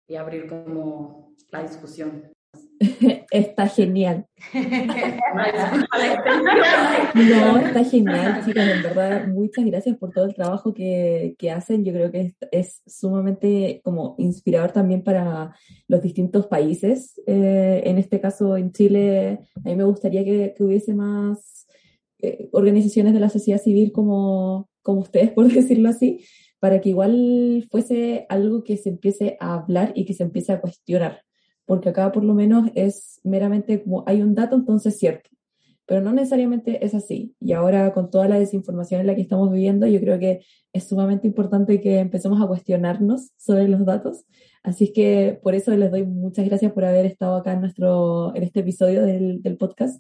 y 0.08 0.16
abrir 0.16 0.48
como 0.48 1.36
la 1.52 1.64
discusión. 1.64 2.32
Está 3.32 3.68
genial. 3.68 4.26
no, 7.14 7.58
está 7.58 7.84
genial, 7.84 8.44
chicas, 8.44 8.68
en 8.68 8.82
verdad, 8.82 9.28
muchas 9.28 9.66
gracias 9.66 9.98
por 9.98 10.12
todo 10.12 10.26
el 10.26 10.34
trabajo 10.34 10.74
que, 10.74 11.36
que 11.38 11.52
hacen. 11.52 11.86
Yo 11.86 11.94
creo 11.94 12.12
que 12.12 12.22
es, 12.22 12.34
es, 12.52 12.82
sumamente 12.88 13.82
como 13.84 14.16
inspirador 14.18 14.72
también 14.72 15.04
para 15.04 15.56
los 15.88 16.02
distintos 16.02 16.48
países. 16.48 17.22
Eh, 17.28 17.84
en 17.86 18.00
este 18.00 18.20
caso, 18.20 18.58
en 18.58 18.72
Chile, 18.72 19.42
a 19.58 19.70
mí 19.70 19.76
me 19.76 19.84
gustaría 19.84 20.24
que, 20.24 20.56
que 20.58 20.64
hubiese 20.64 20.96
más 20.96 21.68
eh, 22.22 22.50
organizaciones 22.52 23.14
de 23.14 23.20
la 23.20 23.30
sociedad 23.30 23.62
civil 23.62 23.92
como, 23.92 24.70
como 24.82 25.02
ustedes, 25.02 25.32
por 25.34 25.52
decirlo 25.52 25.90
así, 25.90 26.26
para 26.60 26.82
que 26.82 26.90
igual 26.90 27.68
fuese 27.70 28.26
algo 28.28 28.64
que 28.64 28.76
se 28.78 28.90
empiece 28.90 29.38
a 29.40 29.54
hablar 29.54 29.92
y 29.94 30.06
que 30.06 30.16
se 30.16 30.24
empiece 30.24 30.52
a 30.52 30.62
cuestionar 30.62 31.22
porque 31.70 31.90
acá 31.90 32.12
por 32.12 32.26
lo 32.26 32.34
menos 32.34 32.70
es 32.76 33.22
meramente 33.24 33.82
como 33.82 34.04
hay 34.06 34.22
un 34.22 34.36
dato, 34.36 34.58
entonces 34.58 34.98
cierto 34.98 35.30
pero 35.90 36.02
no 36.02 36.14
necesariamente 36.14 36.86
es 36.86 36.94
así. 36.94 37.34
Y 37.40 37.54
ahora 37.54 37.92
con 37.94 38.12
toda 38.12 38.28
la 38.28 38.38
desinformación 38.38 39.02
en 39.02 39.08
la 39.08 39.16
que 39.16 39.24
estamos 39.24 39.52
viviendo, 39.52 39.88
yo 39.88 40.00
creo 40.00 40.20
que 40.20 40.42
es 40.72 40.84
sumamente 40.84 41.26
importante 41.26 41.82
que 41.82 41.98
empecemos 41.98 42.40
a 42.40 42.46
cuestionarnos 42.46 43.32
sobre 43.38 43.68
los 43.68 43.84
datos. 43.84 44.24
Así 44.62 44.84
es 44.84 44.92
que 44.92 45.40
por 45.42 45.56
eso 45.56 45.76
les 45.76 45.90
doy 45.90 46.06
muchas 46.06 46.46
gracias 46.46 46.74
por 46.74 46.86
haber 46.86 47.08
estado 47.08 47.38
acá 47.38 47.54
en, 47.54 47.62
nuestro, 47.62 48.36
en 48.36 48.44
este 48.44 48.60
episodio 48.60 49.02
del, 49.02 49.42
del 49.42 49.58
podcast. 49.58 50.00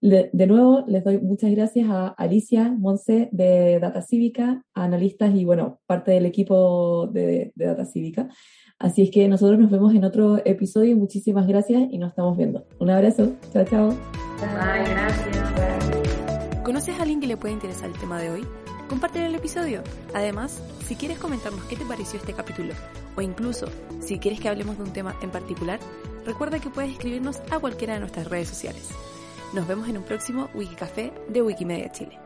de 0.00 0.46
nuevo, 0.46 0.84
les 0.88 1.04
doy 1.04 1.18
muchas 1.18 1.50
gracias 1.50 1.86
a 1.90 2.08
Alicia 2.08 2.70
Monse 2.72 3.28
de 3.30 3.78
Data 3.78 4.00
Cívica, 4.00 4.64
a 4.72 4.84
analistas 4.84 5.34
y, 5.34 5.44
bueno, 5.44 5.80
parte 5.84 6.12
del 6.12 6.24
equipo 6.24 7.08
de, 7.08 7.52
de 7.54 7.66
Data 7.66 7.84
Cívica. 7.84 8.30
Así 8.78 9.02
es 9.02 9.10
que 9.10 9.26
nosotros 9.26 9.58
nos 9.58 9.70
vemos 9.70 9.94
en 9.94 10.04
otro 10.04 10.38
episodio. 10.44 10.96
Muchísimas 10.96 11.46
gracias 11.46 11.84
y 11.90 11.98
nos 11.98 12.10
estamos 12.10 12.36
viendo. 12.36 12.66
Un 12.78 12.90
abrazo. 12.90 13.32
Chao, 13.52 13.64
chao. 13.64 13.88
Bye, 13.88 14.90
gracias. 14.90 16.62
¿Conoces 16.62 16.98
a 16.98 17.02
alguien 17.02 17.20
que 17.20 17.26
le 17.26 17.36
pueda 17.36 17.54
interesar 17.54 17.88
el 17.88 17.98
tema 17.98 18.20
de 18.20 18.30
hoy? 18.30 18.46
Comparte 18.88 19.24
el 19.24 19.34
episodio. 19.34 19.82
Además, 20.14 20.62
si 20.84 20.94
quieres 20.94 21.18
comentarnos 21.18 21.64
qué 21.64 21.76
te 21.76 21.84
pareció 21.86 22.18
este 22.18 22.34
capítulo, 22.34 22.74
o 23.16 23.22
incluso 23.22 23.66
si 24.00 24.18
quieres 24.18 24.40
que 24.40 24.48
hablemos 24.48 24.76
de 24.76 24.84
un 24.84 24.92
tema 24.92 25.16
en 25.22 25.30
particular, 25.30 25.80
recuerda 26.24 26.58
que 26.58 26.70
puedes 26.70 26.92
escribirnos 26.92 27.40
a 27.50 27.58
cualquiera 27.58 27.94
de 27.94 28.00
nuestras 28.00 28.28
redes 28.28 28.48
sociales. 28.48 28.90
Nos 29.54 29.66
vemos 29.66 29.88
en 29.88 29.96
un 29.96 30.04
próximo 30.04 30.48
Wikicafé 30.54 31.12
de 31.28 31.42
Wikimedia 31.42 31.90
Chile. 31.92 32.25